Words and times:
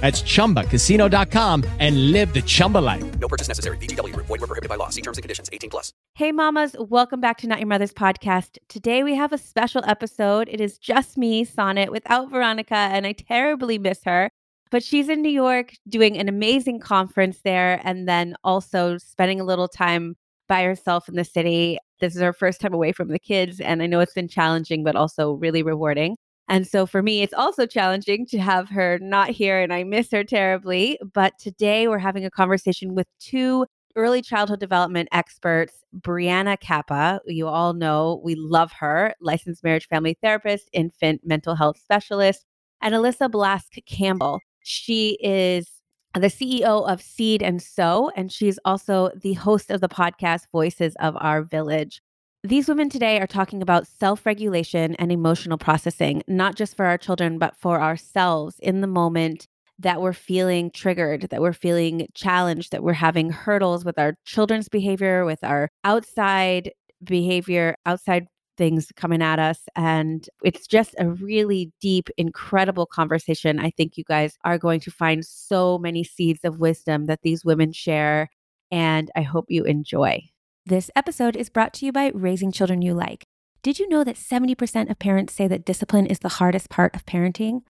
That's 0.00 0.22
ChumbaCasino.com 0.22 1.64
and 1.78 2.12
live 2.12 2.34
the 2.34 2.42
Chumba 2.42 2.78
life. 2.78 3.18
No 3.18 3.28
purchase 3.28 3.48
necessary. 3.48 3.78
VGW. 3.78 4.14
Void 4.16 4.28
were 4.28 4.38
prohibited 4.38 4.68
by 4.68 4.76
law. 4.76 4.90
See 4.90 5.00
terms 5.00 5.16
and 5.16 5.22
conditions. 5.22 5.48
18 5.52 5.70
plus. 5.70 5.92
Hey 6.16 6.30
mamas, 6.30 6.76
welcome 6.78 7.20
back 7.20 7.38
to 7.38 7.48
Not 7.48 7.58
Your 7.58 7.66
Mother's 7.66 7.92
podcast. 7.92 8.58
Today 8.68 9.02
we 9.02 9.16
have 9.16 9.32
a 9.32 9.38
special 9.38 9.82
episode. 9.84 10.48
It 10.48 10.60
is 10.60 10.78
just 10.78 11.18
me, 11.18 11.44
Sonnet, 11.44 11.90
without 11.90 12.30
Veronica, 12.30 12.76
and 12.76 13.06
I 13.06 13.12
terribly 13.12 13.78
miss 13.78 14.00
her. 14.04 14.30
But 14.70 14.82
she's 14.82 15.08
in 15.08 15.22
New 15.22 15.30
York 15.30 15.72
doing 15.88 16.16
an 16.16 16.28
amazing 16.28 16.80
conference 16.80 17.40
there 17.44 17.80
and 17.84 18.08
then 18.08 18.34
also 18.44 18.98
spending 18.98 19.40
a 19.40 19.44
little 19.44 19.68
time 19.68 20.16
by 20.48 20.64
herself 20.64 21.08
in 21.08 21.14
the 21.14 21.24
city. 21.24 21.78
This 22.00 22.14
is 22.14 22.22
her 22.22 22.32
first 22.32 22.60
time 22.60 22.74
away 22.74 22.92
from 22.92 23.08
the 23.08 23.18
kids. 23.18 23.60
And 23.60 23.82
I 23.82 23.86
know 23.86 24.00
it's 24.00 24.14
been 24.14 24.28
challenging, 24.28 24.84
but 24.84 24.96
also 24.96 25.32
really 25.32 25.62
rewarding. 25.62 26.16
And 26.48 26.66
so 26.66 26.86
for 26.86 27.02
me, 27.02 27.22
it's 27.22 27.32
also 27.32 27.66
challenging 27.66 28.26
to 28.26 28.38
have 28.38 28.68
her 28.68 28.98
not 29.00 29.30
here, 29.30 29.60
and 29.60 29.72
I 29.72 29.84
miss 29.84 30.10
her 30.12 30.24
terribly. 30.24 30.98
But 31.12 31.38
today 31.38 31.88
we're 31.88 31.98
having 31.98 32.24
a 32.24 32.30
conversation 32.30 32.94
with 32.94 33.06
two 33.18 33.66
early 33.96 34.22
childhood 34.22 34.60
development 34.60 35.08
experts, 35.12 35.84
Brianna 36.00 36.58
Kappa. 36.60 37.20
You 37.26 37.48
all 37.48 37.72
know 37.72 38.20
we 38.24 38.34
love 38.34 38.72
her, 38.72 39.14
licensed 39.20 39.64
marriage 39.64 39.88
family 39.88 40.18
therapist, 40.22 40.68
infant 40.72 41.22
mental 41.24 41.54
health 41.54 41.78
specialist, 41.78 42.44
and 42.82 42.94
Alyssa 42.94 43.30
Blask 43.30 43.84
Campbell. 43.86 44.40
She 44.62 45.18
is 45.22 45.70
the 46.14 46.28
CEO 46.28 46.88
of 46.88 47.02
Seed 47.02 47.42
and 47.42 47.60
Sew, 47.62 48.10
and 48.16 48.30
she's 48.30 48.58
also 48.64 49.10
the 49.16 49.34
host 49.34 49.70
of 49.70 49.80
the 49.80 49.88
podcast 49.88 50.42
Voices 50.52 50.94
of 51.00 51.16
Your 51.22 51.42
Village. 51.42 52.00
These 52.46 52.68
women 52.68 52.90
today 52.90 53.18
are 53.20 53.26
talking 53.26 53.62
about 53.62 53.86
self 53.86 54.26
regulation 54.26 54.94
and 54.96 55.10
emotional 55.10 55.56
processing, 55.56 56.22
not 56.28 56.56
just 56.56 56.76
for 56.76 56.84
our 56.84 56.98
children, 56.98 57.38
but 57.38 57.56
for 57.56 57.80
ourselves 57.80 58.56
in 58.58 58.82
the 58.82 58.86
moment 58.86 59.46
that 59.78 60.02
we're 60.02 60.12
feeling 60.12 60.70
triggered, 60.70 61.22
that 61.30 61.40
we're 61.40 61.54
feeling 61.54 62.06
challenged, 62.12 62.70
that 62.72 62.82
we're 62.82 62.92
having 62.92 63.30
hurdles 63.30 63.82
with 63.82 63.98
our 63.98 64.16
children's 64.26 64.68
behavior, 64.68 65.24
with 65.24 65.42
our 65.42 65.70
outside 65.84 66.70
behavior, 67.02 67.76
outside 67.86 68.26
things 68.58 68.92
coming 68.94 69.22
at 69.22 69.38
us. 69.38 69.60
And 69.74 70.28
it's 70.44 70.66
just 70.66 70.94
a 70.98 71.08
really 71.08 71.72
deep, 71.80 72.10
incredible 72.18 72.84
conversation. 72.84 73.58
I 73.58 73.70
think 73.70 73.96
you 73.96 74.04
guys 74.04 74.36
are 74.44 74.58
going 74.58 74.80
to 74.80 74.90
find 74.90 75.24
so 75.24 75.78
many 75.78 76.04
seeds 76.04 76.40
of 76.44 76.58
wisdom 76.58 77.06
that 77.06 77.20
these 77.22 77.42
women 77.42 77.72
share. 77.72 78.28
And 78.70 79.10
I 79.16 79.22
hope 79.22 79.46
you 79.48 79.64
enjoy. 79.64 80.28
This 80.66 80.90
episode 80.96 81.36
is 81.36 81.50
brought 81.50 81.74
to 81.74 81.84
you 81.84 81.92
by 81.92 82.10
Raising 82.14 82.50
Children 82.50 82.80
You 82.80 82.94
Like. 82.94 83.26
Did 83.62 83.78
you 83.78 83.86
know 83.86 84.02
that 84.02 84.16
70% 84.16 84.88
of 84.88 84.98
parents 84.98 85.34
say 85.34 85.46
that 85.46 85.66
discipline 85.66 86.06
is 86.06 86.20
the 86.20 86.40
hardest 86.40 86.70
part 86.70 86.94
of 86.94 87.04
parenting? 87.04 87.64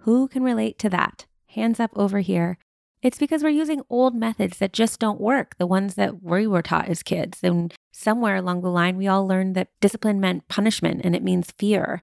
Who 0.00 0.26
can 0.26 0.42
relate 0.42 0.76
to 0.80 0.90
that? 0.90 1.26
Hands 1.50 1.78
up 1.78 1.92
over 1.94 2.18
here. 2.18 2.58
It's 3.02 3.18
because 3.18 3.44
we're 3.44 3.50
using 3.50 3.82
old 3.88 4.16
methods 4.16 4.58
that 4.58 4.72
just 4.72 4.98
don't 4.98 5.20
work, 5.20 5.54
the 5.58 5.66
ones 5.68 5.94
that 5.94 6.24
we 6.24 6.48
were 6.48 6.60
taught 6.60 6.88
as 6.88 7.04
kids. 7.04 7.38
And 7.44 7.72
somewhere 7.92 8.34
along 8.34 8.62
the 8.62 8.68
line, 8.68 8.96
we 8.96 9.06
all 9.06 9.24
learned 9.24 9.54
that 9.54 9.68
discipline 9.80 10.18
meant 10.18 10.48
punishment 10.48 11.02
and 11.04 11.14
it 11.14 11.22
means 11.22 11.54
fear. 11.56 12.02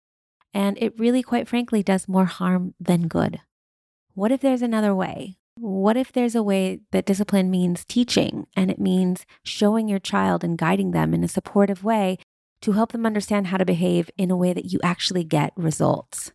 And 0.53 0.77
it 0.81 0.97
really, 0.97 1.23
quite 1.23 1.49
frankly, 1.49 1.83
does 1.83 2.07
more 2.07 2.23
harm 2.23 2.73
than 2.79 3.09
good. 3.09 3.41
What 4.13 4.31
if 4.31 4.39
there's 4.39 4.61
another 4.61 4.95
way? 4.95 5.39
What 5.55 5.97
if 5.97 6.11
there's 6.11 6.35
a 6.35 6.43
way 6.43 6.79
that 6.91 7.05
discipline 7.05 7.51
means 7.51 7.85
teaching 7.85 8.47
and 8.55 8.71
it 8.71 8.79
means 8.79 9.25
showing 9.43 9.87
your 9.87 9.99
child 9.99 10.43
and 10.43 10.57
guiding 10.57 10.91
them 10.91 11.13
in 11.13 11.23
a 11.23 11.27
supportive 11.27 11.83
way 11.83 12.17
to 12.61 12.71
help 12.73 12.91
them 12.91 13.05
understand 13.05 13.47
how 13.47 13.57
to 13.57 13.65
behave 13.65 14.09
in 14.17 14.31
a 14.31 14.37
way 14.37 14.53
that 14.53 14.71
you 14.71 14.79
actually 14.83 15.23
get 15.23 15.51
results? 15.55 16.31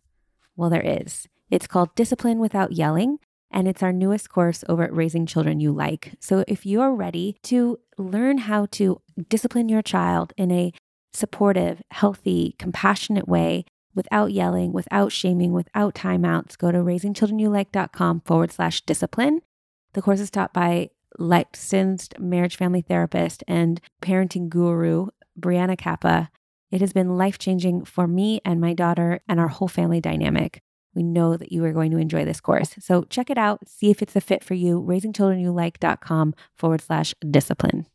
Well, 0.55 0.69
there 0.69 0.85
is. 0.85 1.27
It's 1.49 1.67
called 1.67 1.95
Discipline 1.95 2.39
Without 2.39 2.73
Yelling 2.73 3.19
and 3.51 3.67
it's 3.67 3.81
our 3.81 3.93
newest 3.93 4.29
course 4.29 4.63
over 4.67 4.83
at 4.83 4.93
Raising 4.93 5.25
Children 5.25 5.59
You 5.59 5.71
Like. 5.71 6.15
So 6.19 6.43
if 6.47 6.65
you're 6.65 6.93
ready 6.93 7.37
to 7.43 7.79
learn 7.97 8.39
how 8.39 8.67
to 8.71 9.01
discipline 9.29 9.69
your 9.69 9.81
child 9.81 10.33
in 10.37 10.51
a 10.51 10.73
supportive, 11.13 11.81
healthy, 11.89 12.55
compassionate 12.59 13.27
way 13.27 13.65
without 13.97 14.31
yelling, 14.31 14.71
without 14.71 15.11
shaming, 15.11 15.51
without 15.51 15.93
timeouts, 15.93 16.57
go 16.57 16.71
to 16.71 16.77
raisingchildrenyoulike.com 16.77 18.21
forward 18.21 18.53
slash 18.53 18.81
discipline. 18.81 19.41
The 19.93 20.01
course 20.01 20.21
is 20.21 20.29
taught 20.29 20.53
by 20.53 20.91
licensed 21.19 22.17
marriage 22.19 22.55
family 22.55 22.81
therapist 22.81 23.43
and 23.47 23.81
parenting 24.01 24.47
guru, 24.47 25.07
Brianna 25.37 25.77
Kappa. 25.77 26.29
It 26.71 26.81
has 26.81 26.93
been 26.93 27.17
life 27.17 27.39
changing 27.39 27.85
for 27.85 28.07
me 28.07 28.39
and 28.45 28.61
my 28.61 28.73
daughter 28.73 29.21
and 29.27 29.39
our 29.39 29.47
whole 29.47 29.67
family 29.67 29.99
dynamic. 29.99 30.61
We 30.93 31.03
know 31.03 31.37
that 31.37 31.51
you 31.51 31.63
are 31.65 31.73
going 31.73 31.91
to 31.91 31.97
enjoy 31.97 32.25
this 32.25 32.41
course. 32.41 32.75
So 32.79 33.03
check 33.03 33.29
it 33.29 33.37
out, 33.37 33.67
see 33.67 33.89
if 33.89 34.01
it's 34.01 34.15
a 34.15 34.21
fit 34.21 34.43
for 34.43 34.53
you. 34.53 34.81
RaisingChildrenYouLike.com 34.81 36.33
forward 36.55 36.81
slash 36.81 37.13
discipline. 37.29 37.85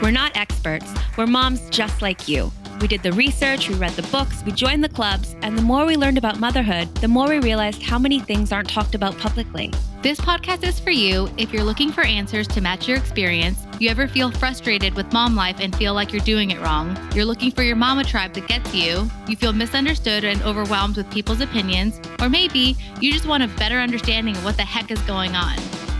We're 0.00 0.12
not 0.12 0.36
experts, 0.36 0.92
we're 1.16 1.26
moms 1.26 1.68
just 1.70 2.02
like 2.02 2.28
you. 2.28 2.52
We 2.80 2.86
did 2.86 3.02
the 3.02 3.12
research, 3.12 3.68
we 3.68 3.74
read 3.74 3.94
the 3.94 4.08
books, 4.10 4.44
we 4.46 4.52
joined 4.52 4.84
the 4.84 4.88
clubs, 4.88 5.34
and 5.42 5.58
the 5.58 5.62
more 5.62 5.84
we 5.84 5.96
learned 5.96 6.18
about 6.18 6.38
motherhood, 6.38 6.94
the 6.96 7.08
more 7.08 7.28
we 7.28 7.40
realized 7.40 7.82
how 7.82 7.98
many 7.98 8.20
things 8.20 8.52
aren't 8.52 8.68
talked 8.68 8.94
about 8.94 9.18
publicly. 9.18 9.72
This 10.00 10.20
podcast 10.20 10.62
is 10.62 10.78
for 10.78 10.92
you 10.92 11.28
if 11.36 11.52
you're 11.52 11.64
looking 11.64 11.90
for 11.90 12.02
answers 12.02 12.46
to 12.48 12.60
match 12.60 12.86
your 12.86 12.96
experience, 12.96 13.66
you 13.80 13.90
ever 13.90 14.06
feel 14.06 14.30
frustrated 14.30 14.94
with 14.94 15.12
mom 15.12 15.34
life 15.34 15.56
and 15.58 15.74
feel 15.74 15.94
like 15.94 16.12
you're 16.12 16.22
doing 16.22 16.52
it 16.52 16.60
wrong, 16.60 16.96
you're 17.12 17.24
looking 17.24 17.50
for 17.50 17.64
your 17.64 17.74
mama 17.74 18.04
tribe 18.04 18.34
that 18.34 18.46
gets 18.46 18.72
you, 18.72 19.10
you 19.26 19.34
feel 19.34 19.52
misunderstood 19.52 20.22
and 20.22 20.40
overwhelmed 20.42 20.96
with 20.96 21.10
people's 21.10 21.40
opinions, 21.40 22.00
or 22.20 22.28
maybe 22.28 22.76
you 23.00 23.12
just 23.12 23.26
want 23.26 23.42
a 23.42 23.48
better 23.58 23.80
understanding 23.80 24.36
of 24.36 24.44
what 24.44 24.56
the 24.56 24.62
heck 24.62 24.92
is 24.92 25.00
going 25.02 25.34
on. 25.34 25.56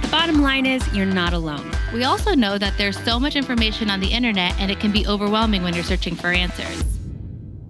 The 0.08 0.12
bottom 0.12 0.40
line 0.40 0.64
is 0.64 0.90
you're 0.94 1.04
not 1.04 1.34
alone. 1.34 1.70
We 1.92 2.04
also 2.04 2.34
know 2.34 2.56
that 2.56 2.78
there's 2.78 2.98
so 3.04 3.20
much 3.20 3.36
information 3.36 3.90
on 3.90 4.00
the 4.00 4.06
internet 4.06 4.58
and 4.58 4.70
it 4.70 4.80
can 4.80 4.90
be 4.90 5.06
overwhelming 5.06 5.62
when 5.62 5.74
you're 5.74 5.84
searching 5.84 6.16
for 6.16 6.28
answers. 6.28 6.82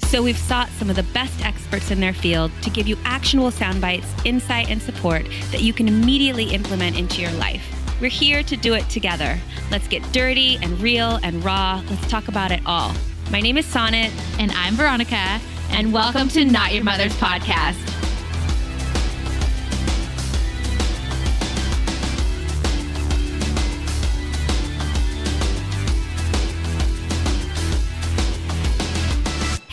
So 0.04 0.22
we've 0.22 0.38
sought 0.38 0.68
some 0.68 0.88
of 0.88 0.94
the 0.94 1.02
best 1.02 1.44
experts 1.44 1.90
in 1.90 1.98
their 1.98 2.14
field 2.14 2.52
to 2.62 2.70
give 2.70 2.86
you 2.86 2.96
actionable 3.04 3.50
sound 3.50 3.80
bites, 3.80 4.06
insight, 4.24 4.70
and 4.70 4.80
support 4.80 5.26
that 5.50 5.62
you 5.62 5.72
can 5.72 5.88
immediately 5.88 6.44
implement 6.54 6.96
into 6.96 7.20
your 7.20 7.32
life. 7.32 7.66
We're 8.00 8.08
here 8.08 8.44
to 8.44 8.56
do 8.56 8.74
it 8.74 8.88
together. 8.88 9.36
Let's 9.72 9.88
get 9.88 10.04
dirty 10.12 10.60
and 10.62 10.80
real 10.80 11.18
and 11.24 11.44
raw. 11.44 11.82
Let's 11.90 12.08
talk 12.08 12.28
about 12.28 12.52
it 12.52 12.60
all. 12.64 12.94
My 13.32 13.40
name 13.40 13.58
is 13.58 13.66
Sonnet. 13.66 14.12
And 14.38 14.52
I'm 14.52 14.76
Veronica. 14.76 15.40
And 15.70 15.92
welcome 15.92 16.28
to 16.28 16.44
Not 16.44 16.72
Your 16.72 16.84
Mother's 16.84 17.14
Podcast. 17.14 17.97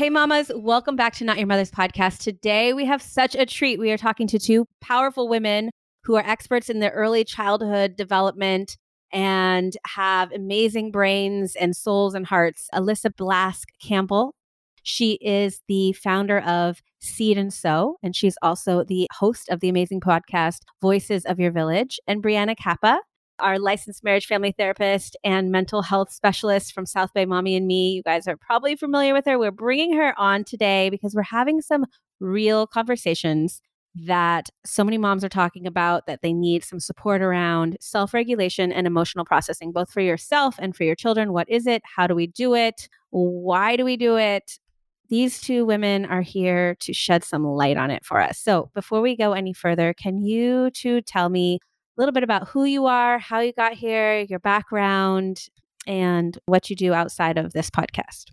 Hey, 0.06 0.12
mamas, 0.12 0.52
welcome 0.54 0.96
back 0.96 1.14
to 1.14 1.26
Not 1.26 1.40
Your 1.40 1.48
Mother's 1.48 1.72
podcast. 1.72 2.20
Today, 2.20 2.74
we 2.74 2.86
have 2.86 3.02
such 3.02 3.34
a 3.34 3.44
treat. 3.44 3.80
We 3.80 3.90
are 3.90 3.98
talking 3.98 4.28
to 4.28 4.38
two 4.38 4.68
powerful 4.80 5.28
women 5.28 5.72
who 6.04 6.14
are 6.14 6.24
experts 6.24 6.70
in 6.70 6.80
their 6.80 6.92
early 6.92 7.24
childhood 7.24 7.96
development 7.96 8.78
and 9.12 9.76
have 9.88 10.32
amazing 10.32 10.92
brains 10.92 11.56
and 11.56 11.76
souls 11.76 12.14
and 12.14 12.28
hearts. 12.28 12.70
Alyssa 12.72 13.16
Blask 13.16 13.64
Campbell. 13.82 14.36
She 14.84 15.14
is 15.22 15.64
the 15.68 15.94
founder 15.94 16.40
of 16.40 16.84
Seed 17.00 17.40
and 17.40 17.52
Sew, 17.52 17.98
and 18.04 18.16
she's 18.16 18.38
also 18.44 18.84
the 18.84 19.08
host 19.12 19.50
of 19.50 19.60
the 19.60 19.70
amazing 19.70 20.02
podcast 20.02 20.60
Voices 20.84 21.26
of 21.26 21.40
Your 21.40 21.52
Village. 21.52 22.00
And 22.06 22.22
Brianna 22.22 22.56
Kappa. 22.56 23.00
Our 23.40 23.60
licensed 23.60 24.04
marriage 24.04 24.26
family 24.26 24.54
therapist 24.58 25.16
and 25.24 25.52
mental 25.52 25.82
health 25.82 26.12
specialist 26.12 26.74
from 26.74 26.86
South 26.86 27.14
Bay 27.14 27.26
Mommy 27.26 27.56
and 27.56 27.68
Me. 27.68 27.92
You 27.92 28.04
guys 28.04 28.28
are 28.28 28.38
probably 28.38 28.76
familiar 28.76 29.14
with 29.14 29.26
her. 29.26 29.38
We're 29.38 29.52
bringing 29.52 29.96
her 29.98 30.18
on 30.20 30.44
today 30.44 30.90
because 30.90 31.16
we're 31.16 31.24
having 31.24 31.62
some 31.62 31.86
real 32.20 32.68
conversations 32.68 33.62
that 33.96 34.50
so 34.66 34.84
many 34.84 34.98
moms 34.98 35.24
are 35.24 35.30
talking 35.30 35.66
about 35.66 36.06
that 36.06 36.22
they 36.22 36.34
need 36.34 36.64
some 36.64 36.80
support 36.80 37.22
around 37.22 37.78
self 37.80 38.14
regulation 38.14 38.72
and 38.72 38.86
emotional 38.86 39.24
processing, 39.24 39.72
both 39.72 39.92
for 39.92 40.02
yourself 40.02 40.56
and 40.60 40.76
for 40.76 40.84
your 40.84 40.96
children. 40.96 41.32
What 41.32 41.50
is 41.50 41.66
it? 41.66 41.82
How 41.96 42.08
do 42.08 42.16
we 42.16 42.28
do 42.28 42.56
it? 42.56 42.90
Why 43.12 43.76
do 43.78 43.86
we 43.86 43.96
do 43.96 44.18
it? 44.18 44.60
These 45.10 45.40
two 45.40 45.66
women 45.66 46.06
are 46.06 46.24
here 46.24 46.76
to 46.82 46.94
shed 46.94 47.24
some 47.24 47.46
light 47.46 47.78
on 47.78 47.92
it 47.92 48.04
for 48.04 48.20
us. 48.20 48.40
So, 48.40 48.70
before 48.74 49.02
we 49.02 49.16
go 49.16 49.34
any 49.34 49.54
further, 49.54 49.94
can 49.94 50.18
you 50.18 50.72
two 50.72 51.02
tell 51.02 51.30
me 51.30 51.60
a 51.98 52.02
little 52.02 52.14
bit 52.14 52.24
about 52.24 52.50
who 52.50 52.66
you 52.66 52.86
are, 52.86 53.20
how 53.20 53.40
you 53.40 53.54
got 53.54 53.74
here, 53.74 54.20
your 54.20 54.40
background, 54.40 55.48
and 55.88 56.38
what 56.46 56.70
you 56.70 56.76
do 56.76 56.94
outside 56.94 57.38
of 57.38 57.54
this 57.54 57.70
podcast? 57.70 58.32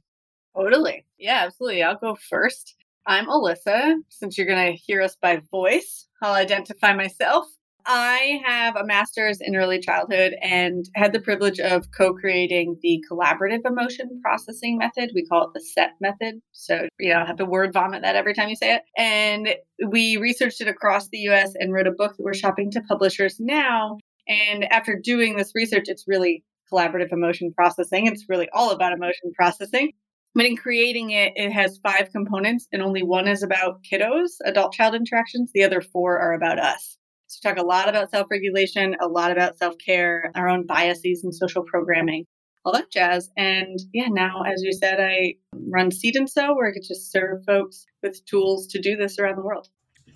Totally. 0.57 1.07
Yeah, 1.19 1.43
absolutely. 1.45 1.83
I'll 1.83 1.97
go 1.97 2.15
first. 2.15 2.75
I'm 3.07 3.27
Alyssa. 3.27 3.97
Since 4.09 4.37
you're 4.37 4.47
going 4.47 4.73
to 4.73 4.79
hear 4.79 5.01
us 5.01 5.17
by 5.21 5.43
voice, 5.51 6.07
I'll 6.23 6.35
identify 6.35 6.95
myself. 6.95 7.47
I 7.87 8.41
have 8.45 8.77
a 8.77 8.85
master's 8.85 9.41
in 9.41 9.57
early 9.57 9.81
childhood 9.81 10.35
and 10.43 10.85
had 10.95 11.13
the 11.13 11.21
privilege 11.21 11.61
of 11.61 11.91
co 11.91 12.15
creating 12.15 12.79
the 12.83 13.03
collaborative 13.11 13.65
emotion 13.65 14.21
processing 14.23 14.79
method. 14.79 15.11
We 15.15 15.27
call 15.27 15.45
it 15.45 15.51
the 15.55 15.61
CEP 15.61 15.91
method. 16.01 16.41
So, 16.53 16.89
you 16.99 17.13
know, 17.13 17.21
I 17.21 17.27
have 17.27 17.37
to 17.37 17.45
word 17.45 17.73
vomit 17.73 18.03
that 18.03 18.17
every 18.17 18.35
time 18.35 18.49
you 18.49 18.57
say 18.57 18.75
it. 18.75 18.83
And 18.97 19.55
we 19.89 20.17
researched 20.17 20.61
it 20.61 20.69
across 20.69 21.09
the 21.09 21.19
US 21.29 21.53
and 21.55 21.73
wrote 21.73 21.87
a 21.87 21.93
book 21.93 22.17
that 22.17 22.23
we're 22.23 22.35
shopping 22.35 22.71
to 22.73 22.83
publishers 22.83 23.37
now. 23.39 23.99
And 24.29 24.65
after 24.73 24.99
doing 25.03 25.37
this 25.37 25.53
research, 25.55 25.85
it's 25.87 26.05
really 26.07 26.45
collaborative 26.73 27.13
emotion 27.13 27.53
processing. 27.55 28.07
It's 28.07 28.29
really 28.29 28.49
all 28.53 28.71
about 28.71 28.93
emotion 28.93 29.33
processing. 29.37 29.93
But 30.35 30.47
in 30.47 30.57
creating 30.57 31.11
it, 31.11 31.33
it 31.37 31.53
has 31.53 31.79
five 31.83 32.11
components, 32.11 32.67
and 32.73 32.81
only 32.81 33.03
one 33.03 33.29
is 33.29 33.43
about 33.43 33.83
kiddos, 33.83 34.31
adult 34.47 34.73
child 34.73 34.95
interactions. 34.95 35.51
The 35.53 35.65
other 35.65 35.83
four 35.83 36.19
are 36.19 36.33
about 36.33 36.59
us. 36.59 36.97
So, 37.33 37.49
we 37.49 37.55
talk 37.55 37.63
a 37.63 37.67
lot 37.67 37.89
about 37.89 38.11
self 38.11 38.27
regulation, 38.31 38.95
a 39.01 39.09
lot 39.09 39.31
about 39.31 39.57
self 39.57 39.75
care, 39.85 40.31
our 40.35 40.49
own 40.49 40.67
biases 40.67 41.25
and 41.25 41.35
social 41.35 41.63
programming, 41.63 42.27
all 42.65 42.73
that 42.73 42.91
jazz. 42.91 43.31
And 43.37 43.79
yeah, 43.95 44.09
now, 44.09 44.43
as 44.43 44.63
you 44.63 44.73
said, 44.73 45.01
I 45.01 45.37
run 45.55 45.91
Seed 45.91 46.17
and 46.17 46.29
Sew, 46.29 46.55
where 46.55 46.69
I 46.69 46.73
get 46.73 46.85
to 46.85 46.95
serve 46.95 47.43
folks 47.47 47.87
with 48.03 48.25
tools 48.27 48.67
to 48.69 48.81
do 48.81 48.97
this 48.97 49.19
around 49.19 49.37
the 49.37 49.43
world. 49.43 49.69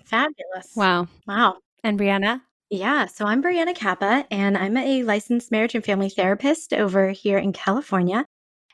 Fabulous. 0.05 0.73
Wow. 0.75 1.07
Wow. 1.27 1.57
And 1.83 1.99
Brianna? 1.99 2.41
Yeah, 2.69 3.05
so 3.05 3.25
I'm 3.25 3.41
Brianna 3.41 3.73
Kappa, 3.73 4.25
and 4.29 4.57
I'm 4.57 4.75
a 4.75 5.01
licensed 5.03 5.51
marriage 5.51 5.73
and 5.73 5.83
family 5.83 6.09
therapist 6.09 6.73
over 6.73 7.09
here 7.09 7.37
in 7.37 7.53
California 7.53 8.25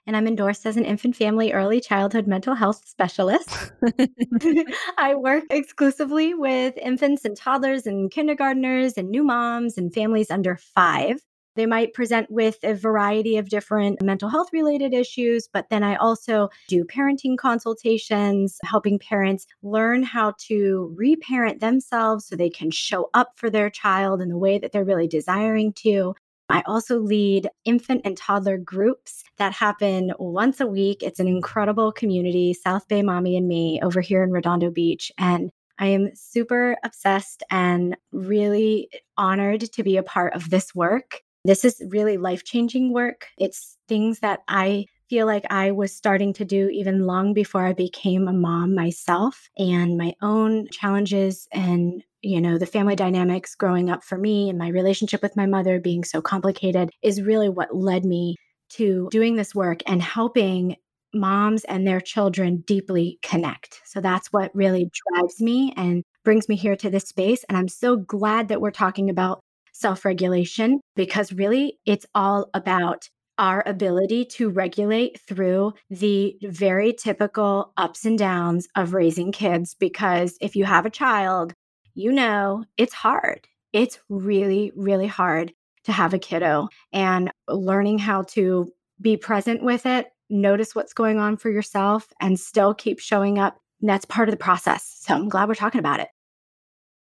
and 0.06 0.18
I'm 0.18 0.28
endorsed 0.28 0.66
as 0.66 0.78
an 0.78 0.86
infant 0.86 1.16
family 1.16 1.52
early 1.54 1.80
childhood 1.80 2.28
mental 2.28 2.56
health 2.56 2.84
specialist. 2.86 3.50
I 4.98 5.16
work 5.16 5.44
exclusively 5.50 6.34
with 6.34 6.76
infants 6.78 7.26
and 7.26 7.38
toddlers 7.38 7.86
and 7.86 8.12
kindergartners 8.12 8.98
and 8.98 9.10
new 9.10 9.24
moms 9.24 9.78
and 9.78 9.94
families 9.94 10.30
under 10.32 10.58
five. 10.58 11.20
They 11.56 11.66
might 11.68 11.94
present 11.94 12.32
with 12.32 12.58
a 12.64 12.74
variety 12.74 13.38
of 13.38 13.50
different 13.50 14.02
mental 14.02 14.30
health 14.30 14.48
related 14.52 14.94
issues, 14.94 15.48
but 15.52 15.70
then 15.70 15.84
I 15.84 15.96
also 15.96 16.50
do 16.68 16.84
parenting 16.84 17.38
consultations, 17.38 18.58
helping 18.64 18.98
parents 18.98 19.46
learn 19.62 20.02
how 20.02 20.34
to 20.48 20.94
reparent 20.98 21.60
themselves 21.60 22.26
so 22.26 22.36
they 22.36 22.50
can 22.50 22.72
show 22.72 23.10
up 23.14 23.34
for 23.36 23.50
their 23.52 23.70
child 23.70 24.20
in 24.20 24.30
the 24.30 24.38
way 24.38 24.58
that 24.58 24.72
they're 24.72 24.84
really 24.84 25.08
desiring 25.08 25.74
to. 25.74 26.16
I 26.50 26.64
also 26.66 27.00
lead 27.00 27.50
infant 27.66 28.02
and 28.06 28.18
toddler 28.18 28.58
groups 28.58 29.24
that 29.38 29.54
happen 29.54 30.14
once 30.20 30.60
a 30.60 30.68
week. 30.68 31.02
It's 31.02 31.20
an 31.20 31.28
incredible 31.28 31.92
community, 31.92 32.54
South 32.54 32.88
Bay 32.88 33.02
Mommy 33.02 33.38
and 33.38 33.48
Me 33.48 33.80
over 33.82 34.02
here 34.02 34.24
in 34.24 34.32
Redondo 34.32 34.70
Beach. 34.70 35.12
And 35.18 35.50
I 35.80 35.88
am 35.88 36.12
super 36.16 36.78
obsessed 36.84 37.44
and 37.50 37.98
really 38.12 38.90
honored 39.18 39.62
to 39.74 39.84
be 39.84 39.98
a 39.98 40.04
part 40.04 40.34
of 40.36 40.50
this 40.50 40.76
work. 40.76 41.22
This 41.46 41.66
is 41.66 41.82
really 41.90 42.18
life 42.18 42.44
changing 42.44 42.94
work. 42.94 43.28
It's 43.38 43.78
things 43.88 44.20
that 44.20 44.42
I 44.48 44.86
feel 45.10 45.26
like 45.26 45.46
I 45.50 45.72
was 45.72 45.96
starting 45.96 46.34
to 46.34 46.46
do 46.46 46.70
even 46.70 47.06
long 47.06 47.34
before 47.34 47.66
I 47.66 47.74
became 47.74 48.28
a 48.28 48.34
mom 48.34 48.76
myself 48.76 49.50
and 49.58 49.98
my 49.98 50.14
own 50.22 50.68
challenges 50.72 51.48
and 51.52 52.04
you 52.24 52.40
know, 52.40 52.58
the 52.58 52.66
family 52.66 52.96
dynamics 52.96 53.54
growing 53.54 53.90
up 53.90 54.04
for 54.04 54.18
me 54.18 54.50
and 54.50 54.58
my 54.58 54.70
relationship 54.70 55.22
with 55.22 55.36
my 55.36 55.46
mother 55.46 55.80
being 55.80 56.04
so 56.04 56.22
complicated 56.22 56.90
is 57.02 57.22
really 57.22 57.50
what 57.50 57.76
led 57.76 58.06
me 58.06 58.38
to 58.70 59.10
doing 59.12 59.36
this 59.36 59.54
work 59.54 59.82
and 59.86 60.02
helping 60.02 60.78
moms 61.14 61.64
and 61.66 61.86
their 61.86 62.02
children 62.02 62.64
deeply 62.66 63.20
connect. 63.22 63.82
So 63.86 64.02
that's 64.02 64.30
what 64.32 64.56
really 64.56 64.90
drives 65.14 65.40
me 65.42 65.74
and 65.78 66.04
brings 66.24 66.50
me 66.50 66.56
here 66.56 66.76
to 66.78 66.90
this 66.90 67.04
space. 67.04 67.44
And 67.48 67.58
I'm 67.58 67.68
so 67.68 67.98
glad 67.98 68.48
that 68.48 68.62
we're 68.62 68.72
talking 68.72 69.10
about 69.10 69.42
self 69.74 70.06
regulation 70.06 70.80
because 70.96 71.34
really 71.34 71.78
it's 71.86 72.06
all 72.16 72.50
about 72.54 73.10
our 73.38 73.64
ability 73.66 74.26
to 74.26 74.50
regulate 74.50 75.20
through 75.28 75.74
the 75.90 76.38
very 76.44 76.94
typical 76.94 77.74
ups 77.78 78.06
and 78.06 78.18
downs 78.18 78.68
of 78.76 78.94
raising 78.94 79.32
kids. 79.32 79.76
Because 79.80 80.38
if 80.40 80.56
you 80.56 80.66
have 80.66 80.86
a 80.86 80.92
child, 80.92 81.54
you 81.94 82.12
know 82.12 82.66
it's 82.78 82.94
hard. 82.94 83.48
It's 83.72 84.00
really, 84.10 84.72
really 84.76 85.08
hard 85.08 85.54
to 85.86 85.92
have 85.92 86.14
a 86.14 86.20
kiddo 86.20 86.70
and 86.92 87.32
learning 87.48 88.00
how 88.00 88.24
to 88.24 88.72
be 89.02 89.18
present 89.18 89.64
with 89.64 89.86
it, 89.86 90.08
notice 90.30 90.76
what's 90.76 90.94
going 90.94 91.20
on 91.20 91.38
for 91.38 91.50
yourself, 91.50 92.08
and 92.20 92.40
still 92.40 92.74
keep 92.74 93.00
showing 93.00 93.38
up. 93.38 93.58
And 93.82 93.90
that's 93.90 94.06
part 94.06 94.30
of 94.30 94.34
the 94.34 94.38
process. 94.38 94.98
So 95.02 95.14
I'm 95.14 95.30
glad 95.30 95.48
we're 95.48 95.56
talking 95.56 95.80
about 95.80 96.00
it. 96.00 96.08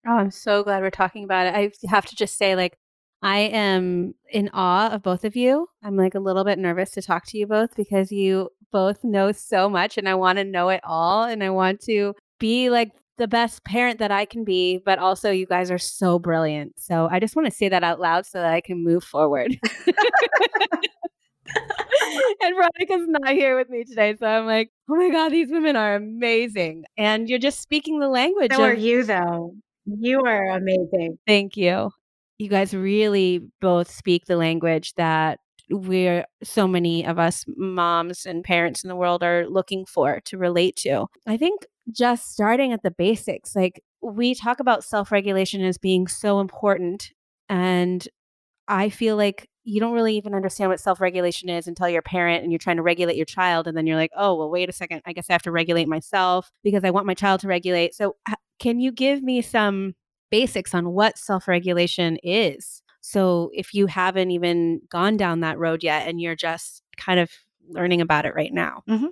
Oh, 0.06 0.16
I'm 0.16 0.30
so 0.30 0.62
glad 0.62 0.82
we're 0.82 0.90
talking 0.90 1.24
about 1.24 1.46
it. 1.46 1.54
I 1.54 1.88
have 1.88 2.06
to 2.06 2.16
just 2.16 2.38
say, 2.38 2.56
like, 2.56 2.78
I 3.22 3.40
am 3.40 4.14
in 4.32 4.48
awe 4.54 4.88
of 4.88 5.02
both 5.02 5.24
of 5.24 5.36
you. 5.36 5.68
I'm 5.82 5.96
like 5.96 6.14
a 6.14 6.20
little 6.20 6.44
bit 6.44 6.58
nervous 6.58 6.90
to 6.92 7.02
talk 7.02 7.26
to 7.26 7.38
you 7.38 7.46
both 7.46 7.76
because 7.76 8.10
you 8.10 8.48
both 8.72 9.04
know 9.04 9.32
so 9.32 9.68
much 9.68 9.98
and 9.98 10.08
I 10.08 10.14
want 10.14 10.38
to 10.38 10.44
know 10.44 10.70
it 10.70 10.80
all 10.84 11.24
and 11.24 11.44
I 11.44 11.50
want 11.50 11.80
to 11.82 12.14
be 12.38 12.70
like 12.70 12.92
the 13.18 13.28
best 13.28 13.64
parent 13.64 13.98
that 13.98 14.10
I 14.10 14.24
can 14.24 14.44
be, 14.44 14.78
but 14.84 14.98
also 14.98 15.30
you 15.30 15.46
guys 15.46 15.70
are 15.70 15.78
so 15.78 16.18
brilliant. 16.18 16.80
So 16.80 17.08
I 17.10 17.20
just 17.20 17.36
want 17.36 17.46
to 17.46 17.52
say 17.54 17.68
that 17.68 17.84
out 17.84 18.00
loud 18.00 18.26
so 18.26 18.38
that 18.40 18.52
I 18.52 18.60
can 18.60 18.82
move 18.82 19.04
forward. 19.04 19.58
and 22.40 22.54
Veronica's 22.54 23.06
not 23.08 23.32
here 23.32 23.56
with 23.56 23.68
me 23.68 23.84
today. 23.84 24.16
So 24.18 24.26
I'm 24.26 24.46
like, 24.46 24.70
oh 24.88 24.96
my 24.96 25.10
God, 25.10 25.30
these 25.30 25.50
women 25.50 25.76
are 25.76 25.94
amazing. 25.96 26.84
And 26.96 27.28
you're 27.28 27.38
just 27.38 27.60
speaking 27.60 27.98
the 28.00 28.08
language. 28.08 28.52
So 28.52 28.62
of- 28.62 28.70
are 28.70 28.74
you, 28.74 29.04
though. 29.04 29.54
You 29.86 30.22
are 30.24 30.50
amazing. 30.50 31.18
Thank 31.26 31.56
you. 31.56 31.90
You 32.38 32.48
guys 32.48 32.72
really 32.74 33.40
both 33.60 33.90
speak 33.90 34.26
the 34.26 34.36
language 34.36 34.94
that 34.94 35.40
we're 35.70 36.24
so 36.42 36.66
many 36.66 37.06
of 37.06 37.18
us 37.18 37.44
moms 37.56 38.26
and 38.26 38.42
parents 38.42 38.82
in 38.82 38.88
the 38.88 38.96
world 38.96 39.22
are 39.22 39.46
looking 39.48 39.86
for 39.86 40.20
to 40.26 40.38
relate 40.38 40.76
to. 40.76 41.06
I 41.26 41.36
think 41.36 41.66
just 41.90 42.32
starting 42.32 42.72
at 42.72 42.82
the 42.82 42.90
basics, 42.90 43.54
like 43.54 43.82
we 44.00 44.34
talk 44.34 44.60
about 44.60 44.84
self 44.84 45.12
regulation 45.12 45.62
as 45.62 45.78
being 45.78 46.06
so 46.06 46.40
important. 46.40 47.12
And 47.48 48.06
I 48.68 48.88
feel 48.88 49.16
like 49.16 49.48
you 49.64 49.80
don't 49.80 49.92
really 49.92 50.16
even 50.16 50.34
understand 50.34 50.70
what 50.70 50.80
self 50.80 51.00
regulation 51.00 51.48
is 51.48 51.66
until 51.66 51.88
you're 51.88 52.00
a 52.00 52.02
parent 52.02 52.42
and 52.42 52.52
you're 52.52 52.58
trying 52.58 52.76
to 52.76 52.82
regulate 52.82 53.16
your 53.16 53.26
child. 53.26 53.66
And 53.66 53.76
then 53.76 53.86
you're 53.86 53.96
like, 53.96 54.12
oh, 54.16 54.34
well, 54.36 54.50
wait 54.50 54.68
a 54.68 54.72
second. 54.72 55.02
I 55.04 55.12
guess 55.12 55.26
I 55.28 55.34
have 55.34 55.42
to 55.42 55.52
regulate 55.52 55.88
myself 55.88 56.50
because 56.62 56.84
I 56.84 56.90
want 56.90 57.06
my 57.06 57.14
child 57.14 57.40
to 57.40 57.48
regulate. 57.48 57.94
So, 57.94 58.16
can 58.58 58.80
you 58.80 58.92
give 58.92 59.22
me 59.22 59.42
some 59.42 59.94
basics 60.30 60.74
on 60.74 60.90
what 60.92 61.18
self 61.18 61.48
regulation 61.48 62.18
is? 62.22 62.82
So 63.00 63.50
if 63.54 63.74
you 63.74 63.86
haven't 63.86 64.30
even 64.30 64.82
gone 64.90 65.16
down 65.16 65.40
that 65.40 65.58
road 65.58 65.82
yet 65.82 66.06
and 66.06 66.20
you're 66.20 66.36
just 66.36 66.82
kind 66.96 67.18
of 67.18 67.30
learning 67.68 68.00
about 68.00 68.26
it 68.26 68.34
right 68.34 68.52
now. 68.52 68.82
Mm-hmm. 68.88 69.06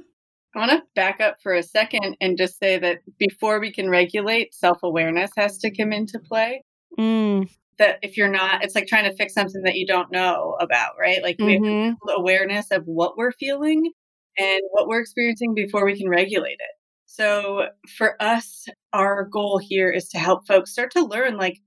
I 0.59 0.67
want 0.67 0.73
to 0.73 0.83
back 0.97 1.21
up 1.21 1.37
for 1.41 1.55
a 1.55 1.63
second 1.63 2.17
and 2.21 2.37
just 2.37 2.59
say 2.59 2.79
that 2.79 2.99
before 3.19 3.61
we 3.61 3.73
can 3.73 3.89
regulate, 3.89 4.53
self 4.53 4.83
awareness 4.83 5.31
has 5.37 5.59
to 5.59 5.71
come 5.71 5.93
into 5.93 6.19
play. 6.19 6.65
Mm. 6.99 7.49
That 7.79 7.99
if 8.03 8.17
you're 8.17 8.31
not, 8.31 8.65
it's 8.65 8.75
like 8.75 8.89
trying 8.89 9.09
to 9.09 9.17
fix 9.17 9.35
something 9.35 9.63
that 9.63 9.77
you 9.77 9.87
don't 9.87 10.11
know 10.11 10.57
about, 10.61 10.93
right? 10.99 11.23
Like 11.23 11.39
Mm-hmm. 11.39 11.91
have 11.91 12.19
awareness 12.19 12.73
of 12.73 12.83
what 12.87 13.17
we're 13.17 13.31
feeling 13.33 13.93
and 14.37 14.61
what 14.73 14.89
we're 14.89 15.01
experiencing 15.01 15.55
before 15.55 15.85
we 15.85 15.97
can 15.97 16.09
regulate 16.09 16.59
it. 16.59 16.75
So 17.07 17.69
for 17.97 18.21
us, 18.21 18.67
our 18.93 19.25
goal 19.25 19.59
here 19.59 19.91
is 19.91 20.09
to 20.09 20.19
help 20.19 20.47
folks 20.49 20.73
start 20.73 20.91
to 20.93 21.05
learn 21.05 21.37
like, 21.37 21.61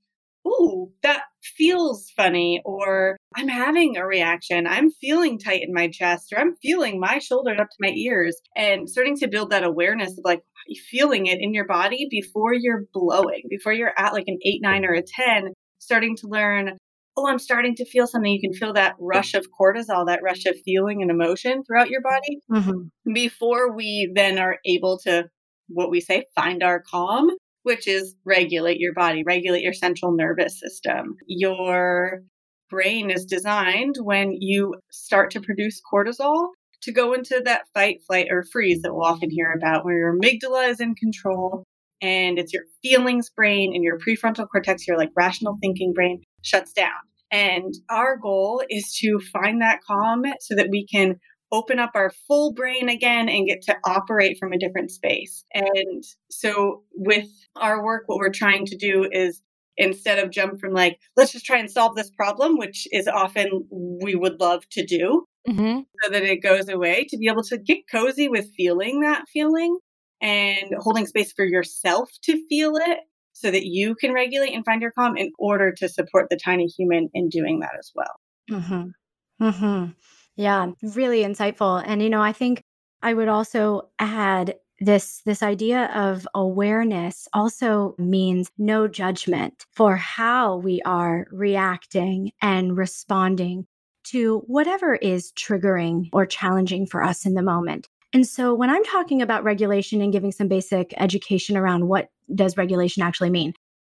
ooh, 0.46 0.92
that 1.02 1.24
feels 1.58 2.12
funny, 2.16 2.62
or 2.66 3.18
I'm 3.36 3.48
having 3.48 3.98
a 3.98 4.06
reaction. 4.06 4.68
I'm 4.68 4.92
feeling 4.92 5.40
tight 5.40 5.62
in 5.64 5.74
my 5.74 5.90
chest, 5.90 6.34
or 6.34 6.40
I'm 6.40 6.56
feeling 6.62 7.00
my 7.00 7.20
shoulders 7.20 7.58
up 7.60 7.70
to 7.70 7.78
my 7.80 7.90
ears, 7.90 8.40
and 8.56 8.90
starting 8.90 9.18
to 9.18 9.28
build 9.28 9.50
that 9.52 9.64
awareness 9.64 10.12
of 10.12 10.24
like 10.24 10.42
feeling 10.90 11.26
it 11.26 11.40
in 11.42 11.54
your 11.54 11.66
body 11.66 12.08
before 12.10 12.54
you're 12.54 12.86
blowing, 12.94 13.44
before 13.50 13.74
you're 13.74 13.94
at 13.98 14.14
like 14.14 14.28
an 14.28 14.38
eight, 14.46 14.62
nine, 14.62 14.86
or 14.86 14.94
a 14.94 15.02
10, 15.02 15.54
starting 15.80 16.16
to 16.18 16.28
learn, 16.28 16.78
oh, 17.18 17.28
I'm 17.28 17.40
starting 17.40 17.76
to 17.76 17.86
feel 17.86 18.08
something, 18.08 18.32
you 18.32 18.40
can 18.40 18.58
feel 18.58 18.74
that 18.74 18.96
rush 19.00 19.34
of 19.34 19.48
cortisol, 19.60 20.06
that 20.08 20.24
rush 20.24 20.46
of 20.46 20.56
feeling 20.64 21.02
and 21.02 21.12
emotion 21.12 21.64
throughout 21.64 21.90
your 21.90 22.02
body 22.02 22.40
Mm-hmm. 22.52 23.14
before 23.14 23.74
we 23.76 24.12
then 24.14 24.38
are 24.38 24.58
able 24.66 25.00
to, 25.00 25.26
what 25.68 25.90
we 25.90 26.02
say, 26.02 26.26
find 26.36 26.64
our 26.64 26.82
calm, 26.82 27.30
which 27.63 27.88
is 27.88 28.15
regulate 28.25 28.80
your 28.80 28.94
body, 28.94 29.24
regulate 29.24 29.62
your 29.62 29.74
central 29.74 30.15
nervous 30.15 30.60
system. 30.60 31.15
Your 31.27 32.22
brain 32.70 33.12
is 33.12 33.25
designed 33.25 33.96
when 34.01 34.32
you 34.39 34.75
start 34.91 35.32
to 35.32 35.41
produce 35.41 35.82
cortisol 35.91 36.50
to 36.84 36.91
go 36.91 37.13
into 37.13 37.41
that 37.46 37.63
fight, 37.74 38.01
flight, 38.08 38.27
or 38.32 38.44
freeze 38.51 38.82
that 38.82 38.94
we'll 38.94 39.06
often 39.06 39.30
hear 39.30 39.51
about, 39.51 39.86
where 39.86 39.98
your 39.98 40.18
amygdala 40.18 40.70
is 40.70 40.80
in 40.80 40.96
control 40.96 41.63
and 42.01 42.39
it's 42.39 42.53
your 42.53 42.63
feelings 42.82 43.30
brain 43.30 43.74
and 43.75 43.84
your 43.84 44.00
prefrontal 44.00 44.48
cortex, 44.50 44.88
your 44.88 44.98
like 44.98 45.12
rational 45.15 45.58
thinking 45.62 45.94
brain 45.94 46.22
shuts 46.41 46.74
down. 46.74 46.89
And 47.32 47.74
our 47.89 48.18
goal 48.18 48.63
is 48.70 48.98
to 49.01 49.20
find 49.32 49.62
that 49.62 49.80
calm 49.88 50.24
so 50.41 50.56
that 50.56 50.70
we 50.70 50.86
can 50.86 51.20
open 51.51 51.79
up 51.79 51.91
our 51.96 52.12
full 52.27 52.53
brain 52.53 52.89
again 52.89 53.27
and 53.29 53.48
get 53.48 53.62
to 53.63 53.75
operate 53.86 54.38
from 54.39 54.53
a 54.53 54.58
different 54.58 54.91
space. 54.91 55.43
And 55.53 56.03
so 56.29 56.84
with 56.93 57.27
our 57.55 57.84
work, 57.84 58.03
what 58.08 58.20
we're 58.20 58.29
trying 58.29 58.65
to 58.67 58.77
do 58.77 59.08
is 59.12 59.41
instead 59.77 60.20
of 60.20 60.31
jump 60.31 60.60
from 60.60 60.74
like, 60.74 61.00
let's 61.15 61.31
just 61.31 61.46
try 61.46 61.58
and 61.58 61.70
solve 61.70 61.96
this 61.96 62.12
problem, 62.12 62.58
which 62.58 62.88
is 62.91 63.08
often 63.08 63.67
we 63.70 64.15
would 64.15 64.39
love 64.39 64.67
to 64.72 64.86
do, 64.86 65.25
Mm-hmm. 65.48 65.79
so 66.03 66.12
that 66.12 66.22
it 66.22 66.43
goes 66.43 66.70
away, 66.70 67.05
to 67.10 67.17
be 67.17 67.27
able 67.27 67.41
to 67.41 67.58
get 67.58 67.79
cozy 67.91 68.29
with 68.29 68.51
feeling 68.55 69.01
that 69.01 69.24
feeling 69.34 69.75
and 70.22 70.72
holding 70.77 71.08
space 71.08 71.34
for 71.34 71.43
yourself 71.43 72.12
to 72.25 72.46
feel 72.48 72.75
it 72.75 73.00
so 73.34 73.50
that 73.50 73.65
you 73.65 73.96
can 73.96 74.13
regulate 74.13 74.53
and 74.53 74.63
find 74.63 74.84
your 74.84 74.91
calm 74.91 75.17
in 75.17 75.31
order 75.39 75.72
to 75.72 75.89
support 75.89 76.29
the 76.29 76.38
tiny 76.38 76.67
human 76.67 77.10
in 77.15 77.27
doing 77.27 77.62
that 77.62 77.72
as 77.79 77.91
well. 77.96 78.13
Mm-hmm. 78.51 79.43
Mm-hmm. 79.43 79.91
Yeah, 80.36 80.72
really 80.82 81.24
insightful. 81.24 81.84
And 81.86 82.02
you 82.02 82.10
know, 82.10 82.22
I 82.22 82.32
think 82.34 82.64
I 83.02 83.14
would 83.14 83.28
also 83.28 83.90
add 84.00 84.56
this 84.80 85.22
this 85.26 85.44
idea 85.44 85.92
of 85.94 86.28
awareness 86.34 87.28
also 87.34 87.96
means 88.00 88.52
no 88.58 88.88
judgment 88.88 89.66
for 89.74 89.96
how 89.96 90.58
we 90.58 90.82
are 90.84 91.28
reacting 91.32 92.32
and 92.42 92.76
responding 92.76 93.68
to 94.04 94.40
whatever 94.48 94.96
is 94.96 95.32
triggering 95.34 96.10
or 96.12 96.26
challenging 96.26 96.88
for 96.88 97.04
us 97.04 97.26
in 97.26 97.36
the 97.36 97.44
moment. 97.44 97.88
And 98.14 98.28
so 98.28 98.54
when 98.54 98.70
I'm 98.70 98.84
talking 98.84 99.22
about 99.22 99.44
regulation 99.44 100.02
and 100.02 100.12
giving 100.12 100.32
some 100.32 100.48
basic 100.48 100.94
education 100.98 101.56
around 101.56 101.88
what 101.88 102.10
does 102.34 102.58
regulation 102.58 103.04
actually 103.04 103.30
mean, 103.30 103.54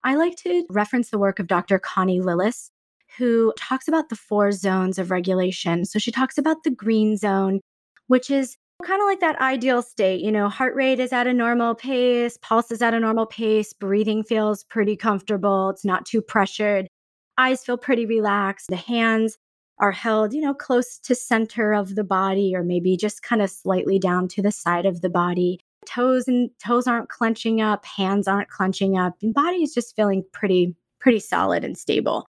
I 0.05 0.17
like 0.17 0.37
to 0.39 0.67
reference 0.69 1.11
the 1.11 1.19
work 1.19 1.39
of 1.39 1.47
Dr. 1.47 1.79
Connie 1.79 2.21
Lillas, 2.21 2.71
who 3.19 3.52
talks 3.57 3.88
about 3.88 4.09
the 4.09 4.16
four 4.16 4.52
zones 4.52 4.99
of 4.99 5.11
regulation. 5.11 5.85
So 5.85 5.99
she 5.99 6.11
talks 6.11 6.38
about 6.38 6.64
the 6.64 6.71
green 6.71 7.16
zone, 7.16 7.61
which 8.07 8.31
is 8.31 8.57
kind 8.85 9.00
of 9.00 9.07
like 9.07 9.21
that 9.21 9.40
ideal 9.40 9.83
state. 9.83 10.21
You 10.21 10.33
know, 10.33 10.49
heart 10.49 10.75
rate 10.75 11.00
is 11.00 11.12
at 11.12 11.26
a 11.26 11.33
normal 11.33 11.75
pace, 11.75 12.37
pulse 12.42 12.71
is 12.71 12.83
at 12.83 12.95
a 12.95 13.00
normal 13.00 13.26
pace, 13.26 13.73
breathing 13.73 14.23
feels 14.23 14.64
pretty 14.64 14.97
comfortable, 14.97 15.71
it's 15.71 15.85
not 15.85 16.04
too 16.04 16.21
pressured, 16.21 16.88
eyes 17.38 17.64
feel 17.64 17.78
pretty 17.78 18.07
relaxed, 18.07 18.69
the 18.69 18.76
hands 18.76 19.38
are 19.78 19.92
held, 19.92 20.33
you 20.33 20.40
know, 20.40 20.54
close 20.54 20.99
to 20.99 21.14
center 21.14 21.73
of 21.73 21.95
the 21.95 22.04
body 22.04 22.54
or 22.54 22.62
maybe 22.62 22.97
just 22.97 23.23
kind 23.23 23.42
of 23.42 23.50
slightly 23.50 23.99
down 23.99 24.28
to 24.28 24.42
the 24.42 24.52
side 24.52 24.87
of 24.87 25.00
the 25.00 25.11
body. 25.11 25.59
Toes 25.87 26.28
and 26.28 26.50
toes 26.64 26.87
aren't 26.87 27.09
clenching 27.09 27.61
up, 27.61 27.85
hands 27.85 28.28
aren't 28.28 28.49
clenching 28.49 28.97
up, 28.97 29.14
body 29.23 29.62
is 29.62 29.75
just 29.75 29.97
feeling 29.97 30.25
pretty 30.33 30.76
pretty 31.00 31.19
solid 31.19 31.64
and 31.64 31.76
stable. 31.76 32.26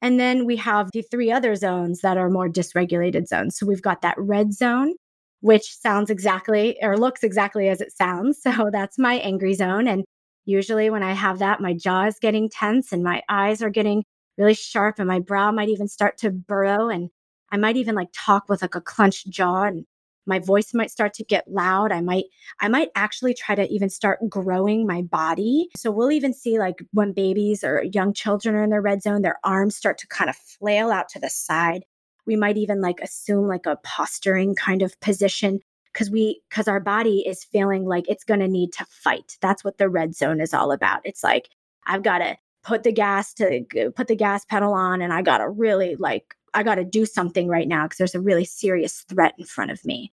And 0.00 0.18
then 0.20 0.46
we 0.46 0.56
have 0.56 0.90
the 0.92 1.02
three 1.02 1.32
other 1.32 1.54
zones 1.56 2.00
that 2.00 2.16
are 2.16 2.30
more 2.30 2.48
dysregulated 2.48 3.26
zones. 3.26 3.56
So 3.56 3.66
we've 3.66 3.82
got 3.82 4.02
that 4.02 4.16
red 4.18 4.52
zone, 4.52 4.94
which 5.40 5.76
sounds 5.76 6.10
exactly 6.10 6.78
or 6.82 6.96
looks 6.96 7.22
exactly 7.24 7.68
as 7.68 7.80
it 7.80 7.92
sounds. 7.92 8.40
So 8.48 8.70
that's 8.72 8.98
my 8.98 9.14
angry 9.14 9.54
zone. 9.54 9.88
And 9.88 10.04
usually 10.44 10.90
when 10.90 11.02
I 11.02 11.12
have 11.12 11.40
that, 11.40 11.60
my 11.60 11.74
jaw 11.74 12.06
is 12.06 12.18
getting 12.20 12.48
tense 12.48 12.92
and 12.92 13.02
my 13.02 13.22
eyes 13.28 13.62
are 13.62 13.70
getting 13.70 14.04
really 14.36 14.54
sharp 14.54 14.98
and 14.98 15.08
my 15.08 15.18
brow 15.20 15.50
might 15.50 15.68
even 15.68 15.88
start 15.88 16.16
to 16.18 16.30
burrow. 16.30 16.88
And 16.88 17.10
I 17.50 17.56
might 17.56 17.76
even 17.76 17.94
like 17.94 18.08
talk 18.14 18.48
with 18.48 18.62
like 18.62 18.74
a 18.74 18.80
clenched 18.80 19.28
jaw 19.30 19.64
and 19.64 19.84
my 20.28 20.38
voice 20.38 20.72
might 20.74 20.90
start 20.90 21.14
to 21.14 21.24
get 21.24 21.50
loud 21.50 21.90
i 21.90 22.00
might 22.00 22.26
i 22.60 22.68
might 22.68 22.90
actually 22.94 23.34
try 23.34 23.54
to 23.54 23.68
even 23.68 23.88
start 23.88 24.18
growing 24.28 24.86
my 24.86 25.02
body. 25.02 25.68
So 25.76 25.90
we'll 25.90 26.12
even 26.12 26.32
see 26.32 26.58
like 26.58 26.82
when 26.92 27.12
babies 27.12 27.64
or 27.64 27.82
young 27.82 28.12
children 28.12 28.54
are 28.54 28.64
in 28.64 28.70
their 28.70 28.82
red 28.82 29.02
zone 29.02 29.22
their 29.22 29.38
arms 29.44 29.76
start 29.76 29.98
to 29.98 30.06
kind 30.08 30.30
of 30.30 30.36
flail 30.36 30.90
out 30.90 31.08
to 31.10 31.18
the 31.18 31.30
side. 31.30 31.84
We 32.26 32.36
might 32.36 32.56
even 32.56 32.80
like 32.80 33.00
assume 33.00 33.46
like 33.46 33.66
a 33.66 33.78
posturing 33.82 34.54
kind 34.54 34.82
of 34.82 34.98
position 35.00 35.60
because 35.92 36.10
we 36.10 36.42
because 36.48 36.68
our 36.68 36.80
body 36.80 37.24
is 37.26 37.44
feeling 37.44 37.84
like 37.84 38.04
it's 38.08 38.24
going 38.24 38.40
to 38.40 38.48
need 38.48 38.72
to 38.74 38.86
fight. 38.90 39.36
That's 39.40 39.64
what 39.64 39.78
the 39.78 39.88
red 39.88 40.14
zone 40.14 40.40
is 40.40 40.54
all 40.54 40.72
about. 40.72 41.00
It's 41.04 41.24
like 41.24 41.48
i've 41.86 42.02
got 42.02 42.18
to 42.18 42.36
put 42.64 42.82
the 42.82 42.92
gas 42.92 43.32
to 43.34 43.64
put 43.96 44.08
the 44.08 44.16
gas 44.16 44.44
pedal 44.44 44.74
on 44.74 45.00
and 45.00 45.12
i 45.12 45.22
got 45.22 45.38
to 45.38 45.48
really 45.48 45.94
like 45.96 46.34
I 46.54 46.62
got 46.62 46.76
to 46.76 46.84
do 46.84 47.06
something 47.06 47.46
right 47.46 47.68
now 47.68 47.84
because 47.84 47.98
there's 47.98 48.14
a 48.14 48.20
really 48.20 48.44
serious 48.44 49.04
threat 49.08 49.34
in 49.38 49.44
front 49.44 49.70
of 49.70 49.84
me. 49.84 50.12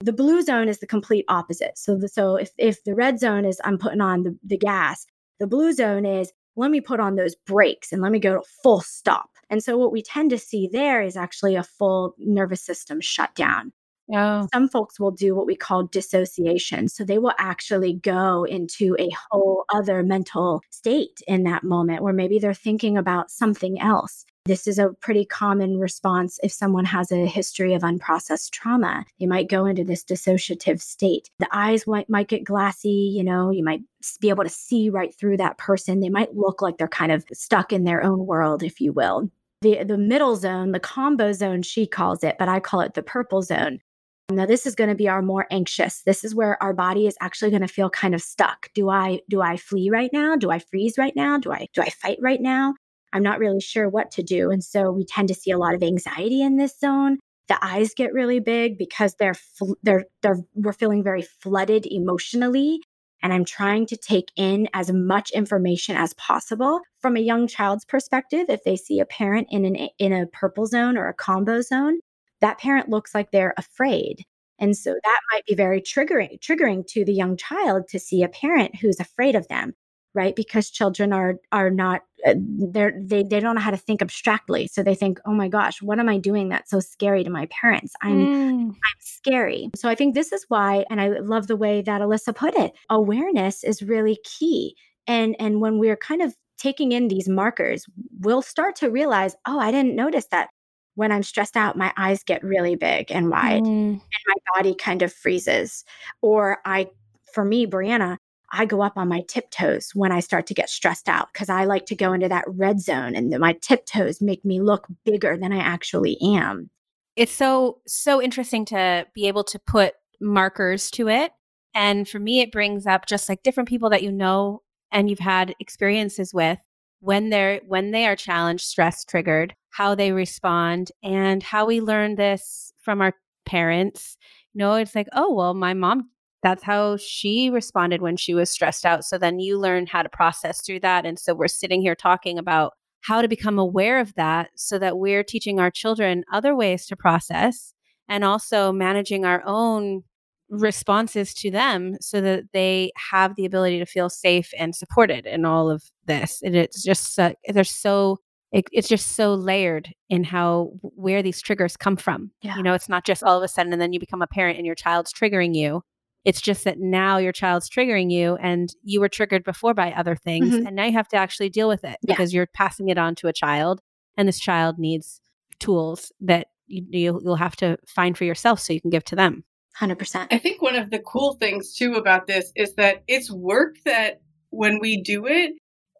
The 0.00 0.12
blue 0.12 0.42
zone 0.42 0.68
is 0.68 0.78
the 0.78 0.86
complete 0.86 1.24
opposite. 1.28 1.78
So, 1.78 1.96
the, 1.96 2.08
so 2.08 2.36
if, 2.36 2.50
if 2.58 2.84
the 2.84 2.94
red 2.94 3.18
zone 3.18 3.44
is 3.44 3.60
I'm 3.64 3.78
putting 3.78 4.00
on 4.00 4.22
the, 4.22 4.38
the 4.44 4.58
gas, 4.58 5.06
the 5.38 5.46
blue 5.46 5.72
zone 5.72 6.04
is 6.04 6.32
let 6.54 6.70
me 6.70 6.80
put 6.80 7.00
on 7.00 7.16
those 7.16 7.34
brakes 7.34 7.92
and 7.92 8.02
let 8.02 8.12
me 8.12 8.18
go 8.18 8.34
to 8.34 8.42
full 8.62 8.80
stop. 8.80 9.30
And 9.48 9.62
so, 9.62 9.78
what 9.78 9.92
we 9.92 10.02
tend 10.02 10.30
to 10.30 10.38
see 10.38 10.68
there 10.70 11.02
is 11.02 11.16
actually 11.16 11.54
a 11.54 11.62
full 11.62 12.14
nervous 12.18 12.62
system 12.62 13.00
shutdown. 13.00 13.72
Oh. 14.14 14.46
Some 14.54 14.68
folks 14.68 15.00
will 15.00 15.10
do 15.10 15.34
what 15.34 15.46
we 15.46 15.56
call 15.56 15.84
dissociation. 15.84 16.88
So 16.88 17.04
they 17.04 17.18
will 17.18 17.32
actually 17.38 17.94
go 17.94 18.44
into 18.44 18.96
a 18.98 19.10
whole 19.30 19.64
other 19.72 20.02
mental 20.02 20.62
state 20.70 21.20
in 21.26 21.42
that 21.44 21.64
moment 21.64 22.02
where 22.02 22.12
maybe 22.12 22.38
they're 22.38 22.54
thinking 22.54 22.96
about 22.96 23.30
something 23.30 23.80
else. 23.80 24.24
This 24.46 24.68
is 24.68 24.78
a 24.78 24.90
pretty 25.00 25.24
common 25.24 25.78
response 25.78 26.38
if 26.40 26.52
someone 26.52 26.84
has 26.84 27.10
a 27.10 27.26
history 27.26 27.74
of 27.74 27.82
unprocessed 27.82 28.50
trauma. 28.50 29.04
They 29.18 29.26
might 29.26 29.48
go 29.48 29.66
into 29.66 29.82
this 29.82 30.04
dissociative 30.04 30.80
state. 30.80 31.30
The 31.40 31.48
eyes 31.50 31.84
might, 31.86 32.08
might 32.08 32.28
get 32.28 32.44
glassy, 32.44 33.12
you 33.12 33.24
know, 33.24 33.50
you 33.50 33.64
might 33.64 33.80
be 34.20 34.28
able 34.28 34.44
to 34.44 34.50
see 34.50 34.88
right 34.88 35.12
through 35.12 35.38
that 35.38 35.58
person. 35.58 35.98
They 35.98 36.10
might 36.10 36.36
look 36.36 36.62
like 36.62 36.78
they're 36.78 36.86
kind 36.86 37.10
of 37.10 37.24
stuck 37.32 37.72
in 37.72 37.82
their 37.82 38.04
own 38.04 38.24
world, 38.24 38.62
if 38.62 38.80
you 38.80 38.92
will. 38.92 39.28
The, 39.62 39.82
the 39.82 39.98
middle 39.98 40.36
zone, 40.36 40.70
the 40.70 40.78
combo 40.78 41.32
zone, 41.32 41.62
she 41.62 41.84
calls 41.84 42.22
it, 42.22 42.36
but 42.38 42.48
I 42.48 42.60
call 42.60 42.82
it 42.82 42.94
the 42.94 43.02
purple 43.02 43.42
zone. 43.42 43.80
Now 44.28 44.46
this 44.46 44.64
is 44.64 44.74
going 44.74 44.90
to 44.90 44.96
be 44.96 45.08
our 45.08 45.22
more 45.22 45.46
anxious. 45.50 46.02
This 46.02 46.24
is 46.24 46.34
where 46.36 46.60
our 46.62 46.72
body 46.72 47.06
is 47.06 47.16
actually 47.20 47.50
going 47.50 47.62
to 47.62 47.68
feel 47.68 47.90
kind 47.90 48.14
of 48.14 48.22
stuck. 48.22 48.70
Do 48.74 48.90
I 48.90 49.20
do 49.28 49.40
I 49.40 49.56
flee 49.56 49.88
right 49.88 50.10
now? 50.12 50.34
Do 50.34 50.50
I 50.50 50.58
freeze 50.58 50.98
right 50.98 51.14
now? 51.14 51.38
Do 51.38 51.52
I 51.52 51.68
do 51.72 51.80
I 51.80 51.90
fight 51.90 52.18
right 52.20 52.40
now? 52.40 52.74
I'm 53.16 53.22
not 53.22 53.38
really 53.38 53.60
sure 53.60 53.88
what 53.88 54.10
to 54.12 54.22
do. 54.22 54.50
And 54.50 54.62
so 54.62 54.90
we 54.90 55.04
tend 55.04 55.28
to 55.28 55.34
see 55.34 55.50
a 55.50 55.58
lot 55.58 55.74
of 55.74 55.82
anxiety 55.82 56.42
in 56.42 56.56
this 56.56 56.78
zone. 56.78 57.18
The 57.48 57.58
eyes 57.64 57.94
get 57.94 58.12
really 58.12 58.40
big 58.40 58.76
because 58.78 59.14
they're 59.18 59.34
fl- 59.34 59.74
they're 59.82 60.04
they're 60.22 60.40
we're 60.54 60.72
feeling 60.72 61.02
very 61.02 61.22
flooded 61.22 61.86
emotionally 61.86 62.80
and 63.22 63.32
I'm 63.32 63.44
trying 63.44 63.86
to 63.86 63.96
take 63.96 64.30
in 64.36 64.68
as 64.74 64.92
much 64.92 65.30
information 65.30 65.96
as 65.96 66.14
possible 66.14 66.80
from 67.00 67.16
a 67.16 67.20
young 67.20 67.46
child's 67.46 67.84
perspective. 67.84 68.46
If 68.48 68.62
they 68.64 68.76
see 68.76 69.00
a 69.00 69.06
parent 69.06 69.48
in 69.50 69.64
an 69.64 69.88
in 69.98 70.12
a 70.12 70.26
purple 70.26 70.66
zone 70.66 70.96
or 70.96 71.08
a 71.08 71.14
combo 71.14 71.60
zone, 71.60 71.98
that 72.40 72.58
parent 72.58 72.88
looks 72.88 73.14
like 73.14 73.30
they're 73.30 73.54
afraid. 73.56 74.22
And 74.58 74.76
so 74.76 74.92
that 74.92 75.20
might 75.32 75.44
be 75.46 75.54
very 75.54 75.80
triggering 75.80 76.38
triggering 76.40 76.86
to 76.88 77.04
the 77.04 77.12
young 77.12 77.36
child 77.36 77.88
to 77.88 77.98
see 77.98 78.22
a 78.22 78.28
parent 78.28 78.76
who's 78.76 79.00
afraid 79.00 79.34
of 79.34 79.48
them, 79.48 79.74
right? 80.14 80.36
Because 80.36 80.70
children 80.70 81.12
are 81.12 81.36
are 81.52 81.70
not 81.70 82.02
they're 82.36 82.94
they 83.00 83.22
they 83.22 83.40
don't 83.40 83.54
know 83.54 83.60
how 83.60 83.70
to 83.70 83.76
think 83.76 84.02
abstractly. 84.02 84.66
So 84.68 84.82
they 84.82 84.94
think, 84.94 85.18
"Oh 85.26 85.32
my 85.32 85.48
gosh, 85.48 85.82
what 85.82 85.98
am 85.98 86.08
I 86.08 86.18
doing 86.18 86.48
that's 86.48 86.70
so 86.70 86.80
scary 86.80 87.24
to 87.24 87.30
my 87.30 87.46
parents? 87.46 87.94
I'm 88.02 88.26
Mm. 88.26 88.70
I'm 88.70 88.98
scary." 89.00 89.70
So 89.76 89.88
I 89.88 89.94
think 89.94 90.14
this 90.14 90.32
is 90.32 90.44
why 90.48 90.84
and 90.90 91.00
I 91.00 91.08
love 91.20 91.46
the 91.46 91.56
way 91.56 91.82
that 91.82 92.00
Alyssa 92.00 92.34
put 92.34 92.54
it. 92.56 92.72
Awareness 92.90 93.64
is 93.64 93.82
really 93.82 94.18
key. 94.24 94.74
And 95.06 95.36
and 95.38 95.60
when 95.60 95.78
we're 95.78 95.96
kind 95.96 96.22
of 96.22 96.34
taking 96.58 96.92
in 96.92 97.08
these 97.08 97.28
markers, 97.28 97.84
we'll 98.20 98.42
start 98.42 98.76
to 98.76 98.90
realize, 98.90 99.36
"Oh, 99.46 99.58
I 99.58 99.70
didn't 99.70 99.94
notice 99.94 100.26
that 100.30 100.48
when 100.94 101.12
I'm 101.12 101.22
stressed 101.22 101.56
out, 101.58 101.76
my 101.76 101.92
eyes 101.98 102.22
get 102.24 102.42
really 102.42 102.74
big 102.74 103.12
and 103.12 103.28
wide 103.30 103.62
Mm. 103.62 103.68
and 103.92 104.00
my 104.26 104.34
body 104.54 104.74
kind 104.74 105.02
of 105.02 105.12
freezes. 105.12 105.84
Or 106.22 106.58
I, 106.64 106.88
for 107.34 107.44
me, 107.44 107.66
Brianna, 107.66 108.16
I 108.52 108.64
go 108.64 108.82
up 108.82 108.96
on 108.96 109.08
my 109.08 109.22
tiptoes 109.22 109.90
when 109.94 110.12
I 110.12 110.20
start 110.20 110.46
to 110.46 110.54
get 110.54 110.70
stressed 110.70 111.08
out 111.08 111.28
because 111.32 111.48
I 111.48 111.64
like 111.64 111.86
to 111.86 111.96
go 111.96 112.12
into 112.12 112.28
that 112.28 112.44
red 112.46 112.80
zone 112.80 113.14
and 113.14 113.36
my 113.38 113.54
tiptoes 113.60 114.20
make 114.20 114.44
me 114.44 114.60
look 114.60 114.86
bigger 115.04 115.36
than 115.36 115.52
I 115.52 115.58
actually 115.58 116.16
am. 116.22 116.70
It's 117.16 117.32
so 117.32 117.78
so 117.86 118.22
interesting 118.22 118.64
to 118.66 119.06
be 119.14 119.26
able 119.26 119.44
to 119.44 119.58
put 119.58 119.94
markers 120.20 120.90
to 120.92 121.08
it. 121.08 121.32
And 121.74 122.08
for 122.08 122.18
me 122.18 122.40
it 122.40 122.52
brings 122.52 122.86
up 122.86 123.06
just 123.06 123.28
like 123.28 123.42
different 123.42 123.68
people 123.68 123.90
that 123.90 124.02
you 124.02 124.12
know 124.12 124.62
and 124.92 125.10
you've 125.10 125.18
had 125.18 125.54
experiences 125.58 126.32
with 126.32 126.58
when 127.00 127.30
they're 127.30 127.60
when 127.66 127.90
they 127.90 128.06
are 128.06 128.16
challenged, 128.16 128.64
stress 128.64 129.04
triggered, 129.04 129.54
how 129.70 129.94
they 129.94 130.12
respond, 130.12 130.92
and 131.02 131.42
how 131.42 131.66
we 131.66 131.80
learn 131.80 132.14
this 132.14 132.72
from 132.80 133.00
our 133.00 133.14
parents. 133.44 134.16
You 134.54 134.60
know, 134.60 134.74
it's 134.74 134.94
like, 134.94 135.08
oh 135.12 135.32
well, 135.32 135.54
my 135.54 135.74
mom 135.74 136.10
that's 136.46 136.62
how 136.62 136.96
she 136.96 137.50
responded 137.50 138.00
when 138.00 138.16
she 138.16 138.32
was 138.32 138.48
stressed 138.48 138.86
out. 138.86 139.04
So 139.04 139.18
then 139.18 139.40
you 139.40 139.58
learn 139.58 139.84
how 139.84 140.04
to 140.04 140.08
process 140.08 140.60
through 140.60 140.78
that. 140.78 141.04
And 141.04 141.18
so 141.18 141.34
we're 141.34 141.48
sitting 141.48 141.80
here 141.80 141.96
talking 141.96 142.38
about 142.38 142.74
how 143.00 143.20
to 143.20 143.26
become 143.26 143.58
aware 143.58 143.98
of 143.98 144.14
that 144.14 144.50
so 144.54 144.78
that 144.78 144.96
we're 144.96 145.24
teaching 145.24 145.58
our 145.58 145.72
children 145.72 146.22
other 146.32 146.54
ways 146.54 146.86
to 146.86 146.94
process 146.94 147.74
and 148.08 148.22
also 148.22 148.70
managing 148.70 149.24
our 149.24 149.42
own 149.44 150.04
responses 150.48 151.34
to 151.34 151.50
them 151.50 151.96
so 152.00 152.20
that 152.20 152.44
they 152.52 152.92
have 153.10 153.34
the 153.34 153.44
ability 153.44 153.80
to 153.80 153.86
feel 153.86 154.08
safe 154.08 154.52
and 154.56 154.72
supported 154.72 155.26
in 155.26 155.44
all 155.44 155.68
of 155.68 155.82
this. 156.04 156.40
And 156.44 156.54
it's 156.54 156.80
just, 156.80 157.18
uh, 157.18 157.32
they're 157.48 157.64
so, 157.64 158.18
it, 158.52 158.66
it's 158.70 158.86
just 158.88 159.16
so 159.16 159.34
layered 159.34 159.92
in 160.08 160.22
how, 160.22 160.70
where 160.80 161.24
these 161.24 161.42
triggers 161.42 161.76
come 161.76 161.96
from. 161.96 162.30
Yeah. 162.40 162.56
You 162.56 162.62
know, 162.62 162.74
it's 162.74 162.88
not 162.88 163.04
just 163.04 163.24
all 163.24 163.36
of 163.36 163.42
a 163.42 163.48
sudden 163.48 163.72
and 163.72 163.82
then 163.82 163.92
you 163.92 163.98
become 163.98 164.22
a 164.22 164.28
parent 164.28 164.58
and 164.58 164.64
your 164.66 164.76
child's 164.76 165.12
triggering 165.12 165.52
you. 165.52 165.82
It's 166.26 166.40
just 166.40 166.64
that 166.64 166.78
now 166.80 167.18
your 167.18 167.32
child's 167.32 167.70
triggering 167.70 168.10
you 168.10 168.36
and 168.36 168.68
you 168.82 169.00
were 169.00 169.08
triggered 169.08 169.44
before 169.44 169.74
by 169.74 169.92
other 169.92 170.16
things. 170.16 170.54
Mhm. 170.54 170.66
And 170.66 170.76
now 170.76 170.84
you 170.84 170.92
have 170.92 171.08
to 171.08 171.16
actually 171.16 171.48
deal 171.50 171.68
with 171.68 171.84
it 171.84 171.96
Yeah. 172.02 172.14
because 172.14 172.34
you're 172.34 172.48
passing 172.52 172.88
it 172.88 172.98
on 172.98 173.14
to 173.16 173.28
a 173.28 173.32
child 173.32 173.80
and 174.16 174.26
this 174.26 174.40
child 174.40 174.76
needs 174.78 175.20
tools 175.60 176.10
that 176.20 176.48
you, 176.66 176.84
you, 176.90 177.20
you'll 177.22 177.36
have 177.36 177.54
to 177.56 177.78
find 177.86 178.18
for 178.18 178.24
yourself 178.24 178.58
so 178.60 178.72
you 178.72 178.80
can 178.80 178.90
give 178.90 179.04
to 179.04 179.14
them. 179.16 179.44
100%. 179.80 180.26
I 180.32 180.38
think 180.38 180.60
one 180.60 180.74
of 180.74 180.90
the 180.90 180.98
cool 180.98 181.34
things 181.34 181.74
too 181.76 181.94
about 181.94 182.26
this 182.26 182.50
is 182.56 182.74
that 182.74 183.04
it's 183.06 183.30
work 183.30 183.76
that 183.84 184.20
when 184.50 184.80
we 184.80 185.00
do 185.02 185.26
it 185.26 185.52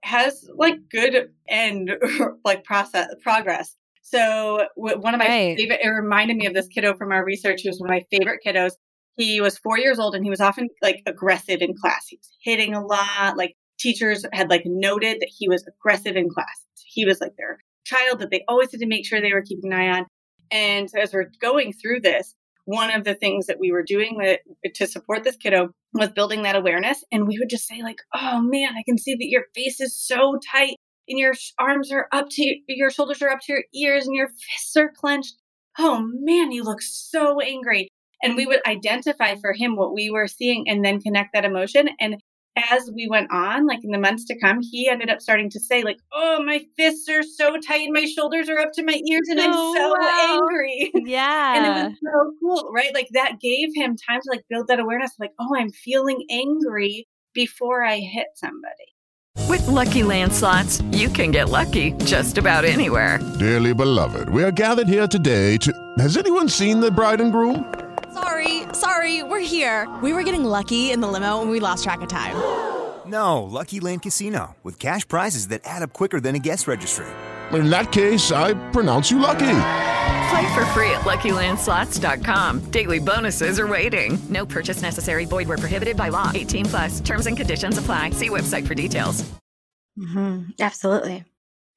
has 0.02 0.48
like 0.56 0.76
good 0.90 1.30
end 1.48 1.90
like 2.44 2.64
process 2.64 3.06
progress. 3.22 3.76
So 4.02 4.66
one 4.76 5.14
of 5.14 5.18
my 5.18 5.26
Right. 5.26 5.56
favorite 5.56 5.80
it 5.82 5.88
reminded 5.88 6.36
me 6.36 6.46
of 6.46 6.54
this 6.54 6.68
kiddo 6.68 6.96
from 6.96 7.12
our 7.12 7.24
research 7.24 7.62
who 7.62 7.68
was 7.70 7.78
one 7.80 7.90
of 7.90 7.94
my 7.94 8.04
favorite 8.10 8.40
kiddos. 8.44 8.72
He 9.16 9.40
was 9.40 9.58
4 9.58 9.78
years 9.78 9.98
old 9.98 10.14
and 10.14 10.24
he 10.24 10.30
was 10.30 10.40
often 10.40 10.68
like 10.82 11.02
aggressive 11.06 11.62
in 11.62 11.74
class. 11.74 12.06
He 12.08 12.16
was 12.16 12.30
hitting 12.42 12.74
a 12.74 12.84
lot. 12.84 13.36
Like 13.36 13.54
teachers 13.78 14.24
had 14.32 14.50
like 14.50 14.62
noted 14.64 15.18
that 15.20 15.30
he 15.36 15.48
was 15.48 15.64
aggressive 15.66 16.16
in 16.16 16.28
class. 16.28 16.64
He 16.86 17.04
was 17.04 17.20
like 17.20 17.32
their 17.36 17.58
child 17.84 18.18
that 18.18 18.30
they 18.30 18.44
always 18.48 18.70
had 18.70 18.80
to 18.80 18.86
make 18.86 19.06
sure 19.06 19.20
they 19.20 19.32
were 19.32 19.42
keeping 19.42 19.72
an 19.72 19.78
eye 19.78 19.98
on. 19.98 20.06
And 20.50 20.88
as 21.00 21.12
we're 21.12 21.30
going 21.40 21.72
through 21.72 22.00
this, 22.00 22.34
one 22.66 22.90
of 22.90 23.04
the 23.04 23.14
things 23.14 23.46
that 23.46 23.60
we 23.60 23.70
were 23.70 23.84
doing 23.84 24.18
that, 24.18 24.40
to 24.74 24.86
support 24.86 25.22
this 25.22 25.36
kiddo 25.36 25.70
was 25.92 26.10
building 26.10 26.42
that 26.42 26.56
awareness. 26.56 27.04
And 27.12 27.26
we 27.26 27.38
would 27.38 27.48
just 27.48 27.66
say, 27.66 27.80
like, 27.82 27.98
oh 28.12 28.42
man, 28.42 28.74
I 28.76 28.82
can 28.84 28.98
see 28.98 29.14
that 29.14 29.28
your 29.28 29.44
face 29.54 29.80
is 29.80 29.96
so 29.96 30.38
tight 30.52 30.76
and 31.08 31.18
your 31.18 31.32
arms 31.58 31.92
are 31.92 32.08
up 32.12 32.28
to 32.30 32.56
your 32.66 32.90
shoulders 32.90 33.22
are 33.22 33.30
up 33.30 33.38
to 33.42 33.52
your 33.52 33.62
ears 33.72 34.06
and 34.06 34.16
your 34.16 34.28
fists 34.28 34.76
are 34.76 34.92
clenched. 34.96 35.36
Oh 35.78 36.08
man, 36.12 36.50
you 36.50 36.64
look 36.64 36.82
so 36.82 37.40
angry. 37.40 37.88
And 38.22 38.36
we 38.36 38.46
would 38.46 38.66
identify 38.66 39.36
for 39.36 39.52
him 39.52 39.76
what 39.76 39.94
we 39.94 40.10
were 40.10 40.26
seeing 40.26 40.68
and 40.68 40.84
then 40.84 41.00
connect 41.00 41.34
that 41.34 41.44
emotion. 41.44 41.88
And 42.00 42.16
as 42.56 42.90
we 42.94 43.06
went 43.08 43.30
on, 43.30 43.66
like 43.66 43.80
in 43.84 43.90
the 43.90 43.98
months 43.98 44.24
to 44.26 44.38
come, 44.38 44.60
he 44.62 44.88
ended 44.88 45.10
up 45.10 45.20
starting 45.20 45.50
to 45.50 45.60
say, 45.60 45.82
like, 45.82 45.98
oh, 46.12 46.42
my 46.42 46.64
fists 46.76 47.08
are 47.08 47.22
so 47.22 47.56
tight 47.58 47.82
and 47.82 47.92
my 47.92 48.06
shoulders 48.06 48.48
are 48.48 48.58
up 48.58 48.72
to 48.72 48.82
my 48.82 49.00
ears 49.10 49.28
and 49.28 49.40
I'm 49.40 49.52
so 49.52 49.94
wow. 50.00 50.40
angry. 50.40 50.90
and 51.56 51.66
it 51.66 51.90
was 51.90 51.98
so 52.02 52.32
cool, 52.40 52.72
right? 52.72 52.94
Like 52.94 53.08
that 53.12 53.40
gave 53.40 53.70
him 53.74 53.96
time 53.96 54.20
to 54.22 54.30
like 54.30 54.44
build 54.48 54.68
that 54.68 54.80
awareness, 54.80 55.12
like, 55.18 55.32
oh, 55.38 55.54
I'm 55.54 55.70
feeling 55.70 56.24
angry 56.30 57.06
before 57.34 57.84
I 57.84 57.98
hit 57.98 58.28
somebody. 58.36 58.94
With 59.48 59.66
Lucky 59.68 60.02
Land 60.02 60.32
slots, 60.32 60.80
you 60.90 61.08
can 61.08 61.30
get 61.30 61.50
lucky 61.50 61.92
just 62.04 62.38
about 62.38 62.64
anywhere. 62.64 63.20
Dearly 63.38 63.74
beloved, 63.74 64.30
we 64.30 64.42
are 64.42 64.50
gathered 64.50 64.88
here 64.88 65.06
today 65.06 65.58
to. 65.58 65.72
Has 65.98 66.16
anyone 66.16 66.48
seen 66.48 66.80
the 66.80 66.90
bride 66.90 67.20
and 67.20 67.30
groom? 67.30 67.70
Sorry, 68.16 68.62
sorry, 68.72 69.22
we're 69.22 69.40
here. 69.40 69.86
We 70.02 70.12
were 70.14 70.22
getting 70.22 70.44
lucky 70.44 70.90
in 70.90 71.00
the 71.00 71.08
limo 71.08 71.42
and 71.42 71.50
we 71.50 71.60
lost 71.60 71.84
track 71.84 72.00
of 72.00 72.08
time. 72.08 72.34
No, 73.06 73.42
Lucky 73.42 73.78
Land 73.78 74.02
Casino, 74.02 74.56
with 74.64 74.78
cash 74.78 75.06
prizes 75.06 75.48
that 75.48 75.60
add 75.64 75.82
up 75.82 75.92
quicker 75.92 76.18
than 76.18 76.34
a 76.34 76.38
guest 76.38 76.66
registry. 76.66 77.06
In 77.52 77.68
that 77.70 77.92
case, 77.92 78.32
I 78.32 78.54
pronounce 78.72 79.10
you 79.10 79.18
lucky. 79.18 79.58
Play 80.30 80.54
for 80.54 80.64
free 80.72 80.90
at 80.90 81.02
LuckyLandSlots.com. 81.02 82.70
Daily 82.70 82.98
bonuses 82.98 83.60
are 83.60 83.66
waiting. 83.66 84.18
No 84.30 84.44
purchase 84.46 84.80
necessary. 84.82 85.24
Void 85.26 85.46
where 85.48 85.58
prohibited 85.58 85.96
by 85.96 86.08
law. 86.08 86.32
18 86.34 86.64
plus. 86.66 87.00
Terms 87.00 87.26
and 87.26 87.36
conditions 87.36 87.78
apply. 87.78 88.10
See 88.10 88.28
website 88.30 88.66
for 88.66 88.74
details. 88.74 89.24
hmm 89.96 90.44
Absolutely. 90.58 91.24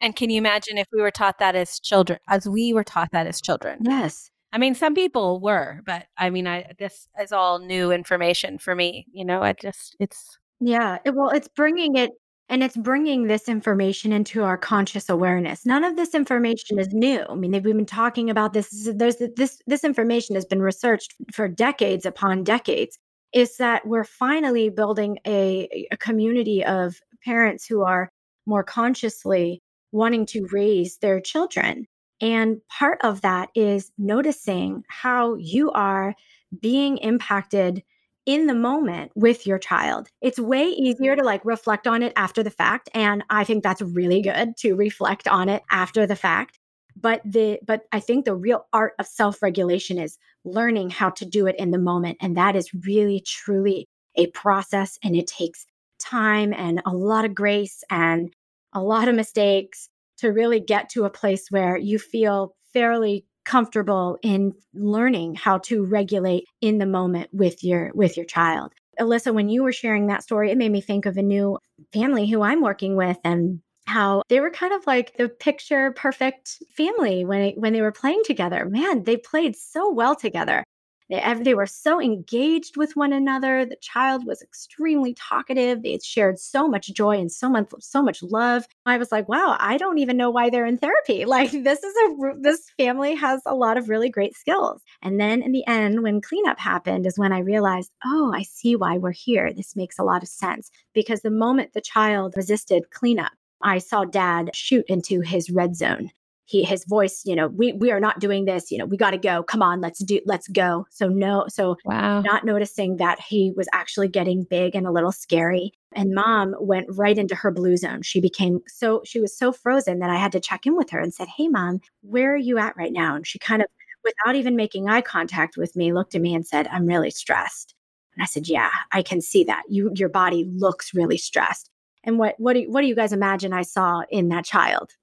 And 0.01 0.15
can 0.15 0.29
you 0.29 0.37
imagine 0.37 0.77
if 0.77 0.87
we 0.93 1.01
were 1.01 1.11
taught 1.11 1.39
that 1.39 1.55
as 1.55 1.79
children, 1.79 2.19
as 2.27 2.47
we 2.47 2.71
were 2.73 2.85
taught 2.85 3.11
that 3.11 3.27
as 3.27 3.39
children? 3.41 3.79
Yes. 3.81 4.28
I 4.51 4.57
mean, 4.57 4.73
some 4.75 4.95
people 4.95 5.39
were, 5.39 5.81
but 5.85 6.07
I 6.17 6.29
mean, 6.29 6.47
I 6.47 6.71
this 6.79 7.07
is 7.21 7.31
all 7.31 7.59
new 7.59 7.91
information 7.91 8.57
for 8.57 8.73
me. 8.75 9.05
You 9.11 9.25
know, 9.25 9.41
I 9.43 9.53
just 9.53 9.95
it's 9.99 10.37
Yeah. 10.59 10.97
it- 11.05 11.13
well, 11.15 11.29
it's 11.29 11.47
bringing 11.47 11.95
it 11.95 12.11
and 12.51 12.63
it's 12.63 12.75
bringing 12.75 13.27
this 13.27 13.47
information 13.47 14.11
into 14.11 14.41
our 14.43 14.57
conscious 14.57 15.07
awareness. 15.07 15.67
None 15.67 15.83
of 15.83 15.95
this 15.95 16.15
information 16.15 16.79
is 16.79 16.87
new. 16.93 17.23
I 17.29 17.35
mean, 17.35 17.51
they've 17.51 17.61
been 17.61 17.85
talking 17.85 18.29
about 18.31 18.53
this. 18.53 18.69
this- 18.71 18.95
There's 18.95 19.17
this 19.35 19.61
this 19.67 19.83
information 19.83 20.33
has 20.35 20.45
been 20.45 20.61
researched 20.61 21.13
for 21.31 21.47
decades 21.47 22.05
upon 22.07 22.43
decades. 22.43 22.97
Is 23.33 23.57
that 23.57 23.85
we're 23.87 24.03
finally 24.03 24.69
building 24.69 25.19
a, 25.27 25.87
a 25.91 25.97
community 25.97 26.65
of 26.65 26.95
parents 27.23 27.67
who 27.67 27.83
are 27.83 28.11
more 28.47 28.63
consciously 28.63 29.61
wanting 29.91 30.25
to 30.25 30.47
raise 30.51 30.97
their 30.97 31.19
children. 31.21 31.85
And 32.21 32.57
part 32.67 32.99
of 33.03 33.21
that 33.21 33.49
is 33.55 33.91
noticing 33.97 34.83
how 34.87 35.35
you 35.35 35.71
are 35.71 36.15
being 36.61 36.97
impacted 36.97 37.83
in 38.25 38.47
the 38.47 38.53
moment 38.53 39.11
with 39.15 39.47
your 39.47 39.57
child. 39.57 40.09
It's 40.21 40.39
way 40.39 40.65
easier 40.65 41.15
to 41.15 41.23
like 41.23 41.43
reflect 41.45 41.87
on 41.87 42.03
it 42.03 42.13
after 42.15 42.43
the 42.43 42.51
fact 42.51 42.89
and 42.93 43.23
I 43.29 43.43
think 43.43 43.63
that's 43.63 43.81
really 43.81 44.21
good 44.21 44.55
to 44.57 44.75
reflect 44.75 45.27
on 45.27 45.49
it 45.49 45.63
after 45.71 46.05
the 46.05 46.15
fact. 46.15 46.59
But 46.95 47.21
the 47.25 47.59
but 47.65 47.83
I 47.91 47.99
think 47.99 48.25
the 48.25 48.35
real 48.35 48.65
art 48.73 48.93
of 48.99 49.07
self-regulation 49.07 49.97
is 49.97 50.17
learning 50.43 50.89
how 50.89 51.09
to 51.11 51.25
do 51.25 51.47
it 51.47 51.55
in 51.57 51.71
the 51.71 51.79
moment 51.79 52.17
and 52.21 52.35
that 52.37 52.55
is 52.55 52.69
really 52.85 53.23
truly 53.25 53.87
a 54.15 54.27
process 54.27 54.99
and 55.03 55.15
it 55.15 55.27
takes 55.27 55.65
time 55.99 56.53
and 56.53 56.81
a 56.85 56.91
lot 56.91 57.25
of 57.25 57.33
grace 57.33 57.83
and 57.89 58.33
a 58.73 58.81
lot 58.81 59.07
of 59.07 59.15
mistakes 59.15 59.89
to 60.19 60.29
really 60.29 60.59
get 60.59 60.89
to 60.89 61.05
a 61.05 61.09
place 61.09 61.49
where 61.49 61.77
you 61.77 61.99
feel 61.99 62.55
fairly 62.73 63.25
comfortable 63.45 64.17
in 64.21 64.53
learning 64.73 65.35
how 65.35 65.57
to 65.57 65.83
regulate 65.83 66.45
in 66.61 66.77
the 66.77 66.85
moment 66.85 67.29
with 67.33 67.63
your 67.63 67.91
with 67.95 68.15
your 68.15 68.25
child. 68.25 68.71
Alyssa, 68.99 69.33
when 69.33 69.49
you 69.49 69.63
were 69.63 69.71
sharing 69.71 70.07
that 70.07 70.23
story, 70.23 70.51
it 70.51 70.57
made 70.57 70.71
me 70.71 70.81
think 70.81 71.05
of 71.05 71.17
a 71.17 71.23
new 71.23 71.57
family 71.93 72.27
who 72.27 72.41
I'm 72.41 72.61
working 72.61 72.95
with 72.95 73.17
and 73.23 73.61
how 73.87 74.21
they 74.29 74.39
were 74.39 74.51
kind 74.51 74.73
of 74.73 74.85
like 74.85 75.17
the 75.17 75.29
picture 75.29 75.91
perfect 75.93 76.61
family 76.77 77.25
when 77.25 77.41
it, 77.41 77.57
when 77.57 77.73
they 77.73 77.81
were 77.81 77.91
playing 77.91 78.21
together. 78.23 78.65
Man, 78.65 79.03
they 79.03 79.17
played 79.17 79.55
so 79.55 79.91
well 79.91 80.15
together. 80.15 80.63
They, 81.09 81.21
they 81.41 81.55
were 81.55 81.65
so 81.65 81.99
engaged 81.99 82.77
with 82.77 82.95
one 82.95 83.11
another. 83.13 83.65
The 83.65 83.77
child 83.81 84.25
was 84.25 84.41
extremely 84.41 85.13
talkative. 85.15 85.81
They 85.81 85.99
shared 86.03 86.39
so 86.39 86.67
much 86.67 86.93
joy 86.93 87.17
and 87.17 87.31
so 87.31 87.49
much 87.49 87.69
so 87.79 88.03
much 88.03 88.21
love. 88.21 88.67
I 88.85 88.97
was 88.97 89.11
like, 89.11 89.27
wow, 89.27 89.57
I 89.59 89.77
don't 89.77 89.97
even 89.97 90.17
know 90.17 90.29
why 90.29 90.49
they're 90.49 90.65
in 90.65 90.77
therapy. 90.77 91.25
Like 91.39 91.51
this 91.51 91.83
is 91.83 91.93
a 91.95 92.33
this 92.41 92.71
family 92.75 93.13
has 93.13 93.41
a 93.45 93.55
lot 93.55 93.77
of 93.77 93.87
really 93.87 94.09
great 94.09 94.35
skills. 94.35 94.81
And 95.01 95.19
then 95.19 95.41
in 95.41 95.51
the 95.51 95.65
end, 95.67 96.01
when 96.01 96.21
cleanup 96.21 96.59
happened, 96.59 97.05
is 97.05 97.19
when 97.19 97.31
I 97.31 97.39
realized, 97.39 97.91
oh, 98.03 98.33
I 98.35 98.41
see 98.41 98.75
why 98.75 98.97
we're 98.97 99.11
here. 99.11 99.53
This 99.53 99.75
makes 99.75 99.99
a 99.99 100.03
lot 100.03 100.23
of 100.23 100.27
sense 100.27 100.69
because 100.93 101.21
the 101.21 101.29
moment 101.29 101.73
the 101.73 101.81
child 101.81 102.33
resisted 102.35 102.89
cleanup, 102.91 103.31
I 103.61 103.77
saw 103.77 104.05
dad 104.05 104.49
shoot 104.53 104.85
into 104.87 105.21
his 105.21 105.49
red 105.49 105.75
zone 105.75 106.11
he 106.49 106.63
his 106.63 106.83
voice 106.85 107.21
you 107.25 107.35
know 107.35 107.47
we 107.49 107.73
we 107.73 107.91
are 107.91 107.99
not 107.99 108.19
doing 108.19 108.45
this 108.45 108.71
you 108.71 108.77
know 108.77 108.85
we 108.85 108.97
got 108.97 109.11
to 109.11 109.17
go. 109.17 109.43
Come 109.43 109.61
on 109.61 109.81
let's 109.81 110.03
do 110.03 110.19
let's 110.25 110.47
go. 110.47 110.87
So 110.89 111.07
no 111.07 111.45
so 111.47 111.77
wow. 111.85 112.21
not 112.21 112.43
noticing 112.43 112.97
that 112.97 113.19
he 113.19 113.53
was 113.55 113.67
actually 113.71 114.07
getting 114.07 114.45
big 114.49 114.75
and 114.75 114.87
a 114.87 114.91
little 114.91 115.11
scary. 115.11 115.71
And 115.93 116.13
mom 116.13 116.55
went 116.59 116.87
right 116.89 117.17
into 117.17 117.35
her 117.35 117.51
blue 117.51 117.77
zone. 117.77 118.01
She 118.01 118.19
became 118.19 118.61
so 118.67 119.01
she 119.05 119.19
was 119.19 119.37
so 119.37 119.51
frozen 119.51 119.99
that 119.99 120.09
i 120.09 120.15
had 120.15 120.31
to 120.31 120.39
check 120.39 120.65
in 120.65 120.75
with 120.75 120.89
her 120.89 120.99
and 120.99 121.13
said 121.13 121.27
hey 121.27 121.47
mom 121.47 121.81
where 122.01 122.33
are 122.33 122.37
you 122.37 122.57
at 122.57 122.75
right 122.75 122.93
now? 122.93 123.15
And 123.15 123.27
she 123.27 123.37
kind 123.37 123.61
of 123.61 123.67
without 124.03 124.35
even 124.35 124.55
making 124.55 124.89
eye 124.89 125.01
contact 125.01 125.55
with 125.55 125.75
me 125.75 125.93
looked 125.93 126.15
at 126.15 126.21
me 126.21 126.33
and 126.33 126.45
said 126.47 126.67
i'm 126.67 126.87
really 126.87 127.11
stressed. 127.11 127.75
And 128.15 128.23
i 128.23 128.25
said 128.25 128.47
yeah 128.47 128.71
i 128.91 129.03
can 129.03 129.21
see 129.21 129.43
that. 129.43 129.63
You 129.69 129.91
your 129.93 130.09
body 130.09 130.49
looks 130.51 130.95
really 130.95 131.17
stressed. 131.17 131.69
And 132.03 132.17
what 132.17 132.33
what 132.39 132.53
do 132.53 132.61
you, 132.61 132.71
what 132.71 132.81
do 132.81 132.87
you 132.87 132.95
guys 132.95 133.13
imagine 133.13 133.53
i 133.53 133.61
saw 133.61 134.01
in 134.09 134.29
that 134.29 134.45
child? 134.45 134.93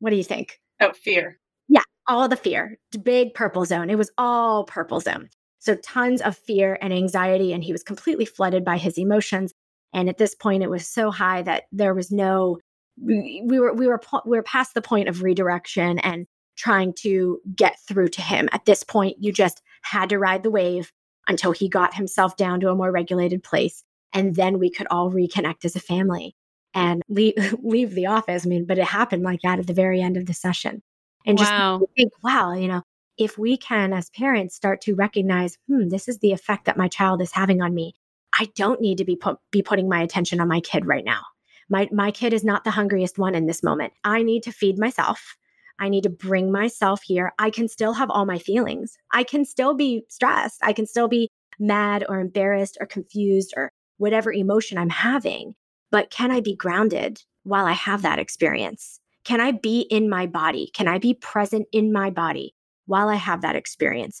What 0.00 0.10
do 0.10 0.16
you 0.16 0.24
think 0.24 0.60
Oh, 0.80 0.92
fear. 0.92 1.38
yeah, 1.68 1.82
all 2.06 2.28
the 2.28 2.36
fear, 2.36 2.78
big 3.02 3.34
purple 3.34 3.64
zone. 3.64 3.90
It 3.90 3.98
was 3.98 4.10
all 4.18 4.64
purple 4.64 5.00
zone. 5.00 5.28
So 5.58 5.74
tons 5.76 6.20
of 6.20 6.36
fear 6.36 6.78
and 6.80 6.92
anxiety. 6.92 7.52
And 7.52 7.64
he 7.64 7.72
was 7.72 7.82
completely 7.82 8.24
flooded 8.24 8.64
by 8.64 8.76
his 8.76 8.98
emotions. 8.98 9.52
And 9.92 10.08
at 10.08 10.18
this 10.18 10.34
point, 10.34 10.62
it 10.62 10.70
was 10.70 10.86
so 10.86 11.10
high 11.10 11.42
that 11.42 11.64
there 11.72 11.94
was 11.94 12.12
no 12.12 12.58
we, 13.02 13.42
we 13.44 13.58
were 13.58 13.74
we 13.74 13.86
were 13.86 14.00
we 14.24 14.36
were 14.36 14.42
past 14.42 14.74
the 14.74 14.82
point 14.82 15.08
of 15.08 15.22
redirection 15.22 15.98
and 15.98 16.26
trying 16.56 16.94
to 17.00 17.40
get 17.54 17.76
through 17.88 18.08
to 18.08 18.22
him. 18.22 18.48
At 18.52 18.64
this 18.64 18.82
point, 18.82 19.16
you 19.20 19.32
just 19.32 19.60
had 19.82 20.10
to 20.10 20.18
ride 20.18 20.42
the 20.42 20.50
wave 20.50 20.92
until 21.28 21.52
he 21.52 21.68
got 21.68 21.94
himself 21.94 22.36
down 22.36 22.60
to 22.60 22.70
a 22.70 22.74
more 22.74 22.92
regulated 22.92 23.42
place, 23.42 23.82
and 24.14 24.36
then 24.36 24.58
we 24.58 24.70
could 24.70 24.86
all 24.90 25.10
reconnect 25.10 25.64
as 25.64 25.74
a 25.74 25.80
family 25.80 26.35
and 26.76 27.02
leave 27.08 27.34
leave 27.64 27.94
the 27.94 28.06
office. 28.06 28.46
I 28.46 28.48
mean, 28.48 28.66
but 28.66 28.78
it 28.78 28.84
happened 28.84 29.24
like 29.24 29.40
that 29.42 29.58
at 29.58 29.66
the 29.66 29.72
very 29.74 30.00
end 30.00 30.16
of 30.16 30.26
the 30.26 30.34
session, 30.34 30.82
and 31.26 31.38
Wow. 31.38 31.44
just 31.80 31.90
think, 31.96 32.12
wow, 32.22 32.52
you 32.52 32.68
know, 32.68 32.82
if 33.18 33.38
we 33.38 33.56
can 33.56 33.92
as 33.92 34.10
parents 34.10 34.54
start 34.54 34.80
to 34.82 34.94
recognize, 34.94 35.58
hmm, 35.68 35.88
this 35.88 36.08
is 36.08 36.18
the 36.18 36.32
effect 36.32 36.66
that 36.66 36.76
my 36.76 36.88
child 36.88 37.22
is 37.22 37.32
having 37.32 37.62
on 37.62 37.74
me. 37.74 37.94
I 38.38 38.50
don't 38.54 38.80
need 38.80 38.98
to 38.98 39.04
be 39.04 39.16
put, 39.16 39.38
be 39.50 39.62
putting 39.62 39.88
my 39.88 40.02
attention 40.02 40.40
on 40.40 40.48
my 40.48 40.60
kid 40.60 40.86
right 40.86 41.04
now. 41.04 41.22
My 41.68 41.88
my 41.92 42.10
kid 42.12 42.32
is 42.32 42.44
not 42.44 42.64
the 42.64 42.70
hungriest 42.70 43.18
one 43.18 43.34
in 43.34 43.46
this 43.46 43.62
moment. 43.62 43.94
I 44.04 44.22
need 44.22 44.42
to 44.44 44.52
feed 44.52 44.78
myself. 44.78 45.36
I 45.78 45.88
need 45.88 46.04
to 46.04 46.10
bring 46.10 46.52
myself 46.52 47.02
here. 47.02 47.32
I 47.38 47.50
can 47.50 47.68
still 47.68 47.94
have 47.94 48.10
all 48.10 48.24
my 48.26 48.38
feelings. 48.38 48.96
I 49.12 49.24
can 49.24 49.44
still 49.44 49.74
be 49.74 50.04
stressed. 50.08 50.60
I 50.62 50.72
can 50.72 50.86
still 50.86 51.08
be 51.08 51.30
mad 51.58 52.04
or 52.08 52.20
embarrassed 52.20 52.78
or 52.80 52.86
confused 52.86 53.52
or 53.56 53.70
whatever 53.98 54.32
emotion 54.32 54.78
I'm 54.78 54.90
having. 54.90 55.54
But 55.96 56.10
can 56.10 56.30
I 56.30 56.40
be 56.40 56.54
grounded 56.54 57.22
while 57.44 57.64
I 57.64 57.72
have 57.72 58.02
that 58.02 58.18
experience? 58.18 59.00
Can 59.24 59.40
I 59.40 59.52
be 59.52 59.80
in 59.80 60.10
my 60.10 60.26
body? 60.26 60.70
Can 60.74 60.88
I 60.88 60.98
be 60.98 61.14
present 61.14 61.66
in 61.72 61.90
my 61.90 62.10
body 62.10 62.54
while 62.84 63.08
I 63.08 63.14
have 63.14 63.40
that 63.40 63.56
experience? 63.56 64.20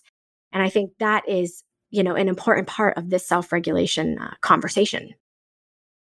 And 0.52 0.62
I 0.62 0.70
think 0.70 0.92
that 1.00 1.28
is, 1.28 1.64
you 1.90 2.02
know, 2.02 2.14
an 2.14 2.28
important 2.30 2.66
part 2.66 2.96
of 2.96 3.10
this 3.10 3.28
self-regulation 3.28 4.18
uh, 4.18 4.30
conversation. 4.40 5.10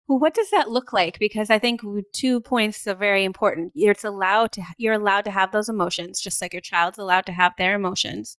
Well, 0.07 0.19
what 0.19 0.35
does 0.35 0.51
that 0.51 0.69
look 0.69 0.93
like? 0.93 1.19
Because 1.19 1.49
I 1.49 1.59
think 1.59 1.81
two 2.13 2.43
points 2.43 2.87
are 2.87 2.95
very 2.95 3.25
important. 3.25 3.73
You're 3.75 3.95
allowed 4.05 4.53
to 4.53 4.63
you're 4.77 4.93
allowed 4.93 5.25
to 5.25 5.31
have 5.31 5.51
those 5.51 5.71
emotions, 5.71 6.21
just 6.21 6.43
like 6.43 6.53
your 6.53 6.61
child's 6.61 6.99
allowed 6.99 7.25
to 7.25 7.33
have 7.33 7.55
their 7.57 7.75
emotions. 7.75 8.37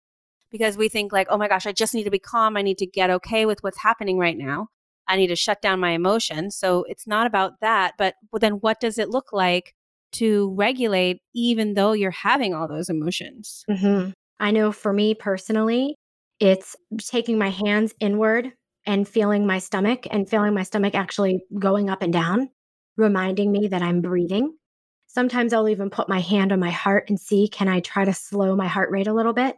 Because 0.52 0.78
we 0.78 0.90
think 0.90 1.12
like, 1.12 1.26
oh 1.32 1.40
my 1.40 1.48
gosh, 1.48 1.66
I 1.66 1.72
just 1.72 1.96
need 1.96 2.04
to 2.04 2.12
be 2.12 2.20
calm. 2.20 2.56
I 2.56 2.62
need 2.62 2.78
to 2.78 2.86
get 2.86 3.10
okay 3.10 3.48
with 3.48 3.64
what's 3.64 3.80
happening 3.80 4.20
right 4.20 4.38
now. 4.38 4.68
I 5.08 5.18
need 5.18 5.28
to 5.28 5.36
shut 5.36 5.62
down 5.62 5.80
my 5.80 5.92
emotions. 5.92 6.56
So 6.56 6.86
it's 6.88 7.08
not 7.08 7.28
about 7.28 7.60
that. 7.62 7.94
But 7.98 8.16
then 8.40 8.54
what 8.54 8.80
does 8.80 8.98
it 8.98 9.10
look 9.10 9.32
like 9.32 9.74
to 10.14 10.54
regulate, 10.56 11.22
even 11.34 11.74
though 11.74 11.94
you're 11.94 12.12
having 12.12 12.54
all 12.54 12.68
those 12.68 12.90
emotions? 12.90 13.64
hmm 13.70 14.10
I 14.40 14.52
know 14.52 14.72
for 14.74 14.92
me 14.92 15.14
personally, 15.14 15.96
it's 16.42 16.76
taking 17.00 17.38
my 17.38 17.50
hands 17.50 17.94
inward 18.02 18.52
and 18.86 19.08
feeling 19.08 19.48
my 19.48 19.60
stomach 19.60 20.06
and 20.12 20.30
feeling 20.30 20.54
my 20.54 20.64
stomach 20.64 20.94
actually 20.94 21.42
going 21.58 21.90
up 21.90 22.02
and 22.02 22.12
down, 22.12 22.50
reminding 22.98 23.52
me 23.52 23.70
that 23.70 23.82
I'm 23.82 24.02
breathing. 24.02 24.54
Sometimes 25.08 25.54
I'll 25.54 25.70
even 25.70 25.90
put 25.90 26.10
my 26.10 26.20
hand 26.20 26.52
on 26.52 26.60
my 26.60 26.72
heart 26.72 27.06
and 27.10 27.18
see, 27.18 27.48
can 27.48 27.70
I 27.70 27.80
try 27.80 28.04
to 28.04 28.14
slow 28.14 28.56
my 28.56 28.68
heart 28.68 28.92
rate 28.92 29.08
a 29.08 29.14
little 29.14 29.32
bit? 29.34 29.56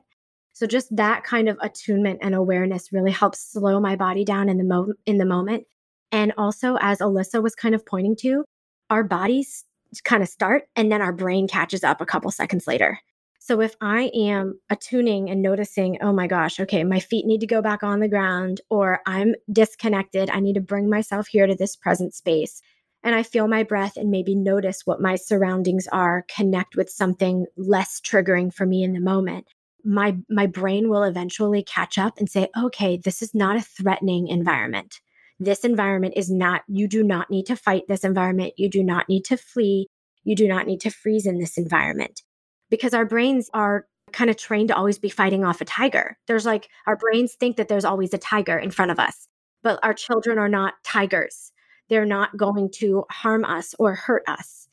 So 0.58 0.66
just 0.66 0.96
that 0.96 1.24
kind 1.24 1.48
of 1.50 1.58
attunement 1.62 2.18
and 2.24 2.34
awareness 2.34 2.92
really 2.92 3.12
helps 3.12 3.52
slow 3.52 3.80
my 3.80 3.96
body 3.96 4.26
down 4.26 4.50
in 4.50 4.58
the 4.58 4.64
mo- 4.64 4.96
in 5.06 5.20
the 5.20 5.26
moment. 5.26 5.66
And 6.12 6.34
also 6.36 6.78
as 6.82 6.98
Alyssa 6.98 7.44
was 7.44 7.54
kind 7.54 7.76
of 7.76 7.86
pointing 7.86 8.16
to, 8.22 8.44
our 8.90 9.04
bodies 9.04 9.66
kind 10.04 10.24
of 10.24 10.30
start 10.30 10.64
and 10.76 10.92
then 10.92 11.00
our 11.00 11.14
brain 11.14 11.48
catches 11.48 11.84
up 11.84 12.02
a 12.02 12.08
couple 12.08 12.32
seconds 12.32 12.66
later. 12.66 12.98
So 13.38 13.62
if 13.62 13.76
I 13.82 14.10
am 14.16 14.60
attuning 14.72 15.30
and 15.30 15.44
noticing, 15.44 16.00
oh 16.02 16.12
my 16.12 16.26
gosh, 16.26 16.60
okay, 16.60 16.84
my 16.84 17.02
feet 17.02 17.28
need 17.28 17.42
to 17.42 17.46
go 17.48 17.62
back 17.62 17.84
on 17.84 18.00
the 18.00 18.10
ground, 18.10 18.60
or 18.72 19.02
I'm 19.06 19.36
disconnected, 19.52 20.32
I 20.32 20.40
need 20.40 20.56
to 20.56 20.62
bring 20.62 20.90
myself 20.90 21.28
here 21.28 21.46
to 21.46 21.54
this 21.54 21.76
present 21.76 22.16
space. 22.16 22.64
And 23.04 23.14
I 23.14 23.22
feel 23.22 23.48
my 23.48 23.62
breath 23.62 23.96
and 23.96 24.10
maybe 24.10 24.34
notice 24.34 24.88
what 24.88 25.02
my 25.02 25.18
surroundings 25.18 25.88
are, 25.92 26.26
connect 26.36 26.76
with 26.76 26.90
something 26.90 27.46
less 27.56 28.02
triggering 28.02 28.52
for 28.52 28.66
me 28.66 28.82
in 28.82 28.94
the 28.94 29.00
moment. 29.00 29.46
My 29.90 30.18
my 30.30 30.48
brain 30.48 30.90
will 30.90 31.04
eventually 31.04 31.64
catch 31.64 31.98
up 31.98 32.18
and 32.18 32.30
say, 32.30 32.50
okay, 32.62 32.98
this 32.98 33.22
is 33.22 33.34
not 33.34 33.56
a 33.56 33.62
threatening 33.62 34.28
environment. 34.28 35.00
This 35.40 35.64
environment 35.64 36.16
is 36.18 36.32
not, 36.32 36.64
you 36.68 36.88
do 36.88 37.04
not 37.04 37.30
need 37.30 37.46
to 37.46 37.56
fight 37.56 37.84
this 37.88 38.04
environment. 38.04 38.54
You 38.58 38.70
do 38.70 38.84
not 38.84 39.08
need 39.08 39.24
to 39.26 39.38
flee. 39.38 39.88
You 40.24 40.36
do 40.36 40.48
not 40.48 40.66
need 40.66 40.82
to 40.82 40.90
freeze 40.90 41.26
in 41.26 41.38
this 41.38 41.58
environment 41.58 42.24
because 42.70 42.94
our 42.94 43.06
brains 43.06 43.50
are 43.54 43.86
kind 44.12 44.30
of 44.30 44.36
trained 44.36 44.70
to 44.70 44.76
always 44.76 45.00
be 45.00 45.10
fighting 45.10 45.46
off 45.46 45.62
a 45.62 45.66
tiger. 45.66 46.18
There's 46.28 46.46
like 46.46 46.70
our 46.86 46.98
brains 46.98 47.36
think 47.36 47.56
that 47.58 47.68
there's 47.68 47.86
always 47.86 48.14
a 48.14 48.18
tiger 48.18 48.58
in 48.58 48.72
front 48.72 48.92
of 48.92 49.00
us, 49.00 49.28
but 49.64 49.80
our 49.84 49.94
children 49.94 50.38
are 50.38 50.50
not 50.50 50.74
tigers. 50.84 51.52
They're 51.90 52.06
not 52.06 52.36
going 52.36 52.72
to 52.76 53.06
harm 53.10 53.46
us 53.46 53.74
or 53.80 53.96
hurt 53.96 54.24
us. 54.28 54.67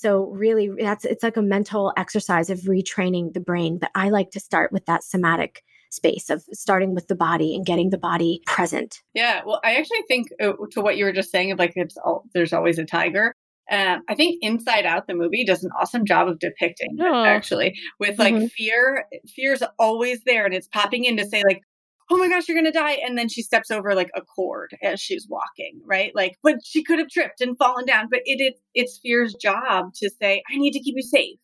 So 0.00 0.26
really 0.26 0.70
that's 0.78 1.04
it's 1.04 1.24
like 1.24 1.36
a 1.36 1.42
mental 1.42 1.92
exercise 1.96 2.50
of 2.50 2.60
retraining 2.60 3.32
the 3.32 3.40
brain, 3.40 3.78
but 3.78 3.90
I 3.96 4.10
like 4.10 4.30
to 4.30 4.40
start 4.40 4.70
with 4.70 4.86
that 4.86 5.02
somatic 5.02 5.62
space 5.90 6.30
of 6.30 6.44
starting 6.52 6.94
with 6.94 7.08
the 7.08 7.16
body 7.16 7.56
and 7.56 7.66
getting 7.66 7.90
the 7.90 7.98
body 7.98 8.40
present. 8.46 9.02
Yeah, 9.14 9.40
well, 9.44 9.60
I 9.64 9.74
actually 9.74 10.02
think 10.06 10.28
uh, 10.40 10.52
to 10.72 10.80
what 10.82 10.96
you 10.98 11.04
were 11.04 11.12
just 11.12 11.32
saying 11.32 11.50
of 11.50 11.58
like 11.58 11.72
it's 11.74 11.96
all, 11.96 12.22
there's 12.32 12.52
always 12.52 12.78
a 12.78 12.84
tiger. 12.84 13.34
Um, 13.72 14.02
I 14.08 14.14
think 14.14 14.38
Inside 14.40 14.86
Out, 14.86 15.08
the 15.08 15.14
movie, 15.14 15.44
does 15.44 15.64
an 15.64 15.70
awesome 15.80 16.06
job 16.06 16.28
of 16.28 16.38
depicting 16.38 16.96
Oh. 17.02 17.24
actually 17.24 17.74
with 17.98 18.18
like 18.20 18.34
Mhm. 18.34 18.50
fear. 18.52 19.04
Fear's 19.34 19.62
always 19.80 20.22
there, 20.24 20.44
and 20.46 20.54
it's 20.54 20.68
popping 20.68 21.04
in 21.06 21.16
to 21.16 21.26
say 21.26 21.42
like, 21.44 21.60
"Oh 22.10 22.16
my 22.16 22.28
gosh, 22.28 22.48
you're 22.48 22.56
gonna 22.56 22.72
die!" 22.72 22.98
And 23.04 23.18
then 23.18 23.28
she 23.28 23.42
steps 23.42 23.70
over 23.70 23.94
like 23.94 24.10
a 24.16 24.22
cord 24.22 24.76
as 24.82 25.00
she's 25.00 25.26
walking, 25.28 25.80
right? 25.84 26.12
Like, 26.14 26.36
but 26.42 26.56
she 26.64 26.82
could 26.84 26.98
have 26.98 27.08
tripped 27.08 27.40
and 27.40 27.56
fallen 27.58 27.84
down. 27.86 28.08
But 28.10 28.20
it 28.24 28.40
is 28.42 28.60
it's 28.74 28.98
fear's 29.02 29.34
job 29.34 29.94
to 29.96 30.10
say, 30.20 30.42
"I 30.52 30.56
need 30.58 30.72
to 30.72 30.80
keep 30.80 30.96
you 30.96 31.02
safe." 31.02 31.38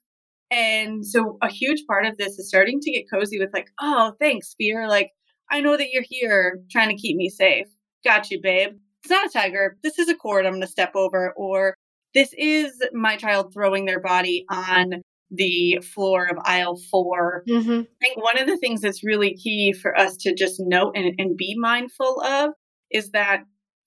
And 0.50 1.04
so 1.06 1.38
a 1.42 1.48
huge 1.50 1.84
part 1.86 2.06
of 2.06 2.16
this 2.18 2.38
is 2.38 2.48
starting 2.48 2.80
to 2.80 2.92
get 2.92 3.10
cozy 3.12 3.38
with 3.38 3.50
like, 3.52 3.68
"Oh, 3.80 4.12
thanks, 4.20 4.54
fear." 4.58 4.88
Like, 4.88 5.10
I 5.50 5.60
know 5.60 5.76
that 5.76 5.90
you're 5.90 6.04
here 6.08 6.60
trying 6.70 6.88
to 6.90 7.00
keep 7.00 7.16
me 7.16 7.28
safe. 7.28 7.66
Got 8.04 8.30
you, 8.30 8.40
babe. 8.40 8.72
It's 9.02 9.10
not 9.10 9.26
a 9.26 9.30
tiger. 9.30 9.76
This 9.82 9.98
is 9.98 10.08
a 10.08 10.14
cord 10.14 10.46
I'm 10.46 10.52
going 10.52 10.62
to 10.62 10.66
step 10.68 10.92
over. 10.94 11.32
Or 11.36 11.74
this 12.14 12.32
is 12.38 12.72
my 12.92 13.16
child 13.16 13.52
throwing 13.52 13.84
their 13.84 14.00
body 14.00 14.44
on 14.50 15.02
the 15.36 15.80
floor 15.82 16.26
of 16.26 16.38
aisle 16.44 16.78
4 16.90 17.44
Mm-hmm. 17.48 17.70
I 17.70 18.06
think 18.06 18.22
one 18.22 18.38
of 18.38 18.46
the 18.46 18.58
things 18.58 18.80
that's 18.80 19.04
really 19.04 19.34
key 19.34 19.72
for 19.72 19.96
us 19.96 20.16
to 20.18 20.34
just 20.34 20.56
note 20.58 20.92
and, 20.96 21.14
and 21.18 21.36
be 21.36 21.56
mindful 21.58 22.20
of 22.22 22.50
is 22.90 23.10
that 23.10 23.44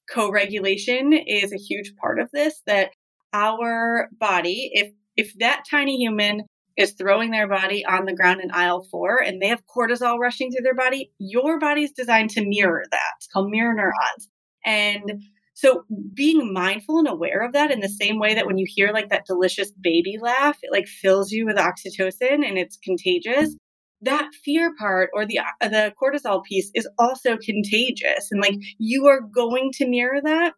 co 0.10 0.32
regulation 0.32 1.14
is 1.14 1.52
a 1.52 1.58
huge 1.58 1.94
part 1.96 2.20
of 2.20 2.30
this. 2.32 2.62
That 2.66 2.92
our 3.34 4.10
body, 4.20 4.72
if 4.74 4.92
if 5.16 5.34
that 5.40 5.64
tiny 5.70 5.98
human 5.98 6.44
is 6.78 6.94
throwing 6.94 7.32
their 7.32 7.48
body 7.48 7.84
on 7.86 8.06
the 8.06 8.16
ground 8.16 8.42
in 8.42 8.52
aisle 8.52 8.86
four 8.92 9.22
and 9.22 9.42
they 9.42 9.48
have 9.48 9.64
cortisol 9.66 10.20
rushing 10.20 10.52
through 10.52 10.64
their 10.64 10.76
body, 10.76 11.12
your 11.18 11.60
body's 11.60 11.92
designed 11.92 12.30
to 12.32 12.46
mirror 12.46 12.84
that. 12.92 13.12
It's 13.18 13.28
called 13.28 13.50
mirror 13.50 13.74
neurons. 13.74 14.30
And 14.64 15.24
so 15.58 15.86
being 16.14 16.54
mindful 16.54 17.00
and 17.00 17.08
aware 17.08 17.42
of 17.42 17.54
that 17.54 17.72
in 17.72 17.80
the 17.80 17.90
same 17.90 18.20
way 18.20 18.36
that 18.36 18.46
when 18.46 18.60
you 18.60 18.68
hear 18.70 18.92
like 18.94 19.10
that 19.10 19.26
delicious 19.26 19.72
baby 19.72 20.20
laugh, 20.22 20.56
it 20.62 20.72
like 20.72 20.86
fills 20.86 21.32
you 21.32 21.48
with 21.48 21.58
oxytocin 21.58 22.48
and 22.48 22.60
it's 22.60 22.78
contagious. 22.78 23.56
That 24.02 24.30
fear 24.46 24.76
part 24.78 25.10
or 25.16 25.26
the 25.26 25.40
uh, 25.40 25.68
the 25.68 25.96
cortisol 26.00 26.44
piece 26.44 26.70
is 26.76 26.88
also 27.00 27.38
contagious 27.38 28.28
and 28.30 28.40
like 28.40 28.54
you 28.78 29.08
are 29.08 29.20
going 29.20 29.72
to 29.78 29.90
mirror 29.90 30.22
that 30.24 30.54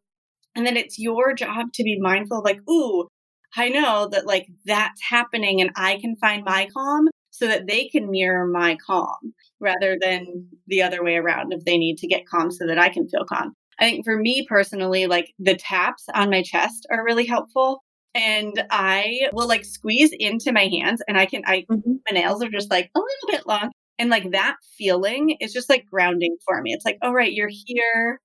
and 0.54 0.68
then 0.68 0.76
it's 0.76 1.00
your 1.00 1.34
job 1.34 1.72
to 1.76 1.84
be 1.84 1.98
mindful 1.98 2.44
like, 2.44 2.60
ooh, 2.70 3.08
I 3.56 3.70
know 3.70 4.10
that 4.12 4.26
like 4.26 4.48
that's 4.66 5.02
happening 5.02 5.62
and 5.62 5.70
I 5.78 5.98
can 6.02 6.18
find 6.18 6.44
my 6.44 6.68
calm 6.74 7.08
so 7.40 7.48
that 7.48 7.68
they 7.68 7.88
can 7.88 8.12
mirror 8.12 8.46
my 8.46 8.78
calm 8.86 9.34
rather 9.62 9.98
than 10.00 10.46
the 10.68 10.82
other 10.82 11.02
way 11.04 11.16
around 11.16 11.54
if 11.54 11.64
they 11.64 11.78
need 11.78 11.98
to 11.98 12.08
get 12.08 12.28
calm 12.28 12.52
so 12.52 12.68
that 12.68 12.78
I 12.78 12.90
can 12.90 13.08
feel 13.08 13.24
calm. 13.24 13.54
I 13.80 13.86
think 13.86 14.04
for 14.04 14.18
me 14.18 14.46
personally, 14.48 15.08
like 15.08 15.34
the 15.40 15.56
taps 15.56 16.04
on 16.14 16.30
my 16.30 16.44
chest 16.44 16.86
are 16.92 17.04
really 17.04 17.26
helpful. 17.26 17.82
And 18.14 18.62
I 18.70 19.30
will 19.32 19.48
like 19.48 19.64
squeeze 19.64 20.12
into 20.12 20.52
my 20.52 20.66
hands 20.66 21.02
and 21.08 21.18
I 21.18 21.26
can, 21.26 21.44
I, 21.46 21.66
mm-hmm. 21.72 21.94
my 22.10 22.20
nails 22.20 22.44
are 22.44 22.50
just 22.50 22.70
like 22.70 22.92
a 22.94 23.00
little 23.00 23.30
bit 23.30 23.48
long. 23.48 23.72
And 23.98 24.10
like 24.10 24.32
that 24.32 24.58
feeling 24.78 25.38
is 25.40 25.54
just 25.54 25.70
like 25.70 25.86
grounding 25.90 26.36
for 26.46 26.62
me. 26.62 26.74
It's 26.74 26.86
like, 26.86 26.98
all 27.02 27.14
right, 27.14 27.32
you're 27.32 27.52
here. 27.66 28.20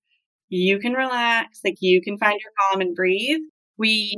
You 0.48 0.80
can 0.80 0.94
relax. 0.94 1.60
Like 1.64 1.76
you 1.80 2.02
can 2.02 2.18
find 2.18 2.40
your 2.40 2.52
calm 2.58 2.80
and 2.80 2.96
breathe. 2.96 3.40
We 3.78 4.16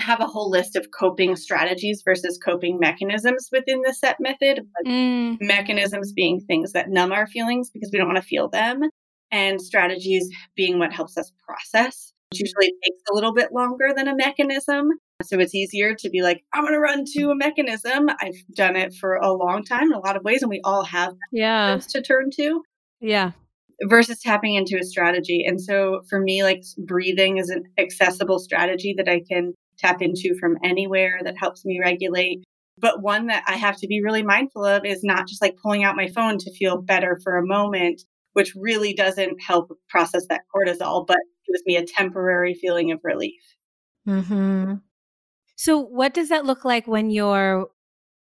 have 0.00 0.20
a 0.20 0.26
whole 0.26 0.50
list 0.50 0.76
of 0.76 0.86
coping 0.98 1.36
strategies 1.36 2.02
versus 2.04 2.38
coping 2.42 2.78
mechanisms 2.78 3.48
within 3.52 3.82
the 3.82 3.92
CEP 3.92 4.16
method. 4.20 4.66
Mm. 4.86 5.38
Mechanisms 5.40 6.12
being 6.12 6.40
things 6.40 6.72
that 6.72 6.88
numb 6.88 7.12
our 7.12 7.26
feelings 7.26 7.70
because 7.70 7.90
we 7.92 7.98
don't 7.98 8.06
want 8.08 8.16
to 8.18 8.22
feel 8.28 8.48
them, 8.48 8.82
and 9.30 9.60
strategies 9.60 10.28
being 10.56 10.78
what 10.78 10.92
helps 10.92 11.16
us 11.18 11.32
process, 11.44 12.12
which 12.30 12.40
usually 12.40 12.72
takes 12.84 13.02
a 13.10 13.14
little 13.14 13.32
bit 13.34 13.52
longer 13.52 13.92
than 13.94 14.08
a 14.08 14.14
mechanism. 14.16 14.90
So 15.22 15.40
it's 15.40 15.54
easier 15.54 15.94
to 15.96 16.10
be 16.10 16.22
like, 16.22 16.44
I'm 16.54 16.62
going 16.62 16.74
to 16.74 16.78
run 16.80 17.04
to 17.16 17.30
a 17.30 17.34
mechanism. 17.36 18.08
I've 18.20 18.36
done 18.54 18.76
it 18.76 18.94
for 18.94 19.16
a 19.16 19.32
long 19.32 19.64
time 19.64 19.90
in 19.90 19.92
a 19.92 19.98
lot 19.98 20.16
of 20.16 20.22
ways, 20.22 20.42
and 20.42 20.48
we 20.50 20.60
all 20.64 20.84
have 20.84 21.14
Yeah. 21.32 21.80
to 21.88 22.00
turn 22.02 22.30
to 22.36 22.62
Yeah. 23.00 23.32
versus 23.88 24.20
tapping 24.22 24.54
into 24.54 24.78
a 24.78 24.84
strategy. 24.84 25.44
And 25.44 25.60
so 25.60 26.02
for 26.08 26.20
me, 26.20 26.44
like 26.44 26.62
breathing 26.78 27.38
is 27.38 27.50
an 27.50 27.64
accessible 27.78 28.38
strategy 28.38 28.94
that 28.96 29.08
I 29.08 29.22
can 29.28 29.54
tap 29.78 30.02
into 30.02 30.36
from 30.38 30.56
anywhere 30.62 31.20
that 31.24 31.38
helps 31.38 31.64
me 31.64 31.80
regulate. 31.80 32.44
But 32.80 33.02
one 33.02 33.26
that 33.26 33.44
I 33.46 33.56
have 33.56 33.76
to 33.78 33.88
be 33.88 34.02
really 34.02 34.22
mindful 34.22 34.64
of 34.64 34.84
is 34.84 35.02
not 35.02 35.26
just 35.26 35.42
like 35.42 35.56
pulling 35.62 35.84
out 35.84 35.96
my 35.96 36.08
phone 36.08 36.38
to 36.38 36.54
feel 36.54 36.80
better 36.80 37.18
for 37.22 37.36
a 37.36 37.46
moment, 37.46 38.02
which 38.34 38.54
really 38.54 38.94
doesn't 38.94 39.42
help 39.42 39.70
process 39.88 40.26
that 40.28 40.42
cortisol, 40.54 41.06
but 41.06 41.18
gives 41.46 41.62
me 41.66 41.76
a 41.76 41.84
temporary 41.84 42.54
feeling 42.54 42.92
of 42.92 43.00
relief. 43.02 43.40
Mm-hmm. 44.06 44.74
So, 45.56 45.78
what 45.78 46.14
does 46.14 46.28
that 46.28 46.46
look 46.46 46.64
like 46.64 46.86
when 46.86 47.10
you're 47.10 47.68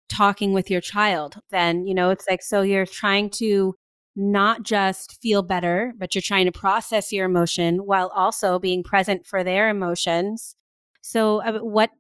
talking 0.08 0.54
with 0.54 0.70
your 0.70 0.82
child? 0.82 1.39
Then, 1.50 1.88
you 1.88 1.96
know, 1.96 2.12
it's 2.12 2.26
like, 2.30 2.44
so 2.44 2.62
you're 2.62 2.86
trying 2.86 3.32
to 3.32 3.74
not 4.16 4.63
just 4.63 5.20
feel 5.22 5.42
better, 5.42 5.94
but 5.98 6.13
you're 6.13 6.22
trying 6.22 6.46
to 6.46 6.52
process 6.52 7.12
your 7.12 7.26
emotion 7.26 7.80
while 7.80 8.10
also 8.10 8.60
being 8.60 8.84
present 8.84 9.26
for 9.26 9.44
their 9.44 9.70
emotions. 9.70 10.56
So, 11.04 11.42
uh, 11.44 11.60
what 11.60 11.92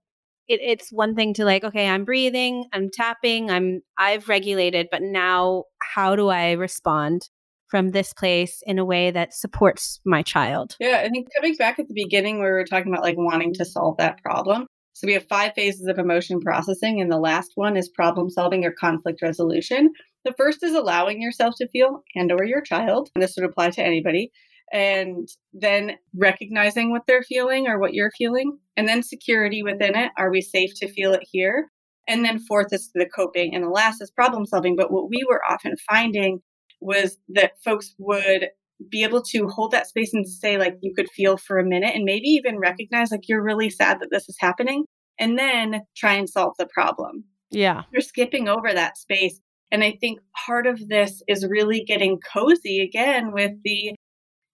it, 0.47 0.59
it's 0.61 0.91
one 0.91 1.13
thing 1.13 1.33
to 1.35 1.45
like, 1.45 1.63
okay, 1.63 1.87
I'm 1.87 2.05
breathing, 2.05 2.65
I'm 2.73 2.89
tapping, 2.91 3.51
I'm 3.51 3.81
I've 3.97 4.27
regulated, 4.27 4.87
but 4.91 5.01
now 5.01 5.65
how 5.81 6.15
do 6.15 6.29
I 6.29 6.53
respond 6.53 7.29
from 7.67 7.89
this 7.89 8.13
place 8.13 8.61
in 8.65 8.79
a 8.79 8.85
way 8.85 9.11
that 9.11 9.33
supports 9.33 9.99
my 10.05 10.21
child? 10.21 10.75
Yeah, 10.79 11.01
I 11.03 11.09
think 11.09 11.27
coming 11.35 11.55
back 11.55 11.79
at 11.79 11.87
the 11.87 11.93
beginning 11.93 12.39
where 12.39 12.53
we 12.53 12.59
were 12.59 12.65
talking 12.65 12.91
about 12.91 13.03
like 13.03 13.17
wanting 13.17 13.53
to 13.55 13.65
solve 13.65 13.97
that 13.97 14.21
problem. 14.21 14.67
So 14.93 15.07
we 15.07 15.13
have 15.13 15.27
five 15.27 15.53
phases 15.55 15.87
of 15.87 15.97
emotion 15.97 16.39
processing, 16.39 17.01
and 17.01 17.11
the 17.11 17.17
last 17.17 17.51
one 17.55 17.75
is 17.75 17.89
problem 17.89 18.29
solving 18.29 18.63
or 18.63 18.71
conflict 18.71 19.21
resolution. 19.21 19.91
The 20.23 20.33
first 20.37 20.63
is 20.63 20.75
allowing 20.75 21.21
yourself 21.21 21.55
to 21.57 21.67
feel 21.67 22.03
and 22.15 22.31
or 22.31 22.45
your 22.45 22.61
child. 22.61 23.09
And 23.15 23.23
this 23.23 23.35
would 23.35 23.45
apply 23.45 23.71
to 23.71 23.83
anybody. 23.83 24.31
And 24.71 25.27
then 25.53 25.97
recognizing 26.15 26.91
what 26.91 27.03
they're 27.07 27.23
feeling 27.23 27.67
or 27.67 27.79
what 27.79 27.93
you're 27.93 28.11
feeling. 28.17 28.57
And 28.75 28.87
then 28.87 29.03
security 29.03 29.61
within 29.61 29.95
it. 29.95 30.11
Are 30.17 30.31
we 30.31 30.41
safe 30.41 30.71
to 30.77 30.91
feel 30.91 31.13
it 31.13 31.27
here? 31.31 31.69
And 32.07 32.25
then 32.25 32.39
fourth 32.39 32.73
is 32.73 32.89
the 32.93 33.07
coping. 33.15 33.53
And 33.53 33.63
the 33.63 33.69
last 33.69 34.01
is 34.01 34.11
problem 34.11 34.45
solving. 34.45 34.75
But 34.75 34.91
what 34.91 35.09
we 35.09 35.23
were 35.29 35.41
often 35.47 35.75
finding 35.89 36.39
was 36.81 37.17
that 37.29 37.53
folks 37.63 37.93
would 37.97 38.49
be 38.89 39.03
able 39.03 39.21
to 39.21 39.47
hold 39.47 39.71
that 39.71 39.87
space 39.87 40.13
and 40.13 40.27
say 40.27 40.57
like 40.57 40.77
you 40.81 40.93
could 40.95 41.09
feel 41.15 41.37
for 41.37 41.57
a 41.57 41.65
minute 41.65 41.95
and 41.95 42.03
maybe 42.03 42.27
even 42.27 42.59
recognize 42.59 43.11
like 43.11 43.27
you're 43.27 43.43
really 43.43 43.69
sad 43.69 43.99
that 43.99 44.09
this 44.11 44.27
is 44.27 44.35
happening 44.39 44.83
and 45.19 45.37
then 45.37 45.81
try 45.95 46.13
and 46.13 46.29
solve 46.29 46.53
the 46.57 46.67
problem. 46.73 47.23
Yeah. 47.51 47.83
You're 47.91 48.01
skipping 48.01 48.49
over 48.49 48.73
that 48.73 48.97
space. 48.97 49.39
And 49.71 49.83
I 49.83 49.97
think 49.99 50.19
part 50.45 50.67
of 50.67 50.87
this 50.87 51.21
is 51.27 51.47
really 51.47 51.83
getting 51.83 52.19
cozy 52.33 52.81
again 52.81 53.31
with 53.31 53.51
the 53.63 53.95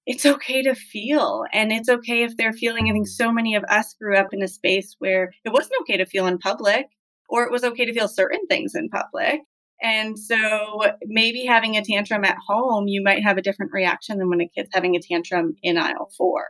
it's 0.10 0.26
okay 0.26 0.63
to 0.63 0.74
feel 0.74 1.43
and 1.54 1.72
it's 1.72 1.88
okay 1.88 2.24
if 2.24 2.36
they're 2.36 2.52
feeling. 2.52 2.89
I 2.89 2.93
think 2.93 3.08
so 3.08 3.32
many 3.32 3.54
of 3.54 3.63
us 3.65 3.93
grew 3.93 4.17
up 4.17 4.30
in 4.34 4.41
a 4.41 4.48
space 4.48 4.95
where 4.98 5.32
it 5.45 5.54
wasn't 5.54 5.80
okay 5.82 5.98
to 5.98 6.06
feel 6.08 6.26
in 6.26 6.39
public 6.39 6.88
or 7.30 7.43
it 7.43 7.52
was 7.52 7.63
okay 7.63 7.86
to 7.86 7.93
feel 7.93 8.08
certain 8.08 8.43
things 8.48 8.74
in 8.74 8.89
public. 8.89 9.41
And 9.84 10.17
so 10.17 10.82
maybe 11.06 11.45
having 11.45 11.78
a 11.78 11.86
tantrum 11.86 12.26
at 12.26 12.39
home, 12.48 12.88
you 12.88 13.04
might 13.04 13.22
have 13.24 13.38
a 13.38 13.41
different 13.43 13.72
reaction 13.72 14.17
than 14.17 14.32
when 14.32 14.41
a 14.41 14.50
kid's 14.50 14.72
having 14.74 14.95
a 14.95 15.00
tantrum 15.00 15.54
in 15.62 15.78
aisle 15.78 16.10
four. 16.17 16.48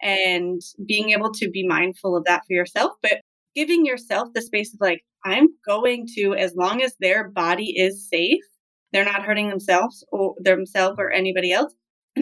And 0.00 0.60
being 0.86 1.10
able 1.10 1.32
to 1.32 1.50
be 1.50 1.66
mindful 1.66 2.16
of 2.16 2.24
that 2.26 2.42
for 2.46 2.52
yourself, 2.52 2.92
but 3.02 3.22
giving 3.56 3.84
yourself 3.84 4.28
the 4.32 4.40
space 4.40 4.72
of 4.72 4.80
like, 4.80 5.02
I'm 5.24 5.48
going 5.66 6.06
to, 6.14 6.34
as 6.34 6.54
long 6.54 6.80
as 6.80 6.94
their 7.00 7.28
body 7.28 7.76
is 7.76 8.08
safe, 8.08 8.44
they're 8.92 9.04
not 9.04 9.24
hurting 9.24 9.48
themselves 9.48 10.04
or 10.12 10.36
themselves 10.38 10.94
or 11.00 11.10
anybody 11.10 11.52
else, 11.52 11.74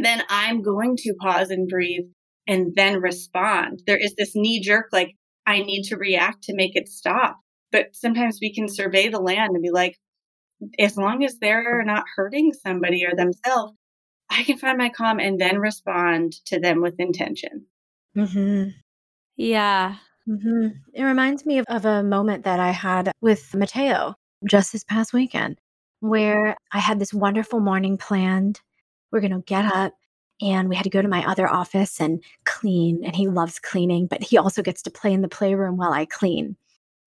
then 0.05 0.23
I'm 0.29 0.63
going 0.63 0.97
to 0.99 1.15
pause 1.21 1.51
and 1.51 1.69
breathe 1.69 2.07
and 2.47 2.75
then 2.75 3.01
respond. 3.01 3.83
There 3.87 3.99
is 3.99 4.15
this 4.17 4.33
knee 4.35 4.61
jerk, 4.61 4.87
like, 4.93 5.15
I 5.47 5.61
need 5.61 5.85
to 5.85 5.97
react 5.97 6.45
to 6.45 6.55
make 6.55 6.77
it 6.77 6.89
stop. 6.89 7.39
But 7.71 7.89
sometimes 7.93 8.39
we 8.41 8.55
can 8.55 8.69
survey 8.69 9.09
the 9.09 9.21
land 9.21 9.55
and 9.55 9.63
be 9.63 9.71
like, 9.71 9.97
as 10.79 10.97
long 10.97 11.25
as 11.25 11.39
they're 11.39 11.85
not 11.85 12.05
hurting 12.17 12.53
somebody 12.53 13.05
or 13.05 13.15
themselves, 13.15 13.75
I 14.31 14.43
can 14.43 14.59
find 14.59 14.79
my 14.79 14.89
calm 14.89 15.21
and 15.21 15.41
then 15.41 15.59
respond 15.59 16.35
to 16.47 16.59
them 16.59 16.83
with 16.83 16.95
intention. 16.99 17.67
Mm-hmm. 18.17 18.71
Yeah. 19.37 19.97
Mm-hmm. 20.29 20.69
It 20.93 21.05
reminds 21.05 21.47
me 21.47 21.59
of, 21.59 21.67
of 21.69 21.85
a 21.85 22.03
moment 22.03 22.45
that 22.45 22.61
I 22.61 22.71
had 22.71 23.13
with 23.21 23.55
Mateo 23.55 24.15
just 24.49 24.73
this 24.73 24.85
past 24.85 25.13
weekend 25.13 25.59
where 26.01 26.57
I 26.73 26.79
had 26.79 26.99
this 26.99 27.15
wonderful 27.15 27.61
morning 27.61 27.97
planned. 27.97 28.61
We're 29.11 29.21
going 29.21 29.33
to 29.33 29.41
get 29.41 29.65
up 29.65 29.95
and 30.41 30.69
we 30.69 30.77
had 30.77 30.85
to 30.85 30.91
go 30.91 31.03
to 31.03 31.09
my 31.09 31.29
other 31.29 31.49
office 31.49 32.01
and 32.01 32.23
clean. 32.45 33.05
And 33.05 33.17
he 33.17 33.27
loves 33.27 33.59
cleaning, 33.59 34.07
but 34.07 34.23
he 34.23 34.39
also 34.39 34.63
gets 34.63 34.83
to 34.83 34.91
play 34.91 35.13
in 35.13 35.23
the 35.23 35.29
playroom 35.29 35.77
while 35.77 35.93
I 35.93 36.05
clean. 36.05 36.57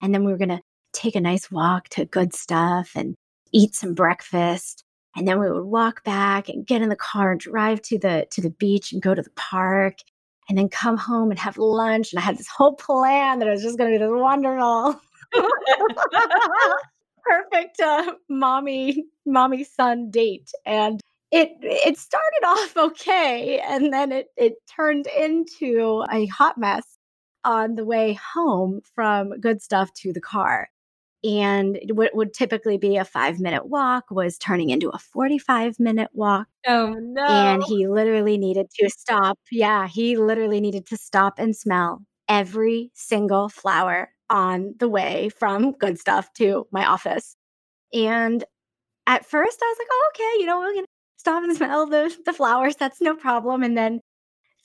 And 0.01 0.13
then 0.13 0.23
we 0.23 0.31
were 0.31 0.37
going 0.37 0.49
to 0.49 0.61
take 0.93 1.15
a 1.15 1.21
nice 1.21 1.49
walk 1.49 1.87
to 1.89 2.05
good 2.05 2.33
stuff 2.33 2.91
and 2.95 3.15
eat 3.53 3.75
some 3.75 3.93
breakfast 3.93 4.83
and 5.15 5.27
then 5.27 5.39
we 5.39 5.51
would 5.51 5.65
walk 5.65 6.03
back 6.03 6.47
and 6.49 6.65
get 6.65 6.81
in 6.81 6.89
the 6.89 6.95
car 6.95 7.31
and 7.31 7.39
drive 7.39 7.81
to 7.83 7.97
the 7.97 8.27
to 8.31 8.41
the 8.41 8.49
beach 8.49 8.91
and 8.91 9.01
go 9.01 9.13
to 9.13 9.21
the 9.21 9.31
park 9.31 9.95
and 10.49 10.57
then 10.57 10.69
come 10.69 10.97
home 10.97 11.29
and 11.29 11.39
have 11.39 11.57
lunch 11.57 12.11
and 12.11 12.19
i 12.19 12.21
had 12.21 12.37
this 12.37 12.47
whole 12.47 12.75
plan 12.75 13.39
that 13.39 13.47
it 13.47 13.51
was 13.51 13.63
just 13.63 13.77
going 13.77 13.91
to 13.91 13.99
be 13.99 14.03
this 14.03 14.11
wonderful 14.11 14.99
perfect 17.23 17.79
uh, 17.79 18.13
mommy 18.29 19.05
mommy 19.25 19.63
son 19.63 20.09
date 20.09 20.49
and 20.65 21.01
it 21.31 21.51
it 21.61 21.97
started 21.97 22.41
off 22.45 22.77
okay 22.77 23.59
and 23.59 23.93
then 23.93 24.11
it 24.11 24.27
it 24.37 24.53
turned 24.75 25.07
into 25.07 26.03
a 26.11 26.25
hot 26.27 26.57
mess 26.57 26.83
on 27.43 27.75
the 27.75 27.85
way 27.85 28.13
home 28.33 28.81
from 28.95 29.31
good 29.39 29.61
stuff 29.61 29.91
to 29.93 30.13
the 30.13 30.21
car 30.21 30.69
and 31.23 31.79
what 31.93 32.15
would 32.15 32.33
typically 32.33 32.77
be 32.77 32.97
a 32.97 33.05
five 33.05 33.39
minute 33.39 33.67
walk 33.67 34.05
was 34.11 34.37
turning 34.39 34.69
into 34.71 34.89
a 34.89 34.99
45 34.99 35.79
minute 35.79 36.09
walk. 36.13 36.47
Oh, 36.67 36.93
no. 36.99 37.23
And 37.27 37.63
he 37.63 37.87
literally 37.87 38.37
needed 38.37 38.67
to 38.79 38.89
stop. 38.89 39.37
Yeah, 39.51 39.87
he 39.87 40.17
literally 40.17 40.59
needed 40.61 40.87
to 40.87 40.97
stop 40.97 41.35
and 41.37 41.55
smell 41.55 42.01
every 42.27 42.91
single 42.93 43.49
flower 43.49 44.11
on 44.29 44.75
the 44.79 44.89
way 44.89 45.29
from 45.29 45.73
good 45.73 45.99
stuff 45.99 46.33
to 46.35 46.67
my 46.71 46.85
office. 46.85 47.35
And 47.93 48.43
at 49.07 49.25
first 49.25 49.59
I 49.63 49.65
was 49.67 49.77
like, 49.79 49.87
oh, 49.91 50.11
okay, 50.15 50.41
you 50.41 50.45
know, 50.47 50.59
we're 50.59 50.73
going 50.73 50.85
to 50.85 50.90
stop 51.21 51.43
and 51.43 51.55
smell 51.55 51.87
the, 51.87 52.15
the 52.25 52.33
flowers. 52.33 52.75
That's 52.75 53.01
no 53.01 53.15
problem. 53.15 53.63
And 53.63 53.77
then 53.77 54.01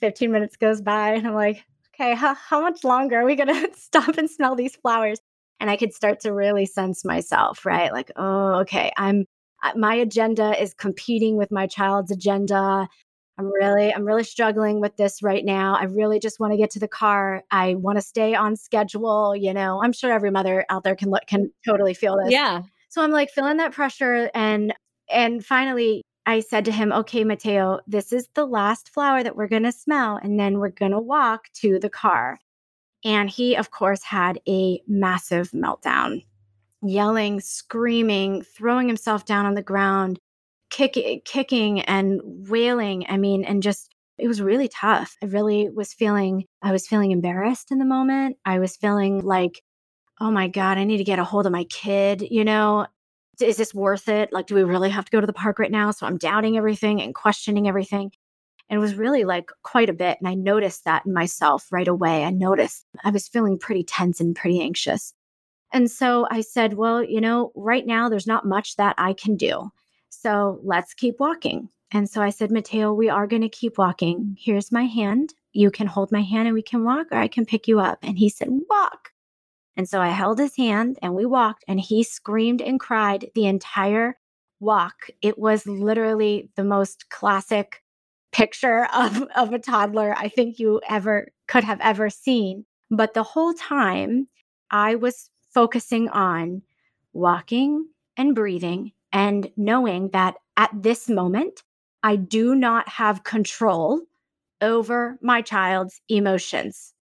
15 0.01 0.31
minutes 0.33 0.57
goes 0.57 0.83
by 0.83 1.13
and 1.13 1.27
I'm 1.27 1.35
like, 1.35 1.65
okay, 1.95 2.15
how, 2.15 2.35
how 2.35 2.61
much 2.61 2.85
longer 2.85 3.21
are 3.21 3.25
we 3.25 3.37
going 3.37 3.49
to 3.49 3.71
stop 3.77 4.19
and 4.19 4.29
smell 4.29 4.57
these 4.57 4.77
flowers? 4.77 5.19
and 5.61 5.71
I 5.71 5.77
could 5.77 5.95
start 5.95 6.21
to 6.21 6.33
really 6.33 6.67
sense 6.67 7.05
myself, 7.05 7.65
right? 7.65 7.93
Like, 7.93 8.11
oh, 8.17 8.61
okay, 8.61 8.93
I'm 8.97 9.25
my 9.75 9.95
agenda 9.95 10.61
is 10.61 10.75
competing 10.75 11.37
with 11.37 11.51
my 11.51 11.67
child's 11.67 12.11
agenda. 12.11 12.87
I'm 13.39 13.47
really 13.53 13.93
I'm 13.93 14.05
really 14.05 14.25
struggling 14.25 14.81
with 14.81 14.97
this 14.97 15.23
right 15.23 15.45
now. 15.45 15.77
I 15.77 15.85
really 15.85 16.19
just 16.19 16.39
want 16.39 16.53
to 16.53 16.57
get 16.57 16.71
to 16.73 16.79
the 16.79 16.89
car. 16.89 17.43
I 17.51 17.75
want 17.75 17.97
to 17.99 18.03
stay 18.03 18.35
on 18.35 18.57
schedule, 18.57 19.35
you 19.35 19.53
know. 19.53 19.81
I'm 19.83 19.93
sure 19.93 20.13
every 20.13 20.31
mother 20.31 20.65
out 20.69 20.85
there 20.85 20.95
can 20.95 21.11
look 21.11 21.27
can 21.27 21.51
totally 21.67 21.95
feel 21.95 22.17
this. 22.23 22.33
Yeah. 22.33 22.63
So 22.89 23.03
I'm 23.03 23.11
like 23.11 23.31
feeling 23.31 23.57
that 23.57 23.73
pressure 23.73 24.31
and 24.35 24.75
and 25.11 25.45
finally 25.45 26.03
I 26.27 26.41
said 26.41 26.65
to 26.67 26.73
him, 26.73 26.93
"Okay, 26.93 27.25
Mateo, 27.25 27.81
this 27.87 28.13
is 28.13 28.29
the 28.35 28.47
last 28.47 28.93
flower 28.93 29.23
that 29.23 29.37
we're 29.37 29.49
going 29.49 29.63
to 29.63 29.73
smell 29.73 30.19
and 30.21 30.39
then 30.39 30.59
we're 30.59 30.71
going 30.71 30.93
to 30.93 31.01
walk 31.01 31.49
to 31.61 31.79
the 31.79 31.91
car." 31.91 32.39
And 33.05 33.31
he, 33.31 33.55
of 33.55 33.71
course, 33.71 34.03
had 34.03 34.41
a 34.49 34.81
massive 34.89 35.53
meltdown, 35.53 36.25
yelling, 36.83 37.41
screaming, 37.41 38.43
throwing 38.43 38.89
himself 38.89 39.25
down 39.25 39.47
on 39.47 39.55
the 39.55 39.63
ground, 39.63 40.19
kick, 40.71 41.25
kicking 41.25 41.83
and 41.83 42.21
wailing. 42.25 43.07
I 43.09 43.17
mean, 43.17 43.45
and 43.45 43.63
just, 43.63 43.95
it 44.19 44.27
was 44.27 44.43
really 44.43 44.69
tough. 44.69 45.17
I 45.23 45.27
really 45.27 45.69
was 45.69 45.95
feeling, 45.95 46.47
I 46.63 46.73
was 46.73 46.89
feeling 46.89 47.13
embarrassed 47.13 47.71
in 47.71 47.79
the 47.79 47.85
moment. 47.85 48.39
I 48.45 48.59
was 48.59 48.77
feeling 48.77 49.21
like, 49.25 49.63
oh 50.21 50.31
my 50.31 50.49
God, 50.49 50.79
I 50.79 50.85
need 50.85 50.97
to 50.99 51.05
get 51.05 51.19
a 51.19 51.25
hold 51.25 51.47
of 51.47 51.53
my 51.53 51.65
kid, 51.65 52.27
you 52.31 52.45
know? 52.45 52.87
Is 53.41 53.57
this 53.57 53.75
worth 53.75 54.09
it? 54.09 54.33
Like, 54.33 54.47
do 54.47 54.55
we 54.55 54.65
really 54.65 54.91
have 54.91 55.05
to 55.05 55.11
go 55.11 55.21
to 55.21 55.27
the 55.27 55.33
park 55.33 55.59
right 55.59 55.71
now? 55.71 55.91
So 55.91 56.07
I'm 56.07 56.17
doubting 56.17 56.57
everything 56.57 57.03
and 57.03 57.15
questioning 57.15 57.69
everything 57.69 58.13
and 58.69 58.79
it 58.79 58.81
was 58.81 58.95
really 58.95 59.25
like 59.25 59.51
quite 59.63 59.89
a 59.89 59.95
bit. 59.95 60.19
And 60.19 60.29
I 60.29 60.35
noticed 60.35 60.85
that 60.85 61.07
in 61.07 61.13
myself 61.13 61.69
right 61.71 61.87
away. 61.87 62.25
I 62.25 62.31
noticed 62.31 62.85
I 63.05 63.11
was 63.11 63.29
feeling 63.29 63.59
pretty 63.59 63.85
tense 63.85 64.21
and 64.21 64.35
pretty 64.35 64.61
anxious. 64.61 65.15
And 65.73 65.91
so 65.91 66.27
I 66.31 66.41
said, 66.41 66.75
Well, 66.75 67.03
you 67.03 67.21
know, 67.21 67.53
right 67.55 67.87
now 67.87 68.09
there's 68.09 68.27
not 68.27 68.47
much 68.47 68.77
that 68.77 68.95
I 68.99 69.13
can 69.13 69.37
do. 69.37 69.71
So 70.09 70.61
let's 70.63 70.95
keep 70.95 71.21
walking. 71.21 71.69
And 71.93 72.09
so 72.11 72.21
I 72.21 72.31
said, 72.31 72.51
Mateo, 72.51 72.93
we 72.93 73.09
are 73.09 73.29
going 73.29 73.43
to 73.43 73.49
keep 73.49 73.79
walking. 73.79 74.37
Here's 74.39 74.73
my 74.73 74.85
hand. 74.85 75.35
You 75.53 75.71
can 75.71 75.87
hold 75.87 76.11
my 76.11 76.23
hand 76.23 76.49
and 76.49 76.55
we 76.55 76.63
can 76.63 76.83
walk, 76.83 77.07
or 77.13 77.19
I 77.19 77.29
can 77.29 77.47
pick 77.47 77.69
you 77.69 77.79
up. 77.79 77.99
And 78.03 78.19
he 78.19 78.29
said, 78.29 78.49
Walk. 78.69 79.13
And 79.77 79.89
so 79.89 80.01
I 80.01 80.09
held 80.09 80.39
his 80.39 80.57
hand 80.57 80.99
and 81.03 81.15
we 81.15 81.27
walked, 81.27 81.65
and 81.69 81.81
he 81.81 82.03
screamed 82.03 82.63
and 82.63 82.81
cried 82.81 83.31
the 83.35 83.47
entire 83.47 84.19
walk. 84.61 85.09
It 85.23 85.39
was 85.39 85.67
literally 85.67 86.51
the 86.57 86.65
most 86.65 87.11
classic 87.11 87.83
picture 88.33 88.87
of, 88.95 89.23
of 89.37 89.53
a 89.53 89.59
toddler 89.59 90.15
I 90.17 90.29
think 90.29 90.59
you 90.59 90.81
ever 90.89 91.29
could 91.49 91.65
have 91.65 91.81
ever 91.81 92.11
seen. 92.11 92.65
But 92.91 93.15
the 93.15 93.23
whole 93.23 93.55
time, 93.55 94.29
I 94.71 94.95
was 94.95 95.31
focusing 95.53 96.09
on 96.11 96.63
walking 97.13 97.87
and 98.17 98.35
breathing 98.35 98.93
and 99.13 99.51
knowing 99.57 100.11
that 100.11 100.37
at 100.57 100.71
this 100.75 101.09
moment, 101.09 101.63
I 102.03 102.17
do 102.17 102.55
not 102.55 102.89
have 102.89 103.25
control 103.25 104.03
over 104.61 105.19
my 105.23 105.43
child's 105.43 106.01
emotions. 106.09 106.95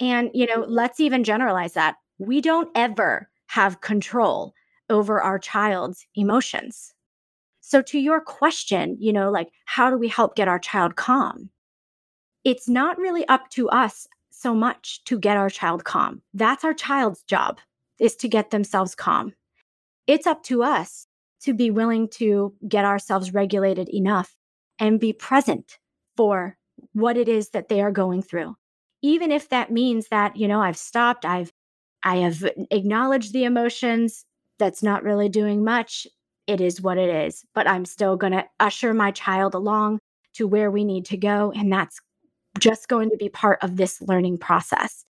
And, 0.00 0.30
you 0.34 0.46
know, 0.46 0.64
let's 0.68 1.00
even 1.00 1.24
generalize 1.24 1.74
that. 1.74 1.96
We 2.18 2.40
don't 2.40 2.70
ever 2.74 3.28
have 3.48 3.80
control 3.80 4.54
over 4.88 5.20
our 5.20 5.38
child's 5.38 6.06
emotions. 6.14 6.94
So, 7.60 7.82
to 7.82 7.98
your 7.98 8.20
question, 8.20 8.96
you 9.00 9.12
know, 9.12 9.30
like, 9.30 9.48
how 9.64 9.90
do 9.90 9.98
we 9.98 10.08
help 10.08 10.36
get 10.36 10.48
our 10.48 10.58
child 10.58 10.96
calm? 10.96 11.50
It's 12.44 12.68
not 12.68 12.98
really 12.98 13.26
up 13.26 13.50
to 13.50 13.68
us 13.70 14.06
so 14.30 14.54
much 14.54 15.02
to 15.04 15.18
get 15.18 15.36
our 15.36 15.50
child 15.50 15.84
calm. 15.84 16.22
That's 16.32 16.64
our 16.64 16.74
child's 16.74 17.22
job, 17.22 17.58
is 17.98 18.14
to 18.16 18.28
get 18.28 18.50
themselves 18.50 18.94
calm. 18.94 19.32
It's 20.06 20.26
up 20.26 20.44
to 20.44 20.62
us 20.62 21.08
to 21.40 21.54
be 21.54 21.70
willing 21.70 22.08
to 22.08 22.54
get 22.68 22.84
ourselves 22.84 23.34
regulated 23.34 23.88
enough 23.88 24.36
and 24.78 25.00
be 25.00 25.12
present 25.12 25.78
for 26.16 26.56
what 26.92 27.16
it 27.16 27.28
is 27.28 27.50
that 27.50 27.68
they 27.68 27.80
are 27.80 27.90
going 27.90 28.22
through. 28.22 28.56
Even 29.02 29.30
if 29.32 29.48
that 29.48 29.72
means 29.72 30.08
that, 30.08 30.36
you 30.36 30.46
know, 30.46 30.60
I've 30.60 30.76
stopped, 30.76 31.24
I've 31.24 31.52
I 32.06 32.18
have 32.18 32.48
acknowledged 32.70 33.32
the 33.32 33.42
emotions, 33.42 34.24
that's 34.60 34.80
not 34.80 35.02
really 35.02 35.28
doing 35.28 35.64
much. 35.64 36.06
It 36.46 36.60
is 36.60 36.80
what 36.80 36.98
it 36.98 37.12
is, 37.26 37.44
but 37.52 37.68
I'm 37.68 37.84
still 37.84 38.16
going 38.16 38.32
to 38.32 38.46
usher 38.60 38.94
my 38.94 39.10
child 39.10 39.54
along 39.54 39.98
to 40.34 40.46
where 40.46 40.70
we 40.70 40.84
need 40.84 41.04
to 41.06 41.16
go 41.16 41.52
and 41.56 41.72
that's 41.72 41.98
just 42.60 42.86
going 42.86 43.10
to 43.10 43.16
be 43.16 43.28
part 43.28 43.58
of 43.60 43.76
this 43.76 44.00
learning 44.00 44.38
process. 44.38 45.04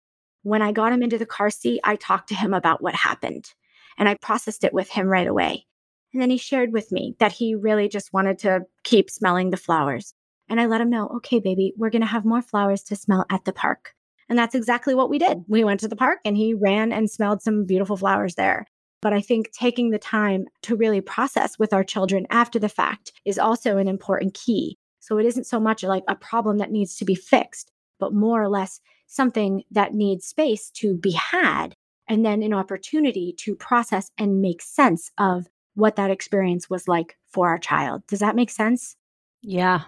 When 0.44 0.62
I 0.62 0.70
got 0.70 0.92
him 0.92 1.02
into 1.02 1.18
the 1.18 1.26
car 1.26 1.50
seat, 1.50 1.80
I 1.82 1.96
talked 1.96 2.28
to 2.28 2.36
him 2.36 2.54
about 2.54 2.80
what 2.80 2.94
happened 2.94 3.52
and 3.98 4.08
I 4.08 4.14
processed 4.14 4.62
it 4.62 4.72
with 4.72 4.88
him 4.88 5.08
right 5.08 5.26
away. 5.26 5.66
And 6.12 6.22
then 6.22 6.30
he 6.30 6.36
shared 6.36 6.72
with 6.72 6.92
me 6.92 7.16
that 7.18 7.32
he 7.32 7.56
really 7.56 7.88
just 7.88 8.12
wanted 8.12 8.38
to 8.40 8.66
keep 8.84 9.10
smelling 9.10 9.50
the 9.50 9.56
flowers. 9.56 10.14
And 10.48 10.60
I 10.60 10.66
let 10.66 10.80
him 10.80 10.90
know, 10.90 11.08
okay, 11.16 11.40
baby, 11.40 11.74
we're 11.76 11.90
going 11.90 12.02
to 12.02 12.06
have 12.06 12.24
more 12.24 12.42
flowers 12.42 12.84
to 12.84 12.94
smell 12.94 13.26
at 13.30 13.44
the 13.44 13.52
park. 13.52 13.94
And 14.28 14.38
that's 14.38 14.54
exactly 14.54 14.94
what 14.94 15.10
we 15.10 15.18
did. 15.18 15.44
We 15.48 15.64
went 15.64 15.80
to 15.80 15.88
the 15.88 15.96
park 15.96 16.20
and 16.24 16.36
he 16.36 16.54
ran 16.54 16.92
and 16.92 17.10
smelled 17.10 17.42
some 17.42 17.64
beautiful 17.64 17.96
flowers 17.96 18.34
there. 18.34 18.66
But 19.02 19.12
I 19.12 19.20
think 19.20 19.52
taking 19.52 19.90
the 19.90 19.98
time 19.98 20.46
to 20.62 20.76
really 20.76 21.00
process 21.00 21.58
with 21.58 21.74
our 21.74 21.84
children 21.84 22.26
after 22.30 22.58
the 22.58 22.70
fact 22.70 23.12
is 23.24 23.38
also 23.38 23.76
an 23.76 23.88
important 23.88 24.34
key. 24.34 24.78
So 25.00 25.18
it 25.18 25.26
isn't 25.26 25.46
so 25.46 25.60
much 25.60 25.82
like 25.82 26.04
a 26.08 26.14
problem 26.14 26.56
that 26.58 26.70
needs 26.70 26.96
to 26.96 27.04
be 27.04 27.14
fixed, 27.14 27.70
but 28.00 28.14
more 28.14 28.42
or 28.42 28.48
less 28.48 28.80
something 29.06 29.62
that 29.70 29.92
needs 29.92 30.26
space 30.26 30.70
to 30.70 30.94
be 30.96 31.12
had 31.12 31.74
and 32.08 32.24
then 32.24 32.42
an 32.42 32.54
opportunity 32.54 33.34
to 33.40 33.54
process 33.54 34.10
and 34.16 34.40
make 34.40 34.62
sense 34.62 35.10
of 35.18 35.46
what 35.74 35.96
that 35.96 36.10
experience 36.10 36.70
was 36.70 36.88
like 36.88 37.16
for 37.30 37.48
our 37.48 37.58
child. 37.58 38.06
Does 38.06 38.20
that 38.20 38.36
make 38.36 38.50
sense? 38.50 38.96
Yeah. 39.42 39.82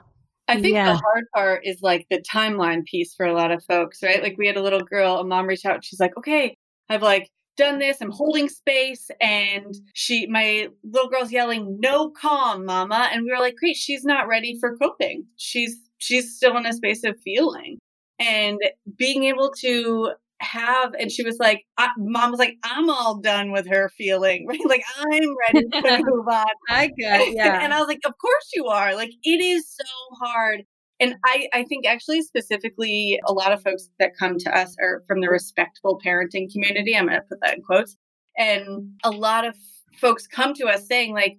I 0.49 0.61
think 0.61 0.75
Yeah. 0.75 0.93
the 0.93 0.99
hard 0.99 1.25
part 1.35 1.67
is 1.67 1.83
like 1.83 2.07
the 2.11 2.21
timeline 2.23 2.85
piece 2.85 3.15
for 3.15 3.27
a 3.27 3.35
lot 3.35 3.51
of 3.51 3.65
folks, 3.65 4.03
right? 4.03 4.23
Like 4.23 4.37
we 4.39 4.47
had 4.47 4.57
a 4.57 4.63
little 4.63 4.81
girl, 4.81 5.17
a 5.19 5.25
mom 5.25 5.47
reached 5.47 5.67
out, 5.67 5.85
she's 5.85 6.01
like, 6.01 6.17
okay, 6.17 6.55
I've 6.89 7.03
like 7.03 7.31
done 7.57 7.79
this, 7.79 8.01
I'm 8.01 8.11
holding 8.13 8.49
space, 8.49 9.11
and 9.21 9.75
she 9.95 10.27
my 10.27 10.69
little 10.85 11.09
girl's 11.11 11.33
yelling, 11.33 11.79
no 11.81 12.11
calm, 12.11 12.65
mama. 12.65 13.09
And 13.13 13.25
we 13.25 13.31
were 13.33 13.39
like, 13.41 13.57
great, 13.57 13.77
she's 13.77 14.05
not 14.05 14.29
ready 14.29 14.57
for 14.61 14.77
coping. 14.77 15.25
She's 15.37 15.77
she's 15.99 16.37
still 16.37 16.57
in 16.57 16.67
a 16.67 16.73
space 16.73 17.03
of 17.05 17.17
feeling. 17.25 17.79
And 18.19 18.59
being 18.97 19.25
able 19.25 19.51
to 19.59 20.13
have 20.41 20.95
and 20.99 21.11
she 21.11 21.25
was 21.25 21.39
like 21.39 21.65
I, 21.79 21.89
mom 21.97 22.31
was 22.31 22.39
like 22.39 22.57
i'm 22.63 22.91
all 22.91 23.19
done 23.21 23.53
with 23.53 23.67
her 23.69 23.91
feeling 23.97 24.47
right 24.47 24.61
like 24.67 24.83
i'm 24.99 25.35
ready 25.47 25.67
to 25.69 26.03
move 26.05 26.29
on. 26.29 26.47
I 26.69 26.91
get, 26.99 27.33
yeah. 27.35 27.63
and 27.63 27.73
i 27.73 27.79
was 27.79 27.89
like 27.89 28.01
of 28.05 28.17
course 28.19 28.51
you 28.55 28.67
are 28.67 28.95
like 28.95 29.13
it 29.23 29.43
is 29.43 29.69
so 29.69 29.85
hard. 30.21 30.65
And 30.99 31.17
I, 31.27 31.47
I 31.53 31.65
think 31.65 31.87
actually 31.87 32.23
specifically 32.23 33.21
a 33.27 33.33
lot 33.35 33.53
of 33.53 33.63
folks 33.63 33.91
that 33.99 34.17
come 34.19 34.39
to 34.39 34.59
us 34.59 34.75
are 34.81 35.03
from 35.07 35.21
the 35.21 35.29
respectful 35.29 36.01
parenting 36.05 36.51
community 36.51 36.97
i'm 36.97 37.07
going 37.07 37.19
to 37.19 37.27
put 37.29 37.41
that 37.41 37.57
in 37.57 37.63
quotes 37.63 37.97
and 38.37 38.93
a 39.05 39.11
lot 39.11 39.47
of 39.47 39.55
folks 39.99 40.27
come 40.27 40.55
to 40.55 40.67
us 40.67 40.87
saying 40.87 41.13
like 41.13 41.39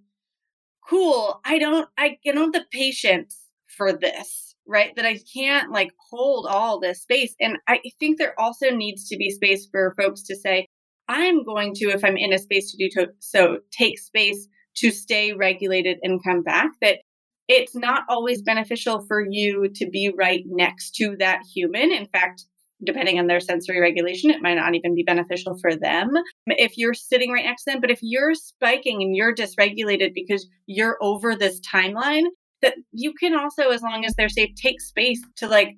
cool 0.87 1.39
i 1.45 1.57
don't 1.57 1.87
i, 1.97 2.17
I 2.25 2.31
don't 2.31 2.53
have 2.53 2.63
the 2.63 2.65
patience 2.71 3.37
for 3.65 3.93
this 3.93 4.46
right 4.67 4.95
that 4.95 5.05
i 5.05 5.19
can't 5.33 5.71
like 5.71 5.91
hold 6.09 6.45
all 6.47 6.79
this 6.79 7.01
space 7.01 7.35
and 7.39 7.57
i 7.67 7.79
think 7.99 8.17
there 8.17 8.39
also 8.39 8.69
needs 8.69 9.07
to 9.07 9.17
be 9.17 9.29
space 9.29 9.67
for 9.71 9.93
folks 9.97 10.23
to 10.23 10.35
say 10.35 10.67
i'm 11.07 11.43
going 11.43 11.73
to 11.73 11.85
if 11.85 12.03
i'm 12.03 12.17
in 12.17 12.33
a 12.33 12.39
space 12.39 12.71
to 12.71 12.77
do 12.77 12.89
to, 12.89 13.11
so 13.19 13.59
take 13.71 13.97
space 13.99 14.47
to 14.75 14.91
stay 14.91 15.33
regulated 15.33 15.97
and 16.03 16.23
come 16.23 16.43
back 16.43 16.69
that 16.81 16.99
it's 17.47 17.75
not 17.75 18.03
always 18.09 18.41
beneficial 18.41 19.05
for 19.07 19.25
you 19.27 19.69
to 19.75 19.89
be 19.89 20.13
right 20.17 20.43
next 20.47 20.91
to 20.95 21.15
that 21.17 21.39
human. 21.53 21.91
In 21.91 22.07
fact 22.07 22.43
depending 22.85 23.17
on 23.17 23.27
their 23.27 23.39
sensory 23.39 23.79
regulation 23.79 24.29
it 24.29 24.41
might 24.41 24.53
not 24.53 24.75
even 24.75 24.93
be 24.93 25.01
beneficial 25.01 25.57
for 25.57 25.75
them 25.75 26.11
if 26.45 26.77
you're 26.77 26.93
sitting 26.93 27.31
right 27.31 27.45
next 27.45 27.63
to 27.63 27.71
them 27.71 27.81
but 27.81 27.89
if 27.89 27.97
you're 28.03 28.35
spiking 28.35 29.01
and 29.01 29.15
you're 29.15 29.33
dysregulated 29.33 30.13
because 30.13 30.47
you're 30.67 30.95
over 31.01 31.35
this 31.35 31.59
timeline 31.61 32.25
that 32.61 32.75
you 32.91 33.13
can 33.13 33.35
also, 33.35 33.69
as 33.69 33.81
long 33.81 34.05
as 34.05 34.15
they're 34.15 34.29
safe, 34.29 34.49
take 34.55 34.81
space 34.81 35.21
to 35.37 35.47
like, 35.47 35.75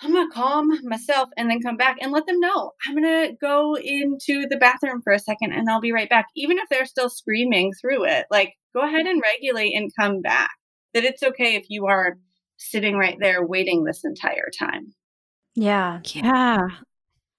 I'm 0.00 0.12
gonna 0.12 0.30
calm 0.32 0.68
myself 0.82 1.28
and 1.36 1.48
then 1.48 1.60
come 1.60 1.76
back 1.76 1.98
and 2.00 2.10
let 2.10 2.26
them 2.26 2.40
know 2.40 2.72
I'm 2.86 2.94
gonna 2.94 3.32
go 3.40 3.76
into 3.76 4.46
the 4.48 4.56
bathroom 4.58 5.02
for 5.02 5.12
a 5.12 5.18
second 5.18 5.52
and 5.52 5.68
I'll 5.70 5.80
be 5.80 5.92
right 5.92 6.10
back. 6.10 6.26
Even 6.34 6.58
if 6.58 6.64
they're 6.68 6.86
still 6.86 7.08
screaming 7.08 7.72
through 7.80 8.06
it, 8.06 8.26
like 8.30 8.54
go 8.74 8.80
ahead 8.84 9.06
and 9.06 9.22
regulate 9.22 9.74
and 9.74 9.90
come 9.98 10.20
back. 10.20 10.50
That 10.94 11.04
it's 11.04 11.22
okay 11.22 11.56
if 11.56 11.64
you 11.68 11.86
are 11.86 12.18
sitting 12.56 12.96
right 12.96 13.16
there 13.20 13.44
waiting 13.44 13.84
this 13.84 14.02
entire 14.04 14.48
time. 14.58 14.94
Yeah. 15.54 16.00
Yeah. 16.06 16.68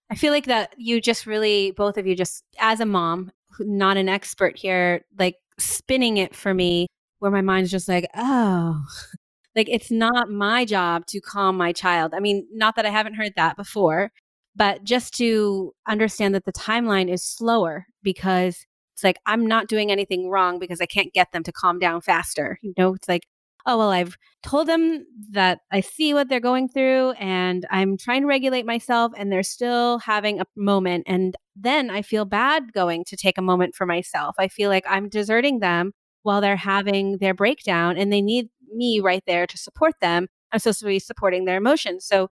I 0.10 0.16
feel 0.16 0.32
like 0.32 0.46
that 0.46 0.74
you 0.78 1.02
just 1.02 1.26
really, 1.26 1.72
both 1.72 1.98
of 1.98 2.06
you, 2.06 2.16
just 2.16 2.44
as 2.60 2.80
a 2.80 2.86
mom, 2.86 3.32
not 3.60 3.98
an 3.98 4.10
expert 4.10 4.58
here, 4.58 5.06
like 5.18 5.36
spinning 5.58 6.18
it 6.18 6.36
for 6.36 6.54
me, 6.54 6.88
where 7.20 7.32
my 7.32 7.42
mind's 7.42 7.72
just 7.72 7.88
like, 7.88 8.08
oh, 8.16 8.84
like 9.56 9.70
it's 9.70 9.92
not 9.92 10.30
my 10.30 10.66
job 10.66 11.06
to 11.08 11.22
calm 11.22 11.58
my 11.58 11.72
child. 11.72 12.14
I 12.14 12.20
mean, 12.20 12.48
not 12.52 12.76
that 12.76 12.86
I 12.86 12.90
haven't 12.90 13.16
heard 13.16 13.34
that 13.36 13.58
before, 13.58 14.12
but 14.56 14.84
just 14.84 15.14
to 15.18 15.74
understand 15.88 16.36
that 16.36 16.46
the 16.46 16.54
timeline 16.54 17.12
is 17.12 17.24
slower 17.24 17.86
because 18.04 18.66
it's 18.94 19.04
like 19.04 19.18
I'm 19.26 19.46
not 19.46 19.68
doing 19.68 19.92
anything 19.92 20.30
wrong 20.30 20.60
because 20.60 20.80
I 20.80 20.86
can't 20.86 21.14
get 21.14 21.32
them 21.32 21.44
to 21.44 21.52
calm 21.52 21.80
down 21.80 22.02
faster. 22.02 22.60
You 22.62 22.74
know, 22.78 22.94
it's 22.94 23.10
like, 23.10 23.24
oh, 23.66 23.78
well, 23.78 23.90
I've 23.90 24.18
told 24.44 24.68
them 24.68 25.06
that 25.32 25.60
I 25.72 25.82
see 25.82 26.14
what 26.14 26.30
they're 26.30 26.40
going 26.40 26.70
through 26.70 27.12
and 27.12 27.66
I'm 27.72 27.98
trying 27.98 28.22
to 28.22 28.28
regulate 28.28 28.66
myself 28.66 29.12
and 29.18 29.32
they're 29.32 29.44
still 29.44 30.00
having 30.00 30.40
a 30.40 30.46
moment. 30.56 31.06
And 31.08 31.36
then 31.56 31.90
I 31.90 32.02
feel 32.04 32.26
bad 32.26 32.74
going 32.74 33.04
to 33.06 33.18
take 33.18 33.38
a 33.38 33.42
moment 33.42 33.76
for 33.76 33.86
myself. 33.86 34.36
I 34.40 34.48
feel 34.48 34.70
like 34.70 34.86
I'm 34.88 35.10
deserting 35.10 35.60
them 35.60 35.94
while 36.26 36.42
they're 36.42 36.56
having 36.56 37.20
their 37.20 37.36
breakdown 37.36 37.98
and 37.98 38.12
they 38.12 38.22
need 38.22 38.50
me 38.74 39.00
right 39.00 39.22
there 39.28 39.46
to 39.46 39.58
support 39.60 39.94
them. 40.02 40.28
I'm 40.52 40.58
supposed 40.60 40.80
to 40.80 40.86
be 40.86 40.98
supporting 40.98 41.46
their 41.46 41.58
emotions. 41.58 42.06
So, 42.06 42.30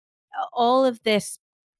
all 0.52 0.84
of 0.84 1.02
this 1.04 1.38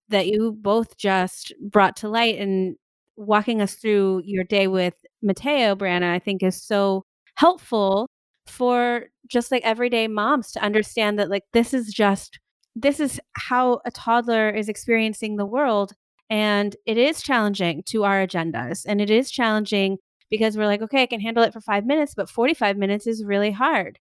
that 0.08 0.26
you 0.26 0.56
both 0.58 0.96
just 0.96 1.52
brought 1.60 1.96
to 1.96 2.08
light 2.08 2.38
and 2.38 2.76
walking 3.16 3.60
us 3.60 3.74
through 3.74 4.22
your 4.24 4.42
day 4.42 4.66
with 4.66 4.94
Mateo, 5.22 5.76
Brianna, 5.76 6.10
I 6.10 6.18
think 6.18 6.42
is 6.42 6.60
so 6.62 7.04
helpful 7.36 8.08
for 8.46 9.04
just 9.28 9.52
like 9.52 9.62
everyday 9.64 10.08
moms 10.08 10.50
to 10.52 10.62
understand 10.62 11.18
that 11.18 11.28
like 11.28 11.44
this 11.52 11.74
is 11.74 11.92
just 11.92 12.38
this 12.74 13.00
is 13.00 13.20
how 13.34 13.80
a 13.84 13.90
toddler 13.90 14.48
is 14.48 14.70
experiencing 14.70 15.36
the 15.36 15.44
world 15.44 15.92
and 16.30 16.74
it 16.86 16.96
is 16.96 17.20
challenging 17.20 17.82
to 17.84 18.04
our 18.04 18.26
agendas 18.26 18.86
and 18.88 19.02
it 19.02 19.10
is 19.10 19.30
challenging 19.30 19.98
because 20.30 20.56
we're 20.56 20.66
like 20.66 20.82
okay 20.82 21.02
i 21.02 21.06
can 21.06 21.20
handle 21.20 21.42
it 21.44 21.52
for 21.52 21.60
five 21.60 21.86
minutes 21.86 22.14
but 22.14 22.28
45 22.30 22.76
minutes 22.76 23.06
is 23.06 23.24
really 23.24 23.50
hard. 23.50 23.98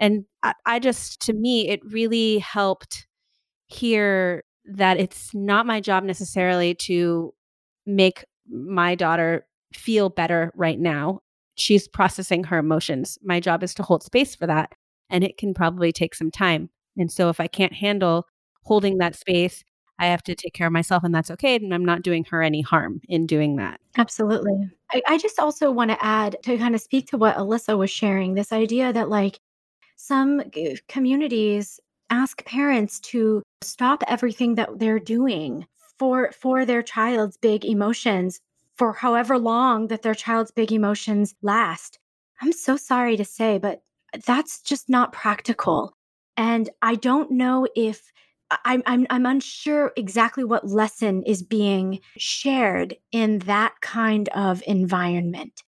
And 0.00 0.24
I, 0.42 0.54
I 0.66 0.78
just 0.78 1.20
to 1.22 1.32
me 1.32 1.68
it 1.68 1.80
really 1.84 2.38
helped 2.38 3.06
hear 3.66 4.44
that 4.64 4.98
it's 4.98 5.34
not 5.34 5.66
my 5.66 5.80
job 5.80 6.04
necessarily 6.04 6.74
to 6.74 7.32
make 7.86 8.24
my 8.48 8.94
daughter 8.94 9.46
feel 9.74 10.08
better 10.08 10.52
right 10.54 10.78
now. 10.78 11.20
She's 11.56 11.88
processing 11.88 12.44
her 12.44 12.58
emotions. 12.58 13.18
My 13.22 13.40
job 13.40 13.62
is 13.62 13.74
to 13.74 13.82
hold 13.82 14.02
space 14.02 14.34
for 14.34 14.46
that 14.46 14.72
and 15.10 15.24
it 15.24 15.38
can 15.38 15.54
probably 15.54 15.92
take 15.92 16.14
some 16.14 16.30
time. 16.30 16.70
And 16.96 17.10
so 17.10 17.28
if 17.28 17.40
i 17.40 17.46
can't 17.46 17.72
handle 17.72 18.26
holding 18.64 18.98
that 18.98 19.16
space 19.16 19.64
i 19.98 20.06
have 20.06 20.22
to 20.22 20.34
take 20.34 20.54
care 20.54 20.66
of 20.66 20.72
myself 20.72 21.04
and 21.04 21.14
that's 21.14 21.30
okay 21.30 21.56
and 21.56 21.74
i'm 21.74 21.84
not 21.84 22.02
doing 22.02 22.24
her 22.24 22.42
any 22.42 22.60
harm 22.60 23.00
in 23.08 23.26
doing 23.26 23.56
that 23.56 23.80
Absolutely. 23.98 24.70
I, 24.92 25.02
I 25.08 25.18
just 25.18 25.40
also 25.40 25.72
want 25.72 25.90
to 25.90 26.04
add 26.04 26.36
to 26.44 26.56
kind 26.56 26.74
of 26.74 26.80
speak 26.80 27.08
to 27.08 27.18
what 27.18 27.36
Alyssa 27.36 27.76
was 27.76 27.90
sharing 27.90 28.34
this 28.34 28.52
idea 28.52 28.92
that, 28.92 29.08
like, 29.08 29.40
some 29.96 30.42
communities 30.86 31.80
ask 32.10 32.44
parents 32.44 33.00
to 33.00 33.42
stop 33.62 34.04
everything 34.06 34.54
that 34.54 34.78
they're 34.78 35.00
doing 35.00 35.66
for 35.98 36.30
for 36.30 36.64
their 36.64 36.82
child's 36.82 37.36
big 37.36 37.64
emotions 37.64 38.40
for 38.76 38.92
however 38.92 39.36
long 39.36 39.88
that 39.88 40.02
their 40.02 40.14
child's 40.14 40.52
big 40.52 40.70
emotions 40.70 41.34
last. 41.42 41.98
I'm 42.40 42.52
so 42.52 42.76
sorry 42.76 43.16
to 43.16 43.24
say, 43.24 43.58
but 43.58 43.82
that's 44.24 44.62
just 44.62 44.88
not 44.88 45.12
practical. 45.12 45.92
And 46.36 46.70
I 46.82 46.94
don't 46.94 47.32
know 47.32 47.66
if 47.74 48.12
I'm, 48.50 48.82
I'm, 48.86 49.06
I'm 49.10 49.26
unsure 49.26 49.92
exactly 49.96 50.44
what 50.44 50.66
lesson 50.66 51.22
is 51.24 51.42
being 51.42 52.00
shared 52.16 52.96
in 53.12 53.40
that 53.40 53.74
kind 53.80 54.28
of 54.30 54.62
environment. 54.66 55.62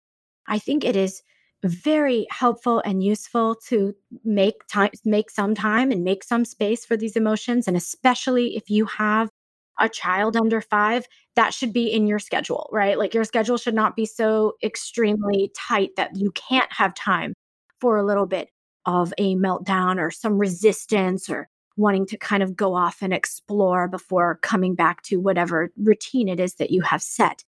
I 0.47 0.59
think 0.59 0.85
it 0.85 0.97
is 0.97 1.23
very 1.65 2.27
helpful 2.31 2.81
and 2.85 3.03
useful 3.03 3.57
to 3.69 3.95
make 4.25 4.67
time, 4.71 4.91
make 5.05 5.31
some 5.31 5.55
time 5.55 5.91
and 5.91 6.05
make 6.05 6.23
some 6.23 6.45
space 6.45 6.85
for 6.85 6.97
these 6.97 7.17
emotions. 7.17 7.67
And 7.67 7.77
especially 7.77 8.57
if 8.57 8.69
you 8.71 8.87
have 8.87 9.31
a 9.79 9.89
child 9.89 10.37
under 10.37 10.61
five, 10.61 11.07
that 11.35 11.53
should 11.53 11.73
be 11.73 11.87
in 11.87 12.07
your 12.07 12.19
schedule, 12.19 12.69
right? 12.73 12.99
Like 12.99 13.15
your 13.15 13.25
schedule 13.25 13.57
should 13.57 13.75
not 13.75 13.97
be 13.97 14.07
so 14.07 14.55
extremely 14.63 15.51
tight 15.57 15.91
that 15.97 16.17
you 16.17 16.31
can't 16.33 16.73
have 16.73 16.95
time 16.95 17.35
for 17.81 17.97
a 17.97 18.05
little 18.05 18.27
bit 18.27 18.49
of 18.87 19.13
a 19.19 19.35
meltdown 19.35 19.99
or 19.99 20.11
some 20.11 20.39
resistance 20.39 21.29
or 21.29 21.49
wanting 21.77 22.07
to 22.07 22.17
kind 22.17 22.43
of 22.43 22.57
go 22.57 22.75
off 22.75 23.03
and 23.03 23.13
explore 23.13 23.89
before 23.89 24.39
coming 24.43 24.75
back 24.75 25.03
to 25.03 25.21
whatever 25.21 25.71
routine 25.77 26.29
it 26.29 26.41
is 26.41 26.55
that 26.55 26.71
you 26.71 26.83
have 26.83 27.03
set. 27.03 27.45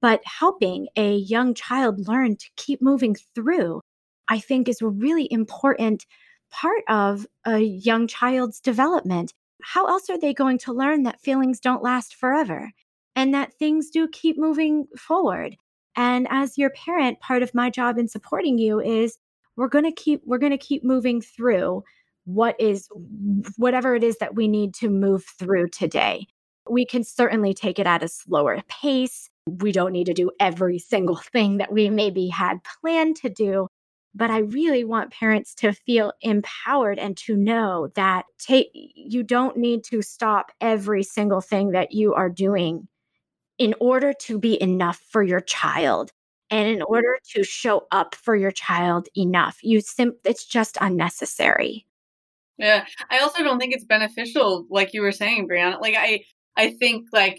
But 0.00 0.22
helping 0.24 0.88
a 0.96 1.16
young 1.16 1.54
child 1.54 2.06
learn 2.08 2.36
to 2.36 2.46
keep 2.56 2.80
moving 2.82 3.16
through, 3.34 3.80
I 4.28 4.38
think, 4.38 4.68
is 4.68 4.80
a 4.80 4.88
really 4.88 5.30
important 5.30 6.06
part 6.50 6.82
of 6.88 7.26
a 7.44 7.58
young 7.58 8.06
child's 8.06 8.60
development 8.60 9.32
how 9.62 9.86
else 9.88 10.08
are 10.10 10.18
they 10.18 10.34
going 10.34 10.58
to 10.58 10.72
learn 10.72 11.02
that 11.02 11.20
feelings 11.20 11.60
don't 11.60 11.82
last 11.82 12.14
forever 12.14 12.70
and 13.14 13.34
that 13.34 13.54
things 13.54 13.90
do 13.90 14.06
keep 14.08 14.38
moving 14.38 14.86
forward? 14.96 15.56
And 15.96 16.26
as 16.30 16.58
your 16.58 16.70
parent, 16.70 17.20
part 17.20 17.42
of 17.42 17.54
my 17.54 17.70
job 17.70 17.98
in 17.98 18.06
supporting 18.06 18.58
you 18.58 18.80
is 18.80 19.18
we're 19.56 19.68
going 19.68 19.84
to 19.84 19.92
keep 19.92 20.22
we're 20.24 20.38
going 20.38 20.52
to 20.52 20.58
keep 20.58 20.84
moving 20.84 21.20
through 21.20 21.82
what 22.26 22.60
is 22.60 22.88
whatever 23.56 23.94
it 23.94 24.02
is 24.02 24.18
that 24.18 24.34
we 24.34 24.48
need 24.48 24.74
to 24.74 24.90
move 24.90 25.24
through 25.38 25.68
today. 25.68 26.26
We 26.68 26.84
can 26.84 27.04
certainly 27.04 27.54
take 27.54 27.78
it 27.78 27.86
at 27.86 28.02
a 28.02 28.08
slower 28.08 28.62
pace. 28.68 29.30
We 29.46 29.70
don't 29.70 29.92
need 29.92 30.06
to 30.06 30.14
do 30.14 30.32
every 30.40 30.80
single 30.80 31.16
thing 31.16 31.58
that 31.58 31.72
we 31.72 31.88
maybe 31.88 32.26
had 32.26 32.58
planned 32.80 33.16
to 33.18 33.30
do, 33.30 33.68
but 34.12 34.32
I 34.32 34.38
really 34.38 34.82
want 34.82 35.12
parents 35.12 35.54
to 35.56 35.72
feel 35.72 36.12
empowered 36.20 36.98
and 36.98 37.16
to 37.18 37.36
know 37.36 37.90
that 37.94 38.24
you 38.48 39.22
don't 39.22 39.56
need 39.56 39.84
to 39.84 40.02
stop 40.02 40.50
every 40.60 41.04
single 41.04 41.40
thing 41.40 41.70
that 41.70 41.92
you 41.92 42.12
are 42.14 42.28
doing 42.28 42.88
in 43.58 43.74
order 43.80 44.12
to 44.12 44.38
be 44.38 44.60
enough 44.60 45.00
for 45.10 45.22
your 45.22 45.40
child 45.40 46.10
and 46.50 46.68
in 46.68 46.82
order 46.82 47.18
to 47.34 47.44
show 47.44 47.86
up 47.92 48.14
for 48.16 48.34
your 48.34 48.50
child 48.50 49.08
enough. 49.16 49.58
You 49.62 49.80
sim- 49.80 50.16
it's 50.24 50.44
just 50.44 50.76
unnecessary. 50.80 51.86
Yeah. 52.58 52.86
I 53.10 53.18
also 53.18 53.42
don't 53.42 53.58
think 53.58 53.74
it's 53.74 53.84
beneficial 53.84 54.66
like 54.70 54.94
you 54.94 55.02
were 55.02 55.12
saying, 55.12 55.48
Brianna. 55.48 55.80
Like 55.80 55.94
I 55.96 56.24
I 56.56 56.70
think 56.70 57.08
like 57.12 57.38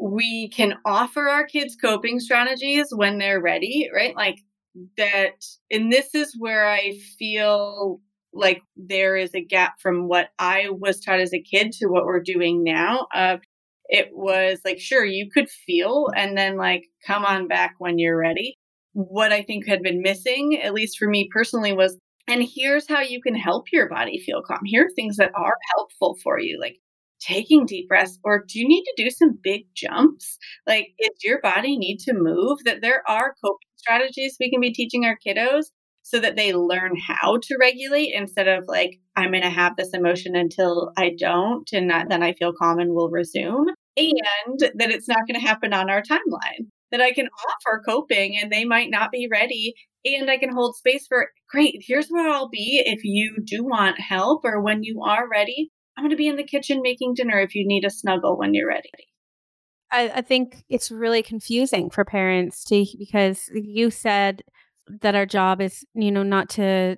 we 0.00 0.50
can 0.50 0.74
offer 0.84 1.28
our 1.28 1.46
kids 1.46 1.76
coping 1.80 2.20
strategies 2.20 2.88
when 2.94 3.18
they're 3.18 3.40
ready, 3.40 3.90
right? 3.94 4.16
Like 4.16 4.38
that, 4.98 5.44
and 5.70 5.92
this 5.92 6.14
is 6.14 6.36
where 6.38 6.68
I 6.68 6.94
feel 7.18 8.00
like 8.32 8.62
there 8.76 9.16
is 9.16 9.34
a 9.34 9.44
gap 9.44 9.74
from 9.80 10.08
what 10.08 10.30
I 10.38 10.68
was 10.70 11.00
taught 11.00 11.20
as 11.20 11.34
a 11.34 11.42
kid 11.42 11.72
to 11.74 11.86
what 11.88 12.04
we're 12.06 12.22
doing 12.22 12.64
now. 12.64 13.06
Uh, 13.14 13.38
it 13.88 14.08
was 14.12 14.60
like, 14.64 14.80
sure, 14.80 15.04
you 15.04 15.30
could 15.30 15.50
feel 15.50 16.08
and 16.16 16.36
then 16.36 16.56
like 16.56 16.84
come 17.06 17.24
on 17.24 17.48
back 17.48 17.74
when 17.78 17.98
you're 17.98 18.18
ready. 18.18 18.58
What 18.94 19.32
I 19.32 19.42
think 19.42 19.66
had 19.66 19.82
been 19.82 20.02
missing, 20.02 20.60
at 20.62 20.74
least 20.74 20.98
for 20.98 21.08
me 21.08 21.28
personally, 21.32 21.72
was 21.72 21.98
and 22.28 22.42
here's 22.42 22.88
how 22.88 23.00
you 23.00 23.20
can 23.20 23.34
help 23.34 23.66
your 23.72 23.88
body 23.88 24.18
feel 24.24 24.42
calm. 24.42 24.60
Here 24.64 24.86
are 24.86 24.94
things 24.94 25.16
that 25.16 25.32
are 25.34 25.56
helpful 25.76 26.16
for 26.22 26.38
you, 26.38 26.58
like 26.60 26.78
taking 27.20 27.66
deep 27.66 27.88
breaths, 27.88 28.18
or 28.24 28.44
do 28.48 28.58
you 28.58 28.66
need 28.68 28.84
to 28.84 29.04
do 29.04 29.10
some 29.10 29.38
big 29.42 29.66
jumps? 29.74 30.38
Like, 30.66 30.88
does 31.00 31.16
your 31.22 31.40
body 31.40 31.76
need 31.76 31.98
to 32.00 32.14
move? 32.14 32.58
That 32.64 32.80
there 32.82 33.02
are 33.08 33.34
coping 33.44 33.68
strategies 33.76 34.36
we 34.38 34.50
can 34.50 34.60
be 34.60 34.72
teaching 34.72 35.04
our 35.04 35.16
kiddos 35.24 35.66
so 36.02 36.18
that 36.18 36.36
they 36.36 36.52
learn 36.52 36.96
how 36.96 37.38
to 37.42 37.56
regulate 37.60 38.12
instead 38.12 38.48
of 38.48 38.64
like, 38.66 38.98
I'm 39.16 39.30
going 39.30 39.42
to 39.42 39.50
have 39.50 39.76
this 39.76 39.94
emotion 39.94 40.34
until 40.34 40.92
I 40.96 41.12
don't, 41.18 41.68
and 41.72 41.86
not, 41.86 42.08
then 42.08 42.22
I 42.22 42.32
feel 42.32 42.52
calm 42.52 42.80
and 42.80 42.92
will 42.92 43.08
resume. 43.08 43.68
And 43.96 44.58
that 44.58 44.90
it's 44.90 45.08
not 45.08 45.26
going 45.28 45.38
to 45.38 45.46
happen 45.46 45.72
on 45.72 45.90
our 45.90 46.02
timeline. 46.02 46.66
That 46.90 47.00
I 47.00 47.12
can 47.12 47.28
offer 47.48 47.82
coping 47.86 48.36
and 48.36 48.50
they 48.50 48.64
might 48.64 48.90
not 48.90 49.12
be 49.12 49.28
ready. 49.30 49.74
And 50.04 50.30
I 50.30 50.36
can 50.36 50.52
hold 50.52 50.76
space 50.76 51.06
for, 51.06 51.28
great, 51.48 51.76
here's 51.86 52.08
where 52.08 52.28
I'll 52.28 52.48
be 52.48 52.82
if 52.84 53.04
you 53.04 53.36
do 53.44 53.64
want 53.64 54.00
help 54.00 54.40
or 54.44 54.60
when 54.60 54.82
you 54.82 55.02
are 55.02 55.28
ready. 55.28 55.70
I'm 55.96 56.02
going 56.02 56.10
to 56.10 56.16
be 56.16 56.28
in 56.28 56.36
the 56.36 56.42
kitchen 56.44 56.80
making 56.82 57.14
dinner 57.14 57.38
if 57.38 57.54
you 57.54 57.66
need 57.66 57.84
a 57.84 57.90
snuggle 57.90 58.38
when 58.38 58.54
you're 58.54 58.68
ready. 58.68 58.90
I, 59.90 60.10
I 60.14 60.20
think 60.22 60.64
it's 60.68 60.90
really 60.90 61.22
confusing 61.22 61.90
for 61.90 62.04
parents 62.04 62.64
to 62.64 62.84
because 62.98 63.50
you 63.52 63.90
said 63.90 64.42
that 65.02 65.14
our 65.14 65.26
job 65.26 65.60
is, 65.60 65.84
you 65.94 66.10
know, 66.10 66.22
not 66.22 66.48
to 66.50 66.96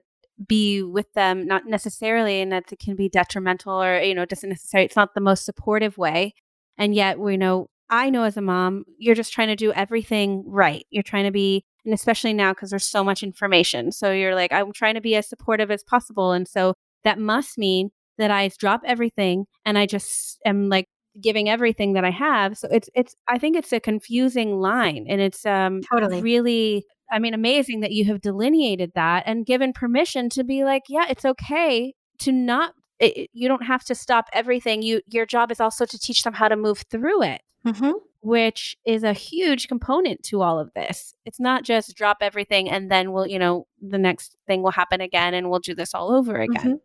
be 0.49 0.83
with 0.83 1.13
them, 1.13 1.47
not 1.47 1.67
necessarily, 1.67 2.41
and 2.41 2.51
that 2.53 2.73
it 2.73 2.79
can 2.79 2.97
be 2.97 3.09
detrimental 3.09 3.83
or, 3.83 3.99
you 3.99 4.15
know, 4.15 4.25
doesn't 4.25 4.49
necessarily, 4.49 4.87
it's 4.87 4.97
not 4.97 5.15
the 5.15 5.21
most 5.21 5.45
supportive 5.45 5.99
way. 5.99 6.35
And 6.79 6.95
yet, 6.95 7.19
we 7.19 7.37
know, 7.37 7.69
I 7.91 8.11
know 8.11 8.23
as 8.23 8.37
a 8.37 8.41
mom, 8.41 8.85
you're 8.99 9.15
just 9.15 9.33
trying 9.33 9.49
to 9.49 9.57
do 9.57 9.73
everything 9.73 10.45
right. 10.47 10.87
You're 10.91 11.03
trying 11.03 11.25
to 11.25 11.31
be, 11.31 11.65
and 11.85 11.95
especially 11.95 12.33
now 12.33 12.53
because 12.53 12.71
there's 12.71 12.89
so 12.89 13.05
much 13.05 13.23
information. 13.23 13.93
So 13.93 14.11
you're 14.11 14.35
like, 14.35 14.53
I'm 14.53 14.73
trying 14.73 14.95
to 14.95 15.01
be 15.01 15.17
as 15.17 15.29
supportive 15.29 15.71
as 15.71 15.83
possible. 15.83 16.33
And 16.33 16.49
so 16.49 16.75
that 17.05 17.19
must 17.19 17.59
mean 17.59 17.91
that 18.19 18.31
I 18.31 18.51
drop 18.59 18.83
everything 18.87 19.47
and 19.65 19.77
I 19.77 19.87
just 19.87 20.41
am 20.45 20.69
like 20.69 20.89
giving 21.21 21.49
everything 21.49 21.93
that 21.95 22.05
I 22.05 22.11
have. 22.11 22.57
So 22.59 22.69
it's 22.71 22.89
it's 22.95 23.15
I 23.29 23.39
think 23.39 23.57
it's 23.57 23.73
a 23.73 23.81
confusing 23.81 24.61
line 24.61 25.07
and 25.09 25.21
it's 25.21 25.45
um 25.47 25.83
totally 25.83 26.21
really 26.21 26.85
I 27.11 27.19
mean 27.19 27.35
amazing 27.35 27.81
that 27.81 27.93
you 27.93 28.05
have 28.07 28.21
delineated 28.21 28.93
that 28.95 29.25
and 29.27 29.47
given 29.47 29.73
permission 29.73 30.29
to 30.31 30.45
be 30.45 30.65
like, 30.65 30.83
yeah, 30.89 31.07
it's 31.09 31.25
okay 31.25 31.95
to 32.21 32.33
not 32.33 32.75
it, 33.01 33.29
you 33.33 33.49
don't 33.49 33.65
have 33.65 33.85
to 33.85 33.95
stop 33.95 34.27
everything. 34.33 34.83
You 34.83 35.01
your 35.07 35.27
job 35.27 35.51
is 35.51 35.61
also 35.61 35.85
to 35.85 35.99
teach 35.99 36.23
them 36.23 36.35
how 36.35 36.49
to 36.49 36.57
move 36.57 36.85
through 36.91 37.23
it. 37.23 37.43
Mm-hmm. 37.67 37.93
Which 38.25 38.77
is 38.87 39.03
a 39.03 39.13
huge 39.13 39.69
component 39.69 40.23
to 40.25 40.41
all 40.41 40.59
of 40.59 40.73
this. 40.73 41.15
It's 41.27 41.39
not 41.39 41.63
just 41.63 41.95
drop 41.95 42.19
everything 42.23 42.71
and 42.71 42.91
then 42.91 43.13
we'll, 43.13 43.27
you 43.27 43.39
know, 43.39 43.67
the 43.83 43.99
next 43.99 44.37
thing 44.47 44.63
will 44.63 44.71
happen 44.71 45.03
again 45.03 45.35
and 45.35 45.51
we'll 45.51 45.61
do 45.61 45.75
this 45.75 45.95
all 45.95 46.11
over 46.11 46.41
again. 46.41 46.81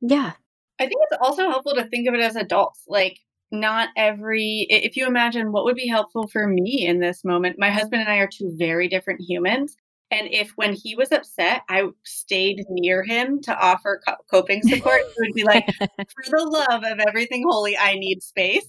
Mm-hmm. 0.00 0.08
Yeah. 0.08 0.32
I 0.80 0.84
think 0.84 1.00
it's 1.10 1.18
also 1.20 1.50
helpful 1.50 1.74
to 1.74 1.84
think 1.88 2.08
of 2.08 2.14
it 2.14 2.20
as 2.20 2.36
adults. 2.36 2.84
Like, 2.88 3.18
not 3.50 3.90
every, 3.96 4.66
if 4.70 4.96
you 4.96 5.06
imagine 5.06 5.52
what 5.52 5.64
would 5.64 5.76
be 5.76 5.88
helpful 5.88 6.26
for 6.26 6.46
me 6.46 6.86
in 6.86 7.00
this 7.00 7.22
moment, 7.22 7.58
my 7.58 7.70
husband 7.70 8.00
and 8.00 8.10
I 8.10 8.16
are 8.16 8.28
two 8.28 8.54
very 8.56 8.88
different 8.88 9.20
humans. 9.20 9.76
And 10.10 10.28
if 10.30 10.52
when 10.56 10.72
he 10.72 10.94
was 10.94 11.12
upset, 11.12 11.62
I 11.68 11.84
stayed 12.04 12.64
near 12.70 13.02
him 13.02 13.42
to 13.42 13.58
offer 13.58 14.00
co- 14.06 14.16
coping 14.30 14.62
support, 14.62 15.02
he 15.02 15.14
would 15.18 15.34
be 15.34 15.44
like, 15.44 15.66
for 15.78 16.24
the 16.30 16.44
love 16.44 16.82
of 16.84 16.98
everything 17.06 17.44
holy, 17.46 17.76
I 17.76 17.94
need 17.94 18.22
space. 18.22 18.64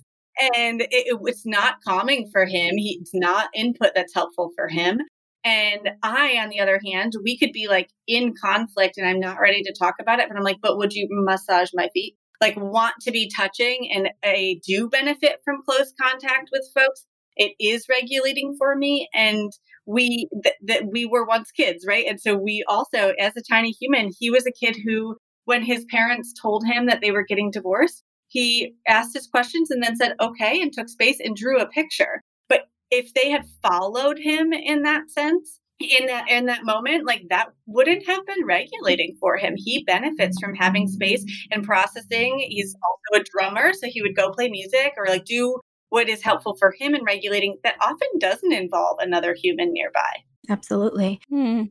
And 0.53 0.81
it, 0.81 0.89
it 0.91 1.21
was 1.21 1.41
not 1.45 1.81
calming 1.85 2.29
for 2.31 2.45
him. 2.45 2.77
He, 2.77 2.99
it's 3.01 3.11
not 3.13 3.49
input 3.55 3.91
that's 3.95 4.13
helpful 4.13 4.51
for 4.55 4.67
him. 4.67 4.99
And 5.43 5.89
I, 6.03 6.37
on 6.37 6.49
the 6.49 6.59
other 6.59 6.79
hand, 6.85 7.13
we 7.23 7.37
could 7.37 7.53
be 7.53 7.67
like 7.67 7.89
in 8.07 8.33
conflict 8.41 8.97
and 8.97 9.07
I'm 9.07 9.19
not 9.19 9.39
ready 9.39 9.63
to 9.63 9.73
talk 9.77 9.95
about 9.99 10.19
it, 10.19 10.27
but 10.27 10.37
I'm 10.37 10.43
like, 10.43 10.59
but 10.61 10.77
would 10.77 10.93
you 10.93 11.07
massage 11.09 11.69
my 11.73 11.89
feet? 11.93 12.15
Like, 12.41 12.55
want 12.57 12.95
to 13.01 13.11
be 13.11 13.31
touching 13.35 13.89
and 13.93 14.09
I 14.23 14.59
do 14.65 14.89
benefit 14.89 15.39
from 15.43 15.61
close 15.67 15.93
contact 15.99 16.49
with 16.51 16.69
folks. 16.73 17.05
It 17.35 17.53
is 17.59 17.85
regulating 17.89 18.55
for 18.57 18.75
me. 18.75 19.07
And 19.13 19.51
we, 19.85 20.27
that 20.43 20.55
th- 20.65 20.83
we 20.91 21.05
were 21.05 21.25
once 21.25 21.51
kids, 21.51 21.85
right? 21.87 22.05
And 22.07 22.19
so 22.19 22.35
we 22.35 22.63
also, 22.67 23.13
as 23.19 23.33
a 23.37 23.41
tiny 23.49 23.71
human, 23.71 24.11
he 24.17 24.29
was 24.29 24.45
a 24.45 24.51
kid 24.51 24.77
who, 24.85 25.17
when 25.45 25.63
his 25.63 25.85
parents 25.89 26.33
told 26.39 26.65
him 26.65 26.85
that 26.87 27.01
they 27.01 27.11
were 27.11 27.25
getting 27.25 27.49
divorced, 27.49 28.03
he 28.29 28.75
asked 28.87 29.13
his 29.13 29.27
questions 29.27 29.69
and 29.69 29.83
then 29.83 29.95
said, 29.95 30.15
okay, 30.21 30.61
and 30.61 30.71
took 30.71 30.87
space 30.87 31.19
and 31.19 31.35
drew 31.35 31.59
a 31.59 31.67
picture. 31.67 32.21
But 32.47 32.69
if 32.89 33.13
they 33.13 33.29
had 33.29 33.45
followed 33.61 34.19
him 34.19 34.53
in 34.53 34.83
that 34.83 35.09
sense 35.09 35.59
in 35.79 36.07
that 36.07 36.29
in 36.29 36.45
that 36.47 36.65
moment 36.65 37.05
like 37.05 37.23
that 37.29 37.49
wouldn't 37.65 38.05
have 38.05 38.25
been 38.25 38.45
regulating 38.45 39.15
for 39.19 39.37
him. 39.37 39.53
He 39.55 39.83
benefits 39.85 40.37
from 40.39 40.53
having 40.53 40.87
space 40.87 41.23
and 41.51 41.63
processing. 41.63 42.45
He's 42.49 42.75
also 42.83 43.21
a 43.21 43.25
drummer 43.31 43.73
so 43.73 43.87
he 43.87 44.01
would 44.01 44.15
go 44.15 44.31
play 44.31 44.49
music 44.49 44.93
or 44.97 45.07
like 45.07 45.25
do 45.25 45.57
what 45.89 46.09
is 46.09 46.21
helpful 46.21 46.55
for 46.57 46.73
him 46.77 46.93
in 46.93 47.03
regulating. 47.03 47.57
That 47.63 47.77
often 47.81 48.07
doesn't 48.19 48.51
involve 48.51 48.97
another 48.99 49.33
human 49.33 49.71
nearby. 49.71 50.23
Absolutely. 50.49 51.21
Hmm. 51.29 51.63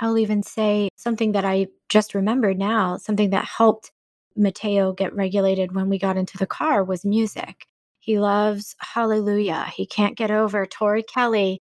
i'll 0.00 0.16
even 0.16 0.42
say 0.42 0.88
something 0.96 1.32
that 1.32 1.44
i 1.44 1.66
just 1.90 2.14
remembered 2.14 2.58
now 2.58 2.96
something 2.96 3.30
that 3.30 3.44
helped 3.44 3.90
mateo 4.36 4.92
get 4.92 5.14
regulated 5.14 5.74
when 5.74 5.88
we 5.88 5.98
got 5.98 6.16
into 6.16 6.38
the 6.38 6.46
car 6.46 6.84
was 6.84 7.04
music 7.04 7.66
He 8.00 8.18
loves 8.18 8.74
Hallelujah. 8.80 9.66
He 9.74 9.86
can't 9.86 10.16
get 10.16 10.30
over 10.30 10.66
Tori 10.66 11.02
Kelly 11.04 11.60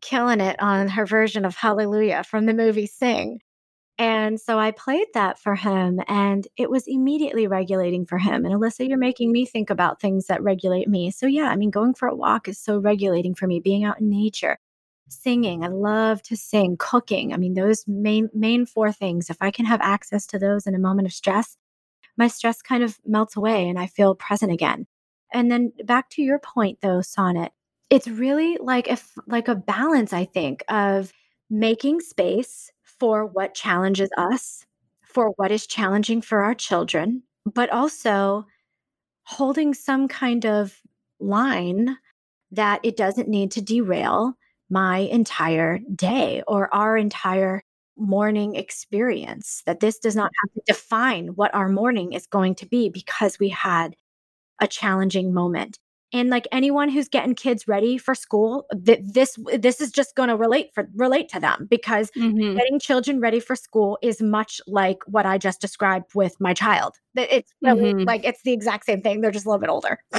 killing 0.00 0.40
it 0.40 0.60
on 0.60 0.88
her 0.88 1.06
version 1.06 1.44
of 1.44 1.56
Hallelujah 1.56 2.24
from 2.24 2.46
the 2.46 2.54
movie 2.54 2.86
Sing. 2.86 3.40
And 3.98 4.40
so 4.40 4.58
I 4.58 4.72
played 4.72 5.08
that 5.14 5.38
for 5.38 5.54
him, 5.54 6.00
and 6.08 6.48
it 6.56 6.70
was 6.70 6.84
immediately 6.88 7.46
regulating 7.46 8.06
for 8.06 8.18
him. 8.18 8.44
And 8.44 8.54
Alyssa, 8.54 8.88
you're 8.88 8.98
making 8.98 9.32
me 9.32 9.46
think 9.46 9.70
about 9.70 10.00
things 10.00 10.26
that 10.26 10.42
regulate 10.42 10.88
me. 10.88 11.10
So, 11.12 11.26
yeah, 11.26 11.48
I 11.48 11.56
mean, 11.56 11.70
going 11.70 11.94
for 11.94 12.08
a 12.08 12.16
walk 12.16 12.48
is 12.48 12.58
so 12.58 12.78
regulating 12.78 13.34
for 13.34 13.46
me, 13.46 13.60
being 13.60 13.84
out 13.84 14.00
in 14.00 14.10
nature, 14.10 14.58
singing. 15.08 15.64
I 15.64 15.68
love 15.68 16.22
to 16.24 16.36
sing, 16.36 16.76
cooking. 16.78 17.32
I 17.34 17.36
mean, 17.36 17.54
those 17.54 17.84
main, 17.86 18.30
main 18.34 18.66
four 18.66 18.92
things, 18.92 19.30
if 19.30 19.36
I 19.40 19.50
can 19.52 19.66
have 19.66 19.80
access 19.82 20.26
to 20.28 20.38
those 20.38 20.66
in 20.66 20.74
a 20.74 20.80
moment 20.80 21.06
of 21.06 21.12
stress, 21.12 21.56
my 22.16 22.28
stress 22.28 22.62
kind 22.62 22.82
of 22.82 22.98
melts 23.06 23.36
away 23.36 23.68
and 23.68 23.78
I 23.78 23.86
feel 23.86 24.14
present 24.14 24.52
again. 24.52 24.86
And 25.32 25.50
then 25.50 25.72
back 25.84 26.10
to 26.10 26.22
your 26.22 26.38
point, 26.38 26.78
though, 26.82 27.00
Sonnet, 27.00 27.52
it's 27.90 28.08
really 28.08 28.58
like 28.60 28.88
if 28.88 29.12
like 29.26 29.48
a 29.48 29.54
balance, 29.54 30.12
I 30.12 30.24
think, 30.24 30.62
of 30.68 31.12
making 31.50 32.00
space 32.00 32.70
for 32.82 33.26
what 33.26 33.54
challenges 33.54 34.10
us, 34.16 34.64
for 35.02 35.30
what 35.36 35.50
is 35.50 35.66
challenging 35.66 36.22
for 36.22 36.42
our 36.42 36.54
children, 36.54 37.22
but 37.44 37.70
also 37.70 38.46
holding 39.24 39.74
some 39.74 40.08
kind 40.08 40.46
of 40.46 40.80
line 41.20 41.96
that 42.50 42.80
it 42.82 42.96
doesn't 42.96 43.28
need 43.28 43.50
to 43.52 43.62
derail 43.62 44.34
my 44.70 44.98
entire 44.98 45.78
day 45.94 46.42
or 46.46 46.72
our 46.74 46.96
entire 46.96 47.62
morning 47.96 48.56
experience, 48.56 49.62
that 49.66 49.80
this 49.80 49.98
does 49.98 50.16
not 50.16 50.30
have 50.42 50.54
to 50.54 50.72
define 50.72 51.28
what 51.28 51.54
our 51.54 51.68
morning 51.68 52.12
is 52.12 52.26
going 52.26 52.54
to 52.56 52.66
be 52.66 52.88
because 52.88 53.38
we 53.38 53.48
had 53.48 53.94
a 54.60 54.66
challenging 54.66 55.32
moment 55.32 55.78
and 56.12 56.28
like 56.28 56.46
anyone 56.52 56.88
who's 56.88 57.08
getting 57.08 57.34
kids 57.34 57.66
ready 57.66 57.96
for 57.98 58.14
school 58.14 58.66
th- 58.84 59.00
this 59.02 59.38
this 59.58 59.80
is 59.80 59.90
just 59.90 60.14
going 60.14 60.28
to 60.28 60.36
relate 60.36 60.70
for 60.74 60.88
relate 60.94 61.28
to 61.30 61.40
them 61.40 61.66
because 61.70 62.10
mm-hmm. 62.16 62.56
getting 62.56 62.78
children 62.78 63.20
ready 63.20 63.40
for 63.40 63.56
school 63.56 63.98
is 64.02 64.20
much 64.20 64.60
like 64.66 64.98
what 65.06 65.26
i 65.26 65.38
just 65.38 65.60
described 65.60 66.14
with 66.14 66.38
my 66.40 66.54
child 66.54 66.96
That 67.14 67.34
it's 67.34 67.52
really 67.62 67.94
mm-hmm. 67.94 68.04
like 68.04 68.24
it's 68.24 68.42
the 68.42 68.52
exact 68.52 68.86
same 68.86 69.00
thing 69.00 69.20
they're 69.20 69.30
just 69.30 69.46
a 69.46 69.48
little 69.48 69.60
bit 69.60 69.70
older 69.70 69.98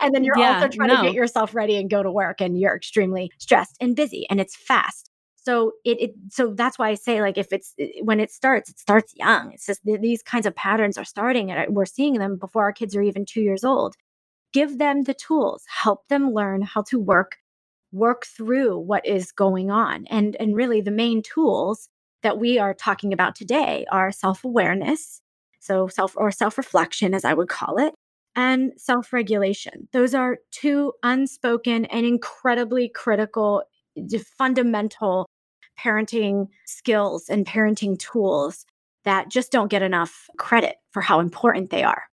and 0.00 0.14
then 0.14 0.24
you're 0.24 0.38
yeah, 0.38 0.56
also 0.56 0.68
trying 0.68 0.88
no. 0.88 0.96
to 0.96 1.02
get 1.02 1.14
yourself 1.14 1.54
ready 1.54 1.76
and 1.76 1.90
go 1.90 2.02
to 2.02 2.10
work 2.10 2.40
and 2.40 2.58
you're 2.58 2.76
extremely 2.76 3.30
stressed 3.38 3.76
and 3.80 3.96
busy 3.96 4.26
and 4.30 4.40
it's 4.40 4.56
fast 4.56 5.10
so 5.46 5.72
it, 5.84 6.00
it 6.00 6.10
so 6.30 6.52
that's 6.54 6.78
why 6.78 6.88
i 6.88 6.94
say 6.94 7.20
like 7.20 7.38
if 7.38 7.52
it's 7.52 7.74
when 8.02 8.20
it 8.20 8.30
starts 8.30 8.68
it 8.68 8.78
starts 8.78 9.12
young 9.16 9.52
it's 9.52 9.66
just 9.66 9.80
these 9.84 10.22
kinds 10.22 10.46
of 10.46 10.54
patterns 10.54 10.98
are 10.98 11.04
starting 11.04 11.50
and 11.50 11.74
we're 11.74 11.84
seeing 11.86 12.14
them 12.14 12.36
before 12.36 12.64
our 12.64 12.72
kids 12.72 12.96
are 12.96 13.02
even 13.02 13.24
two 13.24 13.40
years 13.40 13.64
old 13.64 13.94
give 14.56 14.78
them 14.78 15.02
the 15.02 15.12
tools, 15.12 15.64
help 15.68 16.08
them 16.08 16.32
learn 16.32 16.62
how 16.62 16.82
to 16.82 16.98
work 16.98 17.36
work 17.92 18.24
through 18.26 18.78
what 18.78 19.06
is 19.06 19.30
going 19.30 19.70
on. 19.70 20.06
And 20.08 20.34
and 20.40 20.56
really 20.56 20.80
the 20.80 20.90
main 20.90 21.22
tools 21.22 21.90
that 22.22 22.38
we 22.38 22.58
are 22.58 22.72
talking 22.72 23.12
about 23.12 23.36
today 23.36 23.84
are 23.92 24.10
self-awareness, 24.10 25.20
so 25.60 25.88
self 25.88 26.14
or 26.16 26.30
self-reflection 26.30 27.12
as 27.12 27.24
I 27.24 27.34
would 27.34 27.48
call 27.48 27.78
it, 27.78 27.94
and 28.34 28.72
self-regulation. 28.78 29.88
Those 29.92 30.14
are 30.14 30.38
two 30.50 30.94
unspoken 31.02 31.84
and 31.86 32.06
incredibly 32.06 32.88
critical 32.88 33.62
fundamental 34.38 35.26
parenting 35.78 36.48
skills 36.64 37.28
and 37.28 37.46
parenting 37.46 37.98
tools 37.98 38.66
that 39.04 39.28
just 39.28 39.52
don't 39.52 39.70
get 39.70 39.82
enough 39.82 40.28
credit 40.36 40.76
for 40.90 41.00
how 41.00 41.20
important 41.20 41.70
they 41.70 41.82
are. 41.82 42.04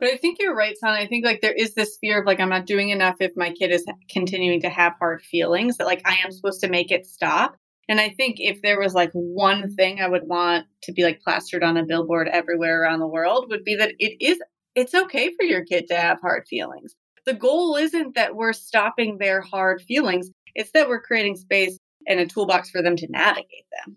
But 0.00 0.10
I 0.10 0.16
think 0.16 0.38
you're 0.38 0.54
right, 0.54 0.76
son. 0.78 0.90
I 0.90 1.06
think 1.06 1.24
like 1.24 1.40
there 1.40 1.52
is 1.52 1.74
this 1.74 1.98
fear 2.00 2.20
of 2.20 2.26
like 2.26 2.40
I'm 2.40 2.48
not 2.48 2.66
doing 2.66 2.90
enough 2.90 3.16
if 3.20 3.32
my 3.36 3.52
kid 3.52 3.72
is 3.72 3.84
continuing 4.10 4.60
to 4.60 4.68
have 4.68 4.94
hard 4.98 5.22
feelings 5.22 5.76
that 5.76 5.86
like 5.86 6.02
I 6.04 6.18
am 6.24 6.30
supposed 6.30 6.60
to 6.60 6.68
make 6.68 6.90
it 6.90 7.06
stop. 7.06 7.56
And 7.88 8.00
I 8.00 8.10
think 8.10 8.36
if 8.38 8.60
there 8.62 8.78
was 8.78 8.94
like 8.94 9.10
one 9.12 9.74
thing 9.74 10.00
I 10.00 10.08
would 10.08 10.28
want 10.28 10.66
to 10.82 10.92
be 10.92 11.02
like 11.02 11.20
plastered 11.20 11.64
on 11.64 11.76
a 11.76 11.84
billboard 11.84 12.28
everywhere 12.28 12.82
around 12.82 13.00
the 13.00 13.06
world 13.06 13.46
would 13.48 13.64
be 13.64 13.76
that 13.76 13.92
it 13.98 14.16
is 14.20 14.38
it's 14.74 14.94
okay 14.94 15.32
for 15.34 15.44
your 15.44 15.64
kid 15.64 15.88
to 15.88 15.96
have 15.96 16.20
hard 16.20 16.46
feelings. 16.46 16.94
The 17.26 17.34
goal 17.34 17.74
isn't 17.74 18.14
that 18.14 18.36
we're 18.36 18.52
stopping 18.52 19.18
their 19.18 19.40
hard 19.40 19.82
feelings. 19.82 20.30
It's 20.54 20.70
that 20.72 20.88
we're 20.88 21.00
creating 21.00 21.36
space 21.36 21.76
and 22.08 22.18
a 22.18 22.26
toolbox 22.26 22.70
for 22.70 22.82
them 22.82 22.96
to 22.96 23.06
navigate 23.08 23.66
them. 23.84 23.96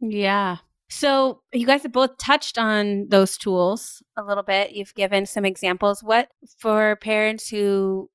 Yeah. 0.00 0.58
So, 0.92 1.42
you 1.52 1.66
guys 1.66 1.84
have 1.84 1.92
both 1.92 2.18
touched 2.18 2.58
on 2.58 3.06
those 3.10 3.38
tools 3.38 4.02
a 4.16 4.24
little 4.24 4.42
bit. 4.42 4.72
You've 4.72 4.94
given 4.94 5.24
some 5.24 5.44
examples. 5.44 6.02
What 6.02 6.30
for 6.58 6.96
parents 6.96 7.48
who, 7.48 8.10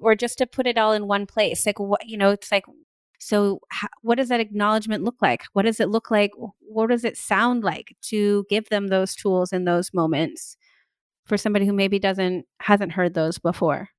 or 0.00 0.14
just 0.14 0.38
to 0.38 0.46
put 0.46 0.66
it 0.66 0.78
all 0.78 0.94
in 0.94 1.06
one 1.06 1.26
place, 1.26 1.66
like 1.66 1.78
what, 1.78 2.08
you 2.08 2.16
know, 2.16 2.30
it's 2.30 2.50
like, 2.50 2.64
so 3.20 3.60
what 4.00 4.16
does 4.16 4.30
that 4.30 4.40
acknowledgement 4.40 5.04
look 5.04 5.16
like? 5.20 5.42
What 5.52 5.66
does 5.66 5.80
it 5.80 5.90
look 5.90 6.10
like? 6.10 6.30
What 6.60 6.88
does 6.88 7.04
it 7.04 7.18
sound 7.18 7.62
like 7.62 7.94
to 8.04 8.46
give 8.48 8.70
them 8.70 8.88
those 8.88 9.14
tools 9.14 9.52
in 9.52 9.64
those 9.64 9.92
moments 9.92 10.56
for 11.26 11.36
somebody 11.36 11.66
who 11.66 11.72
maybe 11.74 11.98
doesn't, 11.98 12.46
hasn't 12.60 12.92
heard 12.92 13.12
those 13.12 13.38
before? 13.38 13.90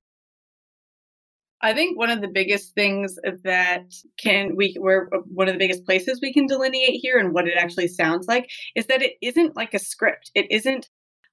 I 1.61 1.73
think 1.73 1.97
one 1.97 2.09
of 2.09 2.21
the 2.21 2.27
biggest 2.27 2.73
things 2.73 3.17
that 3.43 3.85
can 4.17 4.55
we 4.55 4.75
where 4.79 5.09
uh, 5.13 5.19
one 5.33 5.47
of 5.47 5.53
the 5.53 5.59
biggest 5.59 5.85
places 5.85 6.19
we 6.21 6.33
can 6.33 6.47
delineate 6.47 6.99
here 7.01 7.17
and 7.17 7.33
what 7.33 7.47
it 7.47 7.57
actually 7.57 7.87
sounds 7.87 8.27
like 8.27 8.49
is 8.75 8.87
that 8.87 9.01
it 9.01 9.13
isn't 9.21 9.55
like 9.55 9.73
a 9.73 9.79
script. 9.79 10.31
It 10.35 10.47
isn't 10.51 10.89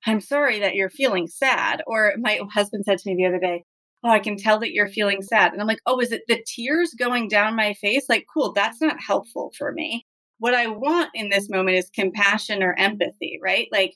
I'm 0.06 0.20
sorry 0.20 0.58
that 0.60 0.74
you're 0.74 0.90
feeling 0.90 1.26
sad 1.28 1.82
or 1.86 2.14
my 2.18 2.40
husband 2.52 2.84
said 2.84 2.98
to 2.98 3.08
me 3.10 3.16
the 3.16 3.26
other 3.26 3.38
day, 3.38 3.64
"Oh, 4.04 4.10
I 4.10 4.18
can 4.20 4.36
tell 4.36 4.58
that 4.60 4.72
you're 4.72 4.88
feeling 4.88 5.22
sad." 5.22 5.52
And 5.52 5.60
I'm 5.60 5.68
like, 5.68 5.80
"Oh, 5.86 6.00
is 6.00 6.12
it 6.12 6.22
the 6.28 6.44
tears 6.46 6.94
going 6.98 7.28
down 7.28 7.54
my 7.56 7.74
face?" 7.74 8.06
Like, 8.08 8.26
"Cool, 8.32 8.52
that's 8.52 8.80
not 8.80 9.00
helpful 9.00 9.52
for 9.58 9.72
me." 9.72 10.06
What 10.38 10.54
I 10.54 10.66
want 10.68 11.10
in 11.14 11.28
this 11.30 11.48
moment 11.50 11.76
is 11.76 11.90
compassion 11.94 12.62
or 12.62 12.74
empathy, 12.78 13.38
right? 13.42 13.68
Like 13.72 13.94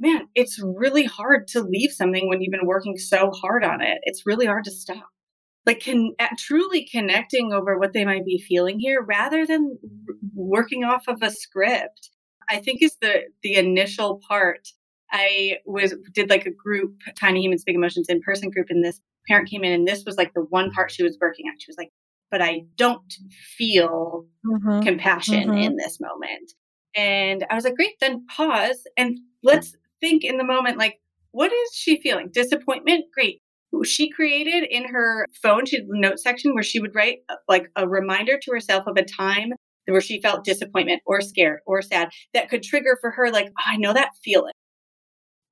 man, 0.00 0.28
it's 0.34 0.60
really 0.62 1.04
hard 1.04 1.48
to 1.48 1.60
leave 1.62 1.90
something 1.92 2.28
when 2.28 2.40
you've 2.40 2.52
been 2.52 2.66
working 2.66 2.96
so 2.98 3.30
hard 3.32 3.64
on 3.64 3.80
it. 3.82 3.98
It's 4.04 4.26
really 4.26 4.46
hard 4.46 4.64
to 4.64 4.70
stop 4.70 5.08
like 5.68 5.80
can 5.80 6.14
truly 6.38 6.88
connecting 6.90 7.52
over 7.52 7.78
what 7.78 7.92
they 7.92 8.04
might 8.04 8.24
be 8.24 8.38
feeling 8.38 8.80
here 8.80 9.02
rather 9.02 9.46
than 9.46 9.78
working 10.34 10.82
off 10.82 11.06
of 11.06 11.22
a 11.22 11.30
script 11.30 12.10
i 12.48 12.58
think 12.58 12.82
is 12.82 12.96
the 13.00 13.22
the 13.42 13.54
initial 13.54 14.20
part. 14.26 14.68
I 15.10 15.56
was 15.64 15.94
did 16.12 16.28
like 16.28 16.44
a 16.44 16.50
group 16.50 17.00
tiny 17.18 17.42
humans 17.42 17.64
big 17.64 17.76
emotions 17.76 18.08
in 18.08 18.20
person 18.20 18.50
group 18.50 18.66
and 18.68 18.84
this 18.84 19.00
parent 19.26 19.48
came 19.48 19.64
in 19.64 19.72
and 19.72 19.88
this 19.88 20.04
was 20.04 20.16
like 20.16 20.34
the 20.34 20.44
one 20.50 20.70
part 20.70 20.90
she 20.90 21.02
was 21.02 21.16
working 21.20 21.46
on. 21.48 21.58
She 21.58 21.70
was 21.70 21.78
like 21.78 21.90
but 22.30 22.42
i 22.42 22.60
don't 22.76 23.12
feel 23.56 24.26
mm-hmm. 24.46 24.80
compassion 24.80 25.48
mm-hmm. 25.48 25.58
in 25.58 25.76
this 25.76 25.98
moment. 26.00 26.52
And 26.94 27.46
i 27.50 27.54
was 27.54 27.64
like 27.64 27.76
great 27.76 27.94
then 28.00 28.26
pause 28.34 28.82
and 28.96 29.18
let's 29.42 29.76
think 30.00 30.24
in 30.24 30.36
the 30.36 30.44
moment 30.44 30.78
like 30.78 31.00
what 31.30 31.52
is 31.52 31.70
she 31.74 32.00
feeling? 32.00 32.30
Disappointment? 32.32 33.04
Great 33.12 33.42
she 33.84 34.10
created 34.10 34.64
in 34.70 34.88
her 34.88 35.26
phone, 35.42 35.66
she 35.66 35.76
had 35.76 35.86
a 35.86 36.00
note 36.00 36.18
section 36.18 36.54
where 36.54 36.62
she 36.62 36.80
would 36.80 36.94
write 36.94 37.18
uh, 37.28 37.36
like 37.48 37.70
a 37.76 37.88
reminder 37.88 38.38
to 38.38 38.52
herself 38.52 38.86
of 38.86 38.96
a 38.96 39.04
time 39.04 39.52
where 39.86 40.00
she 40.00 40.20
felt 40.20 40.44
disappointment 40.44 41.02
or 41.06 41.20
scared 41.20 41.60
or 41.66 41.80
sad 41.80 42.10
that 42.34 42.48
could 42.50 42.62
trigger 42.62 42.98
for 43.00 43.10
her, 43.10 43.30
like, 43.30 43.48
oh, 43.48 43.62
I 43.66 43.76
know 43.76 43.92
that 43.92 44.10
feeling. 44.22 44.52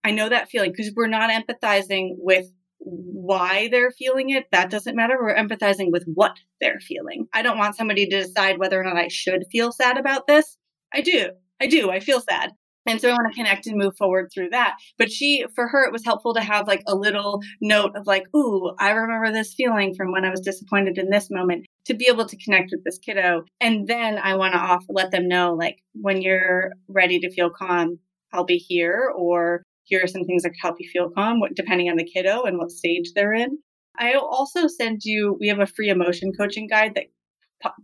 I 0.05 0.11
know 0.11 0.29
that 0.29 0.49
feeling 0.49 0.73
because 0.73 0.93
we're 0.95 1.09
not 1.09 1.31
empathizing 1.31 2.11
with 2.19 2.47
why 2.79 3.69
they're 3.71 3.91
feeling 3.91 4.31
it. 4.31 4.45
That 4.53 4.71
doesn't 4.71 4.95
matter. 4.95 5.17
We're 5.21 5.35
empathizing 5.35 5.91
with 5.91 6.05
what 6.15 6.37
they're 6.61 6.81
feeling. 6.81 7.27
I 7.33 7.43
don't 7.43 7.59
want 7.59 7.77
somebody 7.77 8.07
to 8.07 8.23
decide 8.23 8.59
whether 8.59 8.81
or 8.81 8.85
not 8.85 8.97
I 8.97 9.09
should 9.09 9.45
feel 9.51 9.73
sad 9.73 9.99
about 9.99 10.27
this. 10.27 10.57
I 10.95 11.01
do. 11.01 11.31
I 11.61 11.67
do. 11.67 11.91
I 11.91 12.01
feel 12.01 12.21
sad. 12.21 12.53
And 12.87 13.01
so 13.01 13.09
I 13.09 13.13
want 13.13 13.33
to 13.33 13.37
connect 13.37 13.67
and 13.67 13.77
move 13.77 13.97
forward 13.97 14.31
through 14.33 14.51
that. 14.51 14.77
But 14.99 15.11
she, 15.11 15.45
for 15.55 15.69
her, 15.69 15.85
it 15.85 15.93
was 15.93 16.05
helpful 16.05 16.35
to 16.35 16.41
have 16.41 16.67
like 16.67 16.83
a 16.87 16.95
little 16.95 17.41
note 17.61 17.93
of 17.97 18.07
like, 18.07 18.25
ooh, 18.35 18.73
I 18.79 18.91
remember 18.91 19.33
this 19.33 19.55
feeling 19.55 19.95
from 19.95 20.13
when 20.13 20.25
I 20.25 20.31
was 20.31 20.41
disappointed 20.41 20.99
in 20.99 21.11
this 21.11 21.29
moment 21.31 21.67
to 21.87 21.95
be 21.95 22.07
able 22.09 22.27
to 22.27 22.37
connect 22.37 22.71
with 22.73 22.85
this 22.85 22.99
kiddo. 22.99 23.45
And 23.61 23.87
then 23.89 24.19
I 24.19 24.35
want 24.37 24.55
to 24.55 24.61
off 24.61 24.85
let 24.89 25.11
them 25.11 25.29
know 25.29 25.55
like 25.55 25.79
when 25.95 26.23
you're 26.23 26.73
ready 26.89 27.19
to 27.21 27.33
feel 27.33 27.51
calm, 27.51 27.99
I'll 28.33 28.45
be 28.45 28.59
here 28.59 29.13
or 29.17 29.63
here 29.85 30.03
are 30.03 30.09
some 30.09 30.25
things 30.25 30.43
that 30.43 30.51
can 30.51 30.59
help 30.61 30.77
you 30.81 30.91
feel 30.93 31.11
calm, 31.11 31.41
depending 31.55 31.89
on 31.89 31.97
the 31.97 32.05
kiddo 32.05 32.43
and 32.43 32.59
what 32.59 32.71
stage 32.71 33.13
they're 33.15 33.35
in. 33.35 33.59
I'll 33.99 34.27
also 34.27 34.67
send 34.67 35.03
you, 35.05 35.37
we 35.41 35.49
have 35.49 35.61
a 35.61 35.67
free 35.67 35.89
emotion 35.89 36.33
coaching 36.39 36.67
guide 36.67 36.97
that 36.97 37.07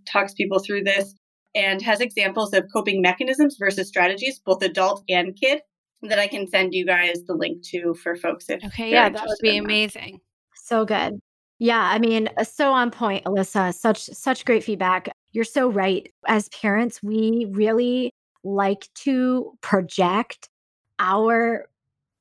talks 0.07 0.35
people 0.35 0.59
through 0.59 0.85
this 0.85 1.15
and 1.55 1.83
has 1.83 2.01
examples 2.01 2.53
of 2.53 2.67
coping 2.73 3.03
mechanisms 3.03 3.57
versus 3.59 3.89
strategies, 3.89 4.39
both 4.39 4.63
adult 4.63 5.05
and 5.09 5.37
kid, 5.37 5.61
that 6.03 6.19
I 6.19 6.27
can 6.27 6.49
send 6.49 6.75
you 6.75 6.85
guys 6.85 7.23
the 7.27 7.35
link 7.35 7.63
to 7.69 7.95
for 7.95 8.17
folks 8.17 8.49
if 8.49 8.65
Okay, 8.65 8.91
yeah, 8.91 9.09
that 9.09 9.27
would 9.27 9.39
be 9.41 9.57
amazing. 9.57 10.21
So 10.55 10.85
good. 10.85 11.21
Yeah, 11.59 11.81
I 11.81 11.99
mean, 11.99 12.29
uh, 12.37 12.45
so 12.45 12.73
on 12.73 12.91
point, 12.91 13.25
Alyssa. 13.25 13.73
Such 13.75 14.07
such 14.07 14.45
great 14.45 14.65
feedback. 14.65 15.09
You're 15.33 15.45
so 15.45 15.71
right. 15.71 16.11
As 16.27 16.49
parents, 16.49 17.01
we 17.03 17.47
really 17.51 18.13
like 18.43 18.89
to 18.95 19.57
project 19.61 20.49
our 20.99 21.69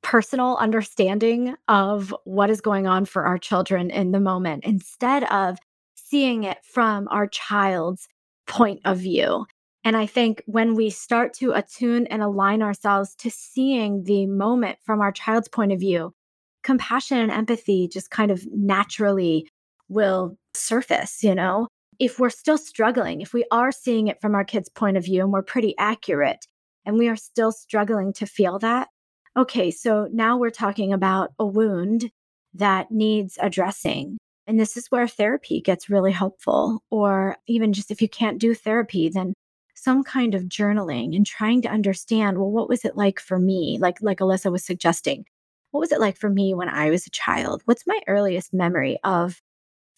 personal 0.04 0.58
understanding 0.58 1.56
of 1.68 2.14
what 2.26 2.50
is 2.50 2.62
going 2.62 2.88
on 2.88 3.06
for 3.06 3.26
our 3.26 3.38
children 3.38 3.90
in 3.90 4.12
the 4.12 4.20
moment 4.20 4.64
instead 4.64 5.24
of 5.26 5.58
seeing 5.96 6.44
it 6.44 6.58
from 6.64 7.08
our 7.10 7.28
child's 7.28 8.08
point 8.52 8.82
of 8.86 9.00
view. 9.00 9.46
And 9.84 9.98
I 9.98 10.06
think 10.06 10.44
when 10.46 10.76
we 10.76 10.90
start 10.92 11.34
to 11.36 11.54
attune 11.54 12.06
and 12.08 12.22
align 12.22 12.62
ourselves 12.62 13.16
to 13.16 13.32
seeing 13.32 14.04
the 14.04 14.28
moment 14.28 14.78
from 14.86 15.02
our 15.02 15.12
child's 15.12 15.48
point 15.48 15.72
of 15.72 15.80
view, 15.80 16.14
compassion 16.62 17.18
and 17.18 17.32
empathy 17.32 17.88
just 17.88 18.12
kind 18.12 18.30
of 18.30 18.46
naturally 18.52 19.48
will 19.90 20.38
surface, 20.54 21.24
you 21.24 21.34
know? 21.34 21.68
If 21.98 22.20
we're 22.20 22.30
still 22.30 22.58
struggling, 22.58 23.22
if 23.22 23.34
we 23.34 23.46
are 23.52 23.72
seeing 23.72 24.08
it 24.08 24.20
from 24.22 24.36
our 24.36 24.44
kids' 24.44 24.70
point 24.70 24.98
of 24.98 25.06
view 25.06 25.22
and 25.22 25.32
we're 25.32 25.44
pretty 25.44 25.74
accurate 25.78 26.46
and 26.86 26.98
we 26.98 27.08
are 27.08 27.16
still 27.16 27.52
struggling 27.52 28.12
to 28.14 28.26
feel 28.26 28.60
that, 28.60 28.90
okay, 29.38 29.72
so 29.72 30.08
now 30.12 30.38
we're 30.38 30.50
talking 30.50 30.94
about 30.94 31.30
a 31.40 31.46
wound 31.46 32.12
that 32.54 32.92
needs 32.92 33.38
addressing. 33.42 34.18
And 34.52 34.60
this 34.60 34.76
is 34.76 34.88
where 34.88 35.08
therapy 35.08 35.62
gets 35.62 35.90
really 35.90 36.12
helpful. 36.12 36.84
Or 36.90 37.38
even 37.48 37.72
just 37.72 37.90
if 37.90 38.02
you 38.02 38.10
can't 38.10 38.38
do 38.38 38.54
therapy, 38.54 39.08
then 39.08 39.32
some 39.76 40.04
kind 40.04 40.36
of 40.36 40.44
journaling 40.44 41.16
and 41.16 41.26
trying 41.26 41.62
to 41.62 41.70
understand, 41.70 42.38
well, 42.38 42.52
what 42.52 42.68
was 42.68 42.84
it 42.84 42.98
like 42.98 43.22
for 43.22 43.40
me? 43.40 43.78
Like 43.80 44.00
like 44.02 44.20
Alyssa 44.20 44.52
was 44.52 44.66
suggesting. 44.66 45.24
What 45.72 45.80
was 45.80 45.94
it 45.94 46.02
like 46.02 46.18
for 46.18 46.30
me 46.30 46.54
when 46.54 46.68
I 46.68 46.90
was 46.90 47.08
a 47.08 47.12
child? 47.12 47.62
What's 47.64 47.88
my 47.88 47.98
earliest 48.10 48.54
memory 48.54 48.98
of 49.06 49.42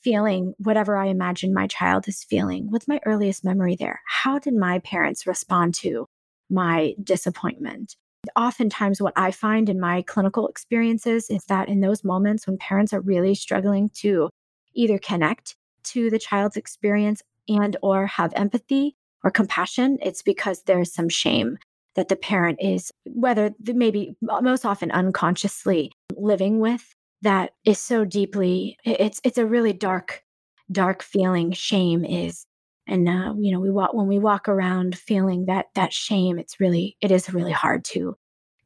feeling 0.03 0.53
whatever 0.59 0.97
I 0.97 1.07
imagine 1.07 1.51
my 1.51 1.65
child 1.65 2.07
is 2.07 2.23
feeling? 2.23 2.67
What's 2.69 2.87
my 2.87 2.99
earliest 3.07 3.43
memory 3.43 3.75
there? 3.75 4.01
How 4.05 4.37
did 4.37 4.53
my 4.53 4.77
parents 4.81 5.25
respond 5.25 5.73
to 5.79 6.05
my 6.51 6.93
disappointment? 7.03 7.95
Oftentimes, 8.35 9.01
what 9.01 9.13
I 9.15 9.31
find 9.31 9.67
in 9.67 9.79
my 9.79 10.03
clinical 10.03 10.47
experiences 10.47 11.31
is 11.31 11.45
that 11.45 11.69
in 11.69 11.79
those 11.79 12.03
moments 12.03 12.45
when 12.45 12.59
parents 12.59 12.93
are 12.93 13.01
really 13.01 13.33
struggling 13.33 13.89
to 13.95 14.29
either 14.73 14.97
connect 14.97 15.55
to 15.83 16.09
the 16.09 16.19
child's 16.19 16.57
experience 16.57 17.21
and 17.47 17.77
or 17.81 18.07
have 18.07 18.33
empathy 18.35 18.95
or 19.23 19.31
compassion, 19.31 19.97
it's 20.01 20.21
because 20.21 20.63
there's 20.63 20.93
some 20.93 21.09
shame 21.09 21.57
that 21.95 22.09
the 22.09 22.15
parent 22.15 22.59
is 22.61 22.91
whether 23.05 23.51
maybe 23.61 24.15
most 24.21 24.65
often 24.65 24.91
unconsciously 24.91 25.91
living 26.17 26.59
with 26.59 26.95
that 27.21 27.51
is 27.65 27.79
so 27.79 28.03
deeply 28.03 28.77
it's 28.83 29.21
it's 29.23 29.37
a 29.37 29.45
really 29.45 29.73
dark 29.73 30.23
dark 30.71 31.03
feeling. 31.03 31.51
Shame 31.51 32.03
is 32.03 32.45
and 32.87 33.07
uh, 33.07 33.33
you 33.37 33.51
know 33.51 33.59
we 33.59 33.69
walk 33.69 33.93
when 33.93 34.07
we 34.07 34.19
walk 34.19 34.47
around 34.47 34.97
feeling 34.97 35.45
that 35.45 35.67
that 35.75 35.93
shame 35.93 36.39
it's 36.39 36.59
really 36.59 36.97
it 37.01 37.11
is 37.11 37.33
really 37.33 37.51
hard 37.51 37.83
to 37.85 38.15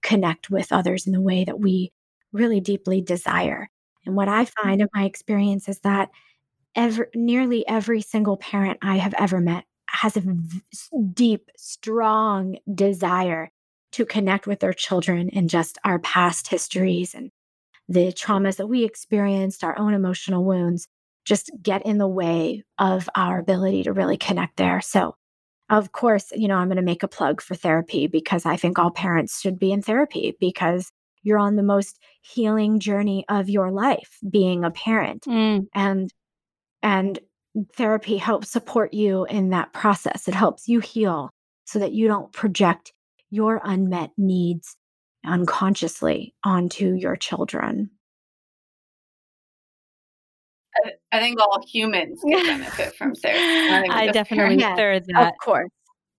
connect 0.02 0.50
with 0.50 0.72
others 0.72 1.06
in 1.06 1.14
the 1.14 1.22
way 1.22 1.44
that 1.44 1.60
we 1.60 1.92
really 2.32 2.60
deeply 2.60 3.02
desire 3.02 3.70
and 4.08 4.16
what 4.16 4.28
i 4.28 4.44
mm-hmm. 4.44 4.68
find 4.68 4.82
in 4.82 4.88
my 4.94 5.04
experience 5.04 5.70
is 5.70 5.80
that 5.80 6.10
ever 6.76 7.10
nearly 7.14 7.68
every 7.68 8.02
single 8.02 8.38
parent 8.38 8.80
i 8.82 8.98
have 8.98 9.14
ever 9.18 9.40
met 9.40 9.66
has 9.90 10.18
a 10.18 10.22
v- 10.22 10.62
deep 11.14 11.50
strong 11.58 12.58
desire 12.74 13.50
to 13.92 14.06
connect 14.06 14.48
with 14.48 14.60
their 14.60 14.74
children 14.74 15.30
and 15.30 15.50
just 15.50 15.78
our 15.84 16.00
past 16.00 16.48
histories 16.50 17.14
and 17.14 17.32
the 17.90 18.12
traumas 18.12 18.58
that 18.58 18.68
we 18.68 18.84
experienced 18.84 19.64
our 19.64 19.78
own 19.80 19.94
emotional 19.94 20.44
wounds 20.44 20.88
just 21.26 21.52
get 21.62 21.86
in 21.86 21.98
the 21.98 22.08
way 22.08 22.64
of 22.78 23.10
our 23.16 23.40
ability 23.40 23.84
to 23.84 23.94
really 23.94 24.18
connect 24.18 24.58
there. 24.58 24.82
So, 24.82 25.16
of 25.70 25.92
course, 25.92 26.32
you 26.34 26.48
know, 26.48 26.56
I'm 26.56 26.68
going 26.68 26.78
to 26.78 26.82
make 26.82 27.04
a 27.04 27.10
plug 27.10 27.42
for 27.42 27.56
therapy 27.56 28.08
because 28.08 28.46
I 28.46 28.56
think 28.56 28.80
all 28.80 28.92
parents 28.92 29.42
should 29.42 29.60
be 29.60 29.72
in 29.72 29.82
therapy 29.82 30.36
because 30.40 30.92
you're 31.28 31.38
on 31.38 31.58
the 31.58 31.64
most 31.64 32.00
healing 32.22 32.80
journey 32.80 33.26
of 33.28 33.50
your 33.50 33.70
life 33.70 34.18
being 34.30 34.64
a 34.64 34.72
parent. 34.72 35.24
Mm. 35.24 35.68
And 35.76 36.14
and 36.82 37.20
therapy 37.76 38.18
helps 38.18 38.50
support 38.50 38.94
you 38.94 39.26
in 39.26 39.50
that 39.50 39.74
process. 39.74 40.28
It 40.28 40.34
helps 40.34 40.68
you 40.68 40.80
heal 40.80 41.30
so 41.66 41.80
that 41.80 41.92
you 41.92 42.08
don't 42.08 42.32
project 42.32 42.94
your 43.30 43.60
unmet 43.64 44.12
needs 44.18 44.78
unconsciously 45.26 46.34
onto 46.46 46.94
your 46.94 47.18
children. 47.18 47.90
I, 50.86 50.92
I 51.12 51.20
think 51.20 51.42
all 51.42 51.62
humans 51.68 52.22
can 52.26 52.46
benefit 52.60 52.96
from 52.96 53.16
therapy. 53.16 53.90
I 53.90 54.08
definitely 54.12 54.60
Yes, 54.60 54.78
third 54.78 55.04
Of 55.14 55.34
course. 55.44 55.70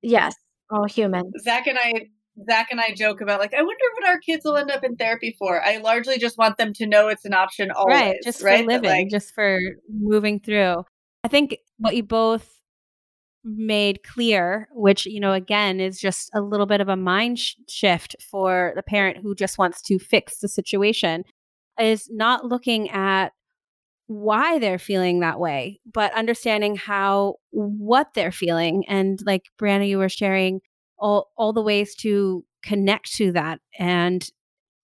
Yes, 0.02 0.34
all 0.70 0.84
humans. 0.84 1.32
Zach 1.42 1.66
and 1.66 1.78
I 1.78 2.08
Zach 2.46 2.68
and 2.70 2.80
I 2.80 2.94
joke 2.94 3.20
about 3.20 3.40
like 3.40 3.54
I 3.54 3.62
wonder 3.62 3.84
what 3.98 4.08
our 4.08 4.18
kids 4.20 4.44
will 4.44 4.56
end 4.56 4.70
up 4.70 4.84
in 4.84 4.96
therapy 4.96 5.34
for. 5.38 5.62
I 5.64 5.78
largely 5.78 6.18
just 6.18 6.38
want 6.38 6.56
them 6.58 6.72
to 6.74 6.86
know 6.86 7.08
it's 7.08 7.24
an 7.24 7.34
option 7.34 7.70
always. 7.70 7.94
right 7.94 8.16
just 8.22 8.42
right? 8.42 8.60
for 8.60 8.66
That, 8.72 8.82
living 8.82 8.90
like, 8.90 9.08
just 9.10 9.34
for 9.34 9.58
moving 9.88 10.40
through 10.40 10.84
i 11.24 11.28
think 11.28 11.56
what 11.78 11.96
you 11.96 12.02
both 12.02 12.60
made 13.44 14.02
clear 14.02 14.68
which 14.72 15.06
you 15.06 15.20
know 15.20 15.32
again 15.32 15.80
is 15.80 15.98
just 16.00 16.30
a 16.34 16.40
little 16.40 16.66
bit 16.66 16.80
of 16.80 16.88
a 16.88 16.96
mind 16.96 17.38
sh- 17.38 17.54
shift 17.68 18.14
for 18.30 18.72
the 18.76 18.82
parent 18.82 19.18
who 19.22 19.34
just 19.34 19.58
wants 19.58 19.80
to 19.82 19.98
fix 19.98 20.40
the 20.40 20.48
situation 20.48 21.24
is 21.80 22.08
not 22.10 22.44
looking 22.44 22.90
at 22.90 23.32
why 24.06 24.58
they're 24.58 24.78
feeling 24.78 25.20
that 25.20 25.38
way 25.40 25.80
but 25.92 26.12
understanding 26.14 26.76
how 26.76 27.34
what 27.50 28.08
they're 28.14 28.32
feeling 28.32 28.84
and 28.88 29.20
like 29.24 29.44
brianna 29.60 29.88
you 29.88 29.98
were 29.98 30.08
sharing 30.08 30.60
all 30.98 31.30
all 31.36 31.52
the 31.52 31.62
ways 31.62 31.94
to 31.96 32.44
connect 32.64 33.12
to 33.14 33.32
that 33.32 33.60
and 33.78 34.28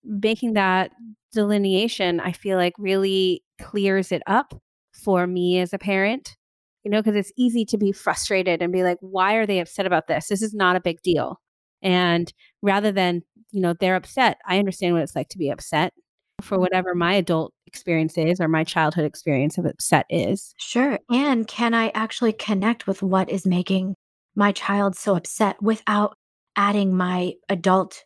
making 0.05 0.55
that 0.55 0.91
delineation, 1.33 2.21
I 2.21 2.33
feel 2.33 2.57
like 2.57 2.75
really 2.79 3.43
clears 3.61 4.13
it 4.13 4.23
up 4.27 4.55
for 4.93 5.27
me 5.27 5.59
as 5.59 5.73
a 5.73 5.79
parent, 5.79 6.37
you 6.85 6.91
know, 6.91 7.03
because 7.03 7.17
it's 7.17 7.33
easy 7.37 7.65
to 7.67 7.79
be 7.79 7.93
frustrated 7.93 8.63
and 8.63 8.73
be 8.73 8.83
like, 8.83 8.99
why 9.01 9.35
are 9.35 9.47
they 9.47 9.61
upset 9.61 9.87
about 9.87 10.07
this? 10.07 10.29
This 10.29 10.43
is 10.43 10.55
not 10.55 10.77
a 10.77 10.81
big 10.81 11.03
deal. 11.03 11.41
And 11.83 12.33
rather 12.63 12.93
than, 12.93 13.23
you 13.51 13.61
know, 13.61 13.75
they're 13.79 13.97
upset, 13.97 14.39
I 14.47 14.59
understand 14.59 14.95
what 14.95 15.03
it's 15.03 15.17
like 15.17 15.29
to 15.31 15.39
be 15.39 15.51
upset 15.51 15.93
for 16.41 16.55
mm-hmm. 16.55 16.63
whatever 16.63 16.95
my 16.95 17.15
adult 17.15 17.53
experience 17.67 18.17
is 18.17 18.41
or 18.41 18.49
my 18.49 18.65
childhood 18.65 19.05
experience 19.05 19.59
of 19.59 19.67
upset 19.67 20.07
is. 20.09 20.55
Sure. 20.59 20.99
And 21.11 21.47
can 21.47 21.75
I 21.75 21.91
actually 21.95 22.33
connect 22.33 22.87
with 22.87 23.03
what 23.03 23.29
is 23.29 23.47
making 23.47 23.97
my 24.35 24.53
child 24.53 24.97
so 24.97 25.17
upset 25.17 25.61
without 25.63 26.17
adding 26.57 26.97
my 26.97 27.35
adult 27.49 28.05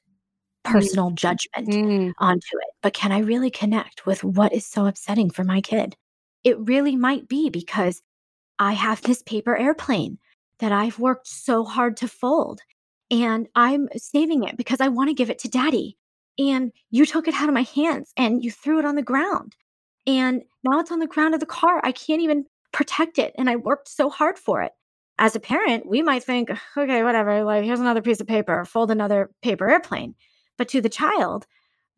personal 0.65 1.11
judgment 1.11 1.69
Mm. 1.69 2.13
onto 2.19 2.57
it? 2.61 2.69
But 2.83 2.95
can 2.95 3.13
I 3.13 3.19
really 3.21 3.51
connect 3.51 4.07
with 4.07 4.23
what 4.25 4.53
is 4.53 4.67
so 4.67 4.87
upsetting 4.87 5.31
for 5.31 5.45
my 5.45 5.61
kid? 5.61 5.97
It 6.45 6.59
really 6.61 6.97
might 6.97 7.29
be 7.29 7.51
because 7.51 8.03
I 8.59 8.73
have 8.73 9.03
this 9.03 9.23
paper 9.23 9.57
airplane 9.57 10.19
that 10.59 10.73
I've 10.73 10.99
worked 10.99 11.27
so 11.29 11.65
hard 11.65 11.97
to 11.99 12.09
fold 12.09 12.61
and 13.11 13.49
I'm 13.55 13.89
saving 13.97 14.45
it 14.45 14.57
because 14.57 14.81
I 14.81 14.89
want 14.89 15.09
to 15.09 15.15
give 15.15 15.31
it 15.31 15.39
to 15.41 15.49
daddy. 15.49 15.97
And 16.39 16.73
you 16.91 17.07
took 17.07 17.27
it 17.29 17.35
out 17.35 17.49
of 17.49 17.55
my 17.55 17.63
hands 17.63 18.13
and 18.17 18.45
you 18.45 18.51
threw 18.51 18.79
it 18.79 18.85
on 18.85 18.95
the 18.97 19.03
ground. 19.03 19.57
And 20.07 20.43
now 20.65 20.81
it's 20.81 20.93
on 20.93 20.99
the 21.01 21.07
ground 21.07 21.35
of 21.35 21.41
the 21.41 21.47
car. 21.47 21.81
I 21.85 21.93
can't 21.93 22.23
even 22.23 22.45
protect 22.73 23.19
it. 23.19 23.35
And 23.39 23.49
I 23.49 23.57
worked 23.57 23.89
so 23.89 24.11
hard 24.11 24.39
for 24.39 24.63
it. 24.63 24.73
As 25.19 25.35
a 25.35 25.41
parent, 25.41 25.87
we 25.87 26.01
might 26.03 26.23
think, 26.23 26.51
okay, 26.77 27.03
whatever, 27.03 27.43
like 27.43 27.65
here's 27.65 27.81
another 27.81 28.03
piece 28.03 28.21
of 28.21 28.27
paper, 28.27 28.65
fold 28.65 28.91
another 28.91 29.31
paper 29.43 29.69
airplane. 29.69 30.15
But 30.57 30.69
to 30.69 30.81
the 30.81 30.89
child, 30.89 31.47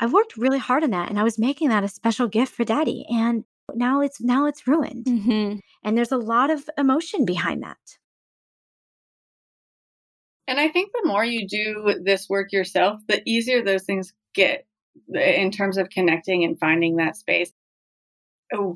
I've 0.01 0.13
worked 0.13 0.37
really 0.37 0.59
hard 0.59 0.83
on 0.83 0.91
that 0.91 1.11
and 1.11 1.21
I 1.21 1.23
was 1.23 1.39
making 1.39 1.69
that 1.69 1.85
a 1.85 1.89
special 1.89 2.29
gift 2.29 2.55
for 2.55 2.65
daddy. 2.65 3.05
And 3.11 3.45
now 3.75 4.01
it's 4.01 4.21
now 4.21 4.47
it's 4.47 4.67
ruined. 4.67 5.05
Mm-hmm. 5.05 5.59
And 5.85 5.97
there's 5.97 6.13
a 6.13 6.17
lot 6.17 6.51
of 6.51 6.69
emotion 6.79 7.25
behind 7.25 7.63
that. 7.63 7.77
And 10.49 10.59
I 10.59 10.69
think 10.69 10.91
the 10.93 11.07
more 11.07 11.25
you 11.25 11.47
do 11.47 12.01
this 12.03 12.29
work 12.29 12.53
yourself, 12.53 13.01
the 13.07 13.23
easier 13.25 13.63
those 13.63 13.85
things 13.85 14.13
get 14.35 14.67
in 15.15 15.51
terms 15.51 15.79
of 15.79 15.91
connecting 15.91 16.43
and 16.43 16.59
finding 16.59 16.97
that 16.97 17.17
space. 17.17 17.53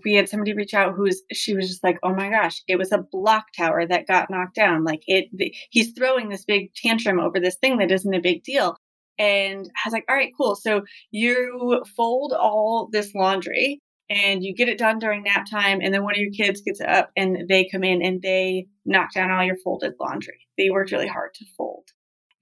We 0.02 0.14
had 0.14 0.28
somebody 0.28 0.52
reach 0.54 0.72
out 0.74 0.94
who's 0.94 1.22
she 1.32 1.54
was 1.54 1.68
just 1.68 1.82
like, 1.82 1.98
"Oh 2.02 2.14
my 2.14 2.30
gosh, 2.30 2.62
it 2.68 2.76
was 2.76 2.92
a 2.92 2.98
block 3.10 3.46
tower 3.56 3.86
that 3.86 4.06
got 4.06 4.30
knocked 4.30 4.54
down. 4.54 4.84
Like 4.84 5.02
it, 5.06 5.26
he's 5.70 5.92
throwing 5.92 6.28
this 6.28 6.44
big 6.44 6.72
tantrum 6.74 7.18
over 7.20 7.40
this 7.40 7.56
thing 7.56 7.78
that 7.78 7.90
isn't 7.90 8.14
a 8.14 8.20
big 8.20 8.44
deal." 8.44 8.76
And 9.18 9.66
I 9.76 9.80
was 9.88 9.92
like, 9.92 10.04
"All 10.08 10.14
right, 10.16 10.32
cool. 10.36 10.54
So 10.56 10.82
you 11.10 11.82
fold 11.96 12.32
all 12.32 12.88
this 12.92 13.14
laundry 13.14 13.80
and 14.10 14.44
you 14.44 14.54
get 14.54 14.68
it 14.68 14.78
done 14.78 14.98
during 14.98 15.22
nap 15.24 15.46
time, 15.50 15.80
and 15.80 15.92
then 15.94 16.04
one 16.04 16.14
of 16.14 16.20
your 16.20 16.30
kids 16.32 16.60
gets 16.60 16.80
up 16.80 17.10
and 17.16 17.48
they 17.48 17.66
come 17.70 17.82
in 17.84 18.02
and 18.02 18.22
they 18.22 18.66
knock 18.84 19.12
down 19.14 19.30
all 19.30 19.44
your 19.44 19.56
folded 19.64 19.94
laundry. 20.00 20.38
They 20.58 20.70
worked 20.70 20.92
really 20.92 21.08
hard 21.08 21.34
to 21.34 21.44
fold, 21.56 21.88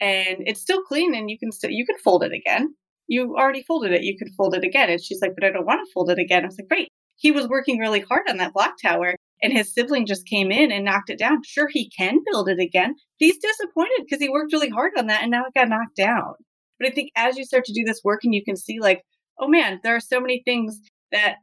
and 0.01 0.39
it's 0.47 0.61
still 0.61 0.83
clean, 0.83 1.14
and 1.14 1.30
you 1.30 1.39
can 1.39 1.53
still 1.53 1.70
you 1.70 1.87
can 1.87 1.97
fold 1.99 2.24
it 2.24 2.33
again. 2.33 2.74
You 3.09 3.37
already 3.37 3.62
folded 3.62 3.93
it. 3.93 4.03
You 4.03 4.18
could 4.18 4.35
fold 4.37 4.55
it 4.55 4.64
again." 4.64 4.91
And 4.91 5.03
she's 5.03 5.20
like, 5.22 5.35
"But 5.35 5.45
I 5.45 5.51
don't 5.51 5.66
want 5.66 5.80
to 5.87 5.93
fold 5.93 6.11
it 6.11 6.18
again." 6.18 6.43
I 6.45 6.47
was 6.47 6.59
like, 6.59 6.68
"Great." 6.68 6.91
He 7.23 7.31
was 7.31 7.47
working 7.47 7.79
really 7.79 8.01
hard 8.01 8.29
on 8.29 8.39
that 8.39 8.53
block 8.53 8.75
tower, 8.83 9.14
and 9.41 9.53
his 9.53 9.73
sibling 9.73 10.07
just 10.07 10.27
came 10.27 10.51
in 10.51 10.73
and 10.73 10.85
knocked 10.85 11.09
it 11.09 11.20
down. 11.20 11.43
Sure, 11.45 11.68
he 11.68 11.89
can 11.89 12.18
build 12.29 12.49
it 12.49 12.59
again. 12.59 12.97
He's 13.16 13.39
disappointed 13.39 14.01
because 14.05 14.20
he 14.20 14.29
worked 14.29 14.53
really 14.53 14.70
hard 14.70 14.93
on 14.99 15.07
that, 15.07 15.23
and 15.23 15.31
now 15.31 15.45
it 15.45 15.55
got 15.55 15.68
knocked 15.68 15.95
down. 15.97 16.35
But 16.81 16.89
I 16.89 16.91
think 16.91 17.12
as 17.16 17.37
you 17.37 17.45
start 17.45 17.64
to 17.66 17.73
do 17.73 17.85
this 17.85 18.01
work 18.03 18.25
and 18.25 18.35
you 18.35 18.43
can 18.45 18.57
see, 18.57 18.81
like, 18.81 19.05
oh 19.39 19.47
man, 19.47 19.79
there 19.85 19.95
are 19.95 20.01
so 20.01 20.20
many 20.20 20.43
things 20.45 20.81
that 21.12 21.37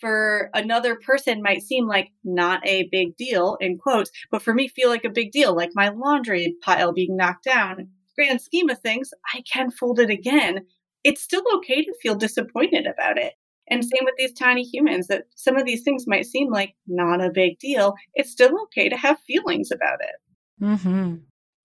for 0.00 0.48
another 0.54 0.96
person 0.96 1.42
might 1.42 1.62
seem 1.62 1.86
like 1.86 2.08
not 2.24 2.66
a 2.66 2.88
big 2.90 3.14
deal 3.18 3.58
in 3.60 3.76
quotes, 3.76 4.10
but 4.30 4.40
for 4.40 4.54
me 4.54 4.68
feel 4.68 4.88
like 4.88 5.04
a 5.04 5.10
big 5.10 5.32
deal, 5.32 5.54
like 5.54 5.70
my 5.74 5.90
laundry 5.90 6.56
pile 6.62 6.94
being 6.94 7.14
knocked 7.14 7.44
down. 7.44 7.88
Grand 8.14 8.40
scheme 8.40 8.70
of 8.70 8.80
things, 8.80 9.10
I 9.34 9.42
can 9.52 9.70
fold 9.70 10.00
it 10.00 10.08
again. 10.08 10.64
It's 11.04 11.22
still 11.22 11.44
okay 11.56 11.84
to 11.84 11.94
feel 12.00 12.14
disappointed 12.14 12.86
about 12.86 13.18
it. 13.18 13.34
And 13.68 13.84
same 13.84 14.04
with 14.04 14.14
these 14.16 14.32
tiny 14.32 14.62
humans, 14.62 15.08
that 15.08 15.24
some 15.34 15.56
of 15.56 15.66
these 15.66 15.82
things 15.82 16.06
might 16.06 16.26
seem 16.26 16.50
like 16.50 16.74
not 16.86 17.20
a 17.20 17.30
big 17.30 17.58
deal. 17.58 17.94
It's 18.14 18.30
still 18.30 18.60
okay 18.64 18.88
to 18.88 18.96
have 18.96 19.18
feelings 19.26 19.70
about 19.70 19.98
it. 20.00 20.64
Mm-hmm. 20.64 21.16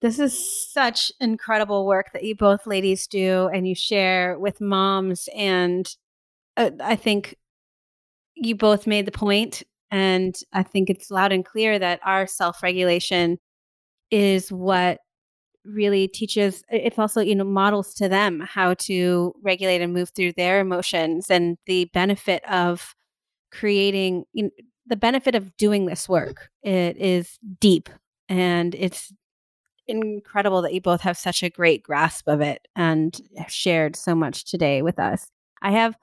This 0.02 0.18
is 0.18 0.72
such 0.72 1.12
incredible 1.20 1.86
work 1.86 2.12
that 2.14 2.24
you 2.24 2.36
both 2.36 2.66
ladies 2.66 3.06
do 3.06 3.50
and 3.54 3.68
you 3.68 3.76
share 3.76 4.38
with 4.40 4.60
moms. 4.60 5.30
And 5.36 5.88
uh, 6.58 6.72
I 6.82 6.96
think 6.96 7.36
you 8.36 8.56
both 8.56 8.88
made 8.88 9.06
the 9.06 9.12
point, 9.12 9.62
and 9.92 10.36
I 10.52 10.64
think 10.64 10.90
it's 10.90 11.12
loud 11.12 11.32
and 11.32 11.46
clear 11.46 11.78
that 11.78 12.00
our 12.04 12.26
self 12.26 12.64
regulation 12.64 13.38
is 14.10 14.52
what 14.52 15.00
really 15.66 16.08
teaches 16.08 16.64
it's 16.70 16.98
also 16.98 17.22
you 17.22 17.36
know 17.36 17.44
models 17.44 17.94
to 17.94 18.10
them 18.10 18.40
how 18.40 18.74
to 18.74 19.34
regulate 19.44 19.82
and 19.82 19.94
move 19.94 20.10
through 20.10 20.34
their 20.34 20.60
emotions 20.60 21.30
and 21.30 21.58
the 21.66 21.86
benefit 21.94 22.44
of 22.50 22.96
creating 23.52 24.24
you 24.34 24.46
know, 24.46 24.50
the 24.88 24.96
benefit 24.96 25.36
of 25.36 25.56
doing 25.58 25.86
this 25.86 26.10
work 26.10 26.50
it 26.64 26.98
is 26.98 27.38
deep 27.60 27.90
and 28.28 28.74
it's 28.76 29.14
incredible 29.88 30.62
that 30.62 30.74
you 30.74 30.82
both 30.82 31.02
have 31.02 31.18
such 31.18 31.44
a 31.44 31.50
great 31.50 31.84
grasp 31.84 32.28
of 32.28 32.42
it 32.42 32.68
and 32.76 33.22
shared 33.48 33.96
so 33.96 34.16
much 34.16 34.46
today 34.46 34.82
with 34.82 34.98
us 35.00 35.30
i 35.62 35.72
have 35.72 35.96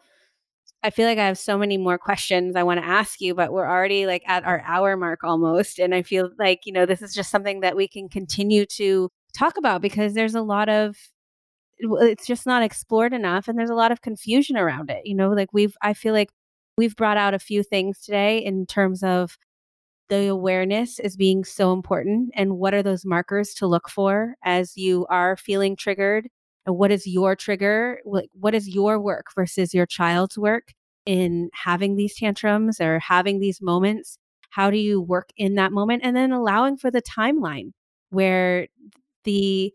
I 0.82 0.90
feel 0.90 1.06
like 1.06 1.18
I 1.18 1.26
have 1.26 1.38
so 1.38 1.58
many 1.58 1.76
more 1.76 1.98
questions 1.98 2.54
I 2.54 2.62
want 2.62 2.78
to 2.80 2.86
ask 2.86 3.20
you, 3.20 3.34
but 3.34 3.52
we're 3.52 3.68
already 3.68 4.06
like 4.06 4.22
at 4.28 4.44
our 4.44 4.62
hour 4.64 4.96
mark 4.96 5.24
almost. 5.24 5.80
And 5.80 5.92
I 5.92 6.02
feel 6.02 6.30
like, 6.38 6.60
you 6.66 6.72
know, 6.72 6.86
this 6.86 7.02
is 7.02 7.12
just 7.12 7.30
something 7.30 7.60
that 7.60 7.76
we 7.76 7.88
can 7.88 8.08
continue 8.08 8.64
to 8.76 9.10
talk 9.38 9.56
about 9.56 9.82
because 9.82 10.14
there's 10.14 10.34
a 10.34 10.42
lot 10.42 10.68
of, 10.68 10.96
it's 11.78 12.26
just 12.26 12.46
not 12.46 12.62
explored 12.62 13.12
enough 13.12 13.48
and 13.48 13.58
there's 13.58 13.70
a 13.70 13.74
lot 13.74 13.92
of 13.92 14.02
confusion 14.02 14.56
around 14.56 14.90
it. 14.90 15.02
You 15.04 15.14
know, 15.14 15.30
like 15.30 15.52
we've, 15.52 15.76
I 15.82 15.94
feel 15.94 16.12
like 16.12 16.30
we've 16.76 16.96
brought 16.96 17.16
out 17.16 17.34
a 17.34 17.38
few 17.38 17.62
things 17.62 18.00
today 18.00 18.38
in 18.38 18.66
terms 18.66 19.02
of 19.02 19.38
the 20.08 20.26
awareness 20.28 20.98
is 20.98 21.16
being 21.16 21.44
so 21.44 21.72
important 21.72 22.30
and 22.34 22.58
what 22.58 22.74
are 22.74 22.82
those 22.82 23.04
markers 23.04 23.54
to 23.54 23.66
look 23.66 23.88
for 23.88 24.34
as 24.42 24.76
you 24.76 25.06
are 25.10 25.36
feeling 25.36 25.76
triggered 25.76 26.28
And 26.66 26.76
what 26.76 26.90
is 26.90 27.06
your 27.06 27.36
trigger 27.36 28.00
like 28.04 28.30
what 28.32 28.54
is 28.54 28.68
your 28.68 28.98
work 28.98 29.26
versus 29.34 29.74
your 29.74 29.86
child's 29.86 30.38
work 30.38 30.72
in 31.04 31.50
having 31.52 31.96
these 31.96 32.16
tantrums 32.16 32.80
or 32.80 32.98
having 33.00 33.40
these 33.40 33.60
moments 33.60 34.18
how 34.50 34.70
do 34.70 34.78
you 34.78 35.00
work 35.00 35.28
in 35.36 35.56
that 35.56 35.72
moment 35.72 36.02
and 36.04 36.16
then 36.16 36.32
allowing 36.32 36.78
for 36.78 36.90
the 36.90 37.02
timeline 37.02 37.72
where 38.10 38.68
the 39.24 39.72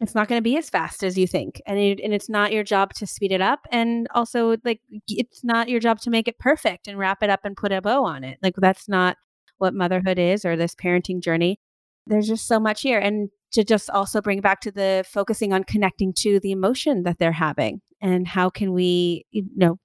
it's 0.00 0.14
not 0.14 0.28
going 0.28 0.38
to 0.38 0.42
be 0.42 0.56
as 0.56 0.70
fast 0.70 1.02
as 1.02 1.18
you 1.18 1.26
think 1.26 1.60
and 1.66 1.78
it, 1.78 2.00
and 2.00 2.14
it's 2.14 2.28
not 2.28 2.52
your 2.52 2.62
job 2.62 2.94
to 2.94 3.06
speed 3.06 3.32
it 3.32 3.40
up 3.40 3.60
and 3.72 4.06
also 4.14 4.56
like 4.64 4.80
it's 5.08 5.42
not 5.42 5.68
your 5.68 5.80
job 5.80 6.00
to 6.00 6.10
make 6.10 6.28
it 6.28 6.38
perfect 6.38 6.86
and 6.86 6.98
wrap 6.98 7.22
it 7.22 7.30
up 7.30 7.40
and 7.44 7.56
put 7.56 7.72
a 7.72 7.82
bow 7.82 8.04
on 8.04 8.22
it 8.22 8.38
like 8.42 8.54
that's 8.56 8.88
not 8.88 9.16
what 9.58 9.74
motherhood 9.74 10.18
is 10.18 10.44
or 10.44 10.56
this 10.56 10.74
parenting 10.74 11.20
journey. 11.20 11.60
There's 12.06 12.28
just 12.28 12.46
so 12.46 12.58
much 12.58 12.82
here 12.82 12.98
and 12.98 13.28
to 13.52 13.64
just 13.64 13.90
also 13.90 14.20
bring 14.20 14.40
back 14.40 14.60
to 14.62 14.70
the 14.70 15.04
focusing 15.06 15.52
on 15.52 15.64
connecting 15.64 16.12
to 16.14 16.40
the 16.40 16.52
emotion 16.52 17.02
that 17.02 17.18
they're 17.18 17.32
having 17.32 17.80
and 18.00 18.26
how 18.26 18.48
can 18.48 18.72
we 18.72 19.26
you 19.30 19.44
know 19.56 19.78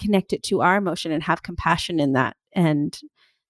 connect 0.00 0.32
it 0.32 0.42
to 0.44 0.60
our 0.60 0.76
emotion 0.76 1.12
and 1.12 1.22
have 1.22 1.42
compassion 1.42 2.00
in 2.00 2.12
that 2.12 2.36
and 2.52 3.00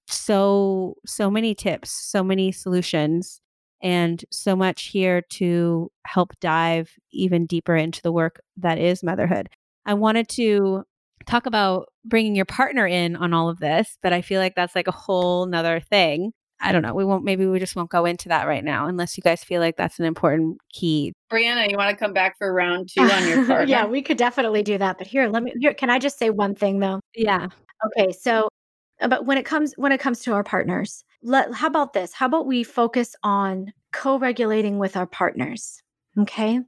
so 0.09 0.95
so 1.05 1.31
many 1.31 1.55
tips 1.55 1.91
so 1.91 2.23
many 2.23 2.53
solutions 2.53 3.41
and 3.83 4.25
so 4.31 4.57
much 4.57 4.85
here 4.85 5.23
to 5.31 5.91
help 6.07 6.33
dive 6.41 6.93
even 7.13 7.47
deeper 7.47 7.77
into 7.77 8.03
the 8.03 8.13
work 8.13 8.41
that 8.57 8.79
is 8.79 9.03
motherhood 9.03 9.49
i 9.85 9.95
wanted 9.95 10.29
to 10.29 10.83
talk 11.27 11.47
about 11.47 11.89
bringing 12.05 12.37
your 12.37 12.45
partner 12.45 12.87
in 12.87 13.17
on 13.17 13.35
all 13.35 13.49
of 13.49 13.59
this 13.59 13.99
but 14.03 14.13
i 14.13 14.23
feel 14.23 14.41
like 14.41 14.55
that's 14.55 14.75
like 14.75 14.89
a 14.89 14.93
whole 14.93 15.47
nother 15.47 15.81
thing 15.81 16.33
I 16.61 16.73
don't 16.73 16.83
know. 16.83 16.95
We 16.95 17.05
won't, 17.05 17.25
maybe 17.25 17.47
we 17.47 17.59
just 17.59 17.77
won't 17.77 17.91
go 17.91 18.05
into 18.05 18.29
that 18.31 18.47
right 18.47 18.65
now 18.65 18.87
unless 18.87 19.17
you 19.17 19.23
guys 19.23 19.45
feel 19.45 19.61
like 19.61 19.77
that's 19.77 19.99
an 19.99 20.07
important 20.07 20.59
key. 20.73 21.13
Brianna, 21.31 21.71
you 21.71 21.77
want 21.77 21.91
to 21.91 21.97
come 21.97 22.13
back 22.13 22.39
for 22.39 22.53
round 22.53 22.89
two 22.89 23.03
on 23.03 23.29
your 23.29 23.47
partner? 23.47 23.67
yeah, 23.67 23.85
we 23.85 24.01
could 24.01 24.17
definitely 24.17 24.63
do 24.63 24.79
that. 24.79 24.99
But 24.99 25.07
here, 25.07 25.29
let 25.29 25.43
me, 25.43 25.53
here, 25.61 25.75
can 25.75 25.91
I 25.91 25.99
just 25.99 26.19
say 26.19 26.31
one 26.31 26.55
thing 26.55 26.79
though? 26.79 27.01
Yeah. 27.15 27.49
Okay. 27.87 28.13
So, 28.13 28.49
but 29.07 29.27
when 29.27 29.37
it 29.37 29.45
comes, 29.45 29.75
when 29.77 29.93
it 29.93 30.01
comes 30.01 30.21
to 30.21 30.33
our 30.33 30.43
partners, 30.43 31.05
let, 31.27 31.53
how 31.53 31.67
about 31.67 31.93
this? 31.93 32.13
How 32.13 32.27
about 32.27 32.47
we 32.47 32.63
focus 32.63 33.17
on 33.23 33.73
co 33.93 34.19
regulating 34.19 34.79
with 34.79 34.97
our 34.97 35.07
partners? 35.07 35.83
Okay. 36.19 36.61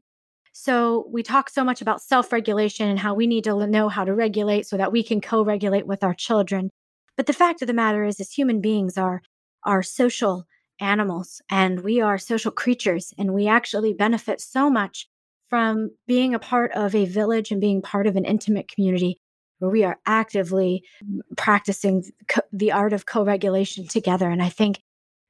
So 0.52 1.06
we 1.12 1.22
talk 1.22 1.48
so 1.48 1.62
much 1.62 1.80
about 1.80 2.02
self 2.02 2.32
regulation 2.32 2.88
and 2.88 2.98
how 2.98 3.14
we 3.14 3.28
need 3.28 3.44
to 3.44 3.66
know 3.68 3.88
how 3.88 4.04
to 4.04 4.12
regulate 4.12 4.66
so 4.66 4.76
that 4.76 4.90
we 4.90 5.04
can 5.04 5.20
co 5.20 5.44
regulate 5.44 5.86
with 5.86 6.02
our 6.02 6.14
children. 6.14 6.70
But 7.16 7.26
the 7.26 7.32
fact 7.32 7.62
of 7.62 7.68
the 7.68 7.74
matter 7.74 8.04
is, 8.04 8.18
as 8.18 8.32
human 8.32 8.60
beings 8.60 8.98
are 8.98 9.22
are 9.64 9.82
social 9.82 10.44
animals 10.80 11.40
and 11.50 11.80
we 11.80 12.00
are 12.00 12.18
social 12.18 12.50
creatures 12.50 13.12
and 13.16 13.34
we 13.34 13.46
actually 13.46 13.92
benefit 13.92 14.40
so 14.40 14.68
much 14.68 15.08
from 15.48 15.90
being 16.06 16.34
a 16.34 16.38
part 16.38 16.72
of 16.72 16.94
a 16.94 17.04
village 17.04 17.50
and 17.50 17.60
being 17.60 17.82
part 17.82 18.06
of 18.06 18.16
an 18.16 18.24
intimate 18.24 18.68
community 18.68 19.20
where 19.58 19.70
we 19.70 19.84
are 19.84 19.98
actively 20.06 20.82
practicing 21.36 22.04
co- 22.28 22.42
the 22.52 22.72
art 22.72 22.92
of 22.92 23.06
co-regulation 23.06 23.86
together 23.86 24.28
and 24.28 24.42
i 24.42 24.48
think 24.48 24.80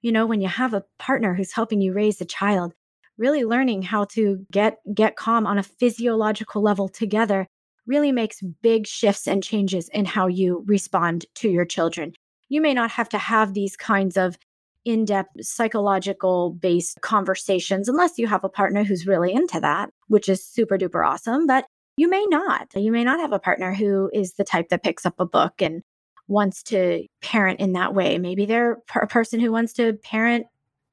you 0.03 0.13
know 0.13 0.27
when 0.27 0.41
you 0.41 0.49
have 0.49 0.75
a 0.75 0.85
partner 0.99 1.35
who's 1.35 1.53
helping 1.53 1.81
you 1.81 1.93
raise 1.93 2.21
a 2.21 2.25
child 2.25 2.73
really 3.17 3.45
learning 3.45 3.83
how 3.83 4.05
to 4.05 4.45
get 4.51 4.79
get 4.95 5.17
calm 5.17 5.47
on 5.47 5.59
a 5.59 5.63
physiological 5.63 6.63
level 6.63 6.89
together 6.89 7.47
really 7.87 8.13
makes 8.13 8.43
big 8.63 8.87
shifts 8.87 9.27
and 9.27 9.43
changes 9.43 9.89
in 9.95 10.05
how 10.05 10.27
you 10.27 10.63
respond 10.67 11.25
to 11.35 11.49
your 11.49 11.65
children 11.65 12.13
you 12.49 12.61
may 12.61 12.75
not 12.75 12.91
have 12.91 13.09
to 13.09 13.19
have 13.19 13.55
these 13.55 13.77
kinds 13.77 14.17
of 14.17 14.39
in 14.85 15.05
depth 15.05 15.45
psychological 15.45 16.51
based 16.51 17.01
conversations 17.03 17.89
unless 17.89 18.19
you 18.19 18.27
have 18.27 18.43
a 18.43 18.49
partner 18.49 18.85
who's 18.85 19.07
really 19.07 19.33
into 19.33 19.61
that, 19.61 19.91
which 20.07 20.29
is 20.29 20.45
super 20.45 20.79
duper 20.79 21.07
awesome. 21.07 21.47
But 21.47 21.67
you 21.99 22.09
may 22.09 22.25
not. 22.31 22.69
You 22.75 22.93
may 22.93 23.05
not 23.05 23.21
have 23.21 23.33
a 23.33 23.39
partner 23.39 23.75
who 23.75 24.11
is 24.15 24.35
the 24.35 24.45
type 24.45 24.69
that 24.69 24.85
picks 24.85 25.05
up 25.05 25.19
a 25.19 25.27
book 25.27 25.61
and 25.61 25.83
wants 26.29 26.63
to 26.65 27.05
parent 27.21 27.59
in 27.59 27.73
that 27.73 27.95
way. 27.95 28.19
Maybe 28.19 28.47
they're 28.47 28.79
a 28.95 29.07
person 29.07 29.41
who 29.41 29.51
wants 29.51 29.73
to 29.75 29.95
parent 29.95 30.47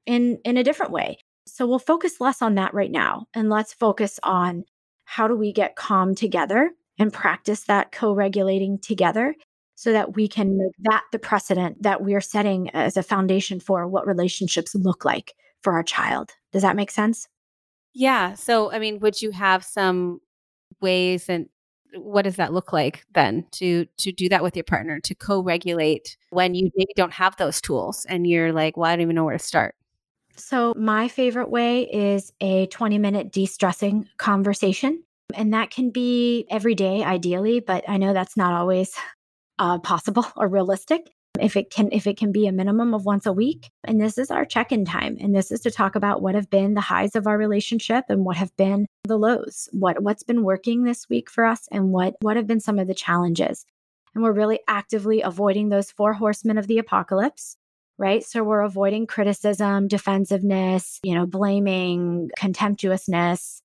in 0.05 0.39
in 0.43 0.57
a 0.57 0.63
different 0.63 0.91
way. 0.91 1.19
So 1.45 1.67
we'll 1.67 1.79
focus 1.79 2.19
less 2.19 2.41
on 2.41 2.55
that 2.55 2.73
right 2.73 2.91
now 2.91 3.27
and 3.35 3.49
let's 3.49 3.73
focus 3.73 4.19
on 4.23 4.63
how 5.03 5.27
do 5.27 5.35
we 5.35 5.53
get 5.53 5.75
calm 5.75 6.15
together 6.15 6.71
and 6.97 7.13
practice 7.13 7.65
that 7.65 7.91
co-regulating 7.91 8.79
together 8.79 9.35
so 9.75 9.91
that 9.91 10.15
we 10.15 10.27
can 10.27 10.57
make 10.57 10.73
that 10.79 11.03
the 11.11 11.19
precedent 11.19 11.83
that 11.83 12.01
we're 12.01 12.21
setting 12.21 12.69
as 12.71 12.97
a 12.97 13.03
foundation 13.03 13.59
for 13.59 13.87
what 13.87 14.07
relationships 14.07 14.73
look 14.73 15.05
like 15.05 15.35
for 15.61 15.73
our 15.73 15.83
child. 15.83 16.31
Does 16.51 16.63
that 16.63 16.75
make 16.75 16.89
sense? 16.89 17.27
Yeah. 17.93 18.33
So, 18.33 18.71
I 18.71 18.79
mean, 18.79 18.99
would 18.99 19.21
you 19.21 19.31
have 19.31 19.63
some 19.63 20.21
ways 20.81 21.29
and 21.29 21.47
what 21.97 22.23
does 22.23 22.35
that 22.35 22.53
look 22.53 22.73
like 22.73 23.05
then 23.13 23.45
to 23.51 23.85
to 23.97 24.11
do 24.11 24.27
that 24.29 24.43
with 24.43 24.55
your 24.55 24.63
partner 24.63 24.99
to 24.99 25.15
co-regulate 25.15 26.17
when 26.29 26.53
you 26.53 26.69
maybe 26.75 26.91
don't 26.95 27.13
have 27.13 27.35
those 27.37 27.61
tools 27.61 28.05
and 28.09 28.27
you're 28.27 28.51
like, 28.51 28.75
well, 28.75 28.89
I 28.89 28.95
don't 28.95 29.01
even 29.01 29.15
know 29.15 29.23
where 29.23 29.37
to 29.37 29.43
start. 29.43 29.75
So, 30.35 30.73
my 30.75 31.07
favorite 31.07 31.49
way 31.49 31.83
is 31.83 32.33
a 32.41 32.65
20 32.67 32.97
minute 32.97 33.31
de 33.31 33.45
stressing 33.45 34.09
conversation. 34.17 35.03
And 35.33 35.53
that 35.53 35.71
can 35.71 35.89
be 35.89 36.45
every 36.51 36.75
day, 36.75 37.03
ideally, 37.03 37.59
but 37.59 37.83
I 37.87 37.97
know 37.97 38.13
that's 38.13 38.37
not 38.37 38.53
always 38.53 38.93
uh, 39.59 39.79
possible 39.79 40.25
or 40.35 40.47
realistic 40.47 41.09
if 41.41 41.55
it 41.55 41.69
can 41.69 41.89
if 41.91 42.07
it 42.07 42.17
can 42.17 42.31
be 42.31 42.47
a 42.47 42.51
minimum 42.51 42.93
of 42.93 43.05
once 43.05 43.25
a 43.25 43.33
week. 43.33 43.69
And 43.83 43.99
this 43.99 44.17
is 44.17 44.31
our 44.31 44.45
check-in 44.45 44.85
time 44.85 45.17
and 45.19 45.35
this 45.35 45.51
is 45.51 45.61
to 45.61 45.71
talk 45.71 45.95
about 45.95 46.21
what 46.21 46.35
have 46.35 46.49
been 46.49 46.73
the 46.73 46.81
highs 46.81 47.15
of 47.15 47.27
our 47.27 47.37
relationship 47.37 48.05
and 48.09 48.25
what 48.25 48.37
have 48.37 48.55
been 48.55 48.87
the 49.03 49.17
lows 49.17 49.69
what 49.71 50.01
what's 50.01 50.23
been 50.23 50.43
working 50.43 50.83
this 50.83 51.07
week 51.09 51.29
for 51.29 51.45
us 51.45 51.67
and 51.71 51.91
what 51.91 52.15
what 52.21 52.37
have 52.37 52.47
been 52.47 52.59
some 52.59 52.79
of 52.79 52.87
the 52.87 52.93
challenges. 52.93 53.65
And 54.13 54.23
we're 54.23 54.31
really 54.31 54.59
actively 54.67 55.21
avoiding 55.21 55.69
those 55.69 55.91
four 55.91 56.13
horsemen 56.13 56.57
of 56.57 56.67
the 56.67 56.79
apocalypse 56.79 57.57
right? 57.97 58.25
So 58.25 58.43
we're 58.43 58.61
avoiding 58.61 59.07
criticism 59.07 59.87
defensiveness 59.87 60.99
you 61.03 61.15
know 61.15 61.25
blaming 61.25 62.29
contemptuousness 62.37 63.61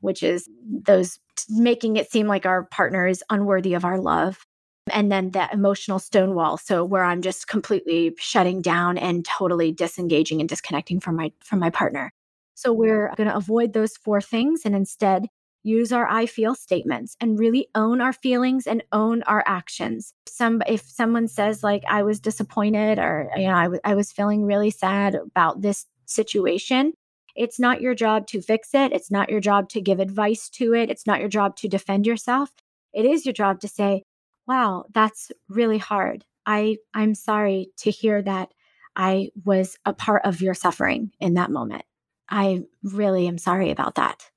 which 0.00 0.22
is 0.22 0.48
those 0.64 1.18
making 1.48 1.96
it 1.96 2.10
seem 2.10 2.26
like 2.26 2.46
our 2.46 2.64
partner 2.64 3.06
is 3.06 3.24
unworthy 3.30 3.74
of 3.74 3.84
our 3.84 3.98
love 3.98 4.46
and 4.88 5.10
then 5.10 5.30
that 5.30 5.52
emotional 5.52 5.98
stonewall 5.98 6.56
so 6.56 6.84
where 6.84 7.04
i'm 7.04 7.22
just 7.22 7.48
completely 7.48 8.14
shutting 8.18 8.62
down 8.62 8.96
and 8.98 9.24
totally 9.24 9.72
disengaging 9.72 10.40
and 10.40 10.48
disconnecting 10.48 11.00
from 11.00 11.16
my 11.16 11.32
from 11.42 11.58
my 11.58 11.70
partner 11.70 12.12
so 12.54 12.72
we're 12.72 13.12
going 13.16 13.28
to 13.28 13.36
avoid 13.36 13.72
those 13.72 13.96
four 13.96 14.20
things 14.20 14.62
and 14.64 14.74
instead 14.74 15.28
use 15.62 15.92
our 15.92 16.08
I 16.08 16.26
feel 16.26 16.54
statements 16.54 17.16
and 17.20 17.38
really 17.38 17.68
own 17.74 18.00
our 18.00 18.12
feelings 18.12 18.66
and 18.66 18.82
own 18.92 19.22
our 19.24 19.42
actions. 19.46 20.12
Some 20.26 20.62
if 20.66 20.82
someone 20.82 21.28
says 21.28 21.62
like 21.62 21.84
I 21.88 22.02
was 22.02 22.20
disappointed 22.20 22.98
or 22.98 23.30
you 23.36 23.46
know 23.46 23.54
I, 23.54 23.64
w- 23.64 23.80
I 23.84 23.94
was 23.94 24.12
feeling 24.12 24.44
really 24.44 24.70
sad 24.70 25.14
about 25.14 25.60
this 25.60 25.86
situation, 26.06 26.92
it's 27.36 27.60
not 27.60 27.80
your 27.80 27.94
job 27.94 28.26
to 28.28 28.40
fix 28.40 28.74
it. 28.74 28.92
It's 28.92 29.10
not 29.10 29.30
your 29.30 29.40
job 29.40 29.68
to 29.70 29.80
give 29.80 30.00
advice 30.00 30.48
to 30.50 30.74
it. 30.74 30.90
It's 30.90 31.06
not 31.06 31.20
your 31.20 31.28
job 31.28 31.56
to 31.56 31.68
defend 31.68 32.06
yourself. 32.06 32.50
It 32.92 33.04
is 33.04 33.24
your 33.24 33.32
job 33.32 33.60
to 33.60 33.68
say, 33.68 34.02
"Wow, 34.50 34.86
that's 34.92 35.30
really 35.48 35.78
hard. 35.78 36.24
I 36.46 36.78
I'm 36.94 37.14
sorry 37.14 37.70
to 37.78 37.90
hear 37.90 38.22
that 38.22 38.52
I 38.96 39.30
was 39.44 39.76
a 39.86 39.92
part 39.94 40.22
of 40.24 40.40
your 40.42 40.54
suffering 40.54 41.12
in 41.20 41.34
that 41.34 41.50
moment. 41.52 41.84
I 42.30 42.62
really 42.82 43.28
am 43.28 43.38
sorry 43.38 43.70
about 43.70 43.94
that." 43.96 44.30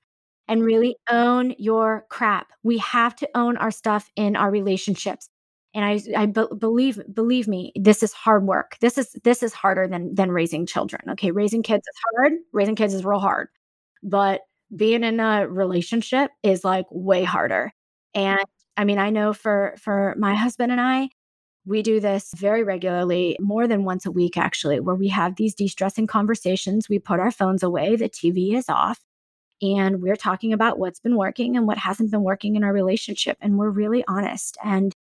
And 0.48 0.64
really 0.64 0.98
own 1.10 1.56
your 1.58 2.06
crap. 2.10 2.52
We 2.64 2.78
have 2.80 3.16
to 3.18 3.30
own 3.36 3.58
our 3.58 3.72
stuff 3.72 4.10
in 4.18 4.36
our 4.36 4.52
relationships. 4.52 5.30
And 5.76 5.86
I, 5.86 6.02
I 6.22 6.26
be- 6.28 6.56
believe, 6.60 7.02
believe 7.14 7.48
me, 7.48 7.72
this 7.76 8.04
is 8.04 8.14
hard 8.14 8.46
work. 8.46 8.78
This 8.82 8.98
is 8.98 9.14
this 9.24 9.42
is 9.44 9.54
harder 9.54 9.88
than 9.88 10.16
than 10.16 10.32
raising 10.32 10.66
children. 10.68 11.02
Okay, 11.12 11.32
raising 11.32 11.64
kids 11.64 11.84
is 11.88 12.00
hard. 12.16 12.34
Raising 12.54 12.76
kids 12.76 12.94
is 12.94 13.06
real 13.06 13.20
hard, 13.20 13.50
but 14.04 14.42
being 14.76 15.04
in 15.04 15.20
a 15.20 15.48
relationship 15.48 16.32
is 16.44 16.64
like 16.66 16.86
way 16.92 17.24
harder. 17.24 17.72
And 18.16 18.40
I 18.78 18.84
mean, 18.86 18.98
I 19.00 19.10
know 19.10 19.34
for 19.34 19.76
for 19.78 20.16
my 20.18 20.36
husband 20.36 20.72
and 20.72 20.82
I, 20.82 21.10
we 21.66 21.82
do 21.82 22.00
this 22.00 22.32
very 22.36 22.64
regularly, 22.64 23.38
more 23.40 23.68
than 23.68 23.86
once 23.86 24.06
a 24.06 24.12
week 24.12 24.38
actually, 24.38 24.80
where 24.80 24.96
we 24.96 25.08
have 25.10 25.36
these 25.36 25.56
de-stressing 25.56 26.08
conversations. 26.08 26.90
We 26.90 27.00
put 27.00 27.20
our 27.20 27.32
phones 27.32 27.64
away, 27.64 27.96
the 27.96 28.10
TV 28.10 28.56
is 28.56 28.68
off, 28.70 29.00
and 29.62 30.02
we're 30.02 30.18
talking 30.18 30.52
about 30.54 30.78
what's 30.80 31.00
been 31.00 31.16
working 31.16 31.56
and 31.56 31.66
what 31.68 31.78
hasn't 31.78 32.12
been 32.12 32.24
working 32.24 32.56
in 32.56 32.64
our 32.64 32.74
relationship. 32.74 33.38
And 33.42 33.58
we're 33.58 33.70
really 33.70 34.04
honest. 34.08 34.58
And 34.64 34.94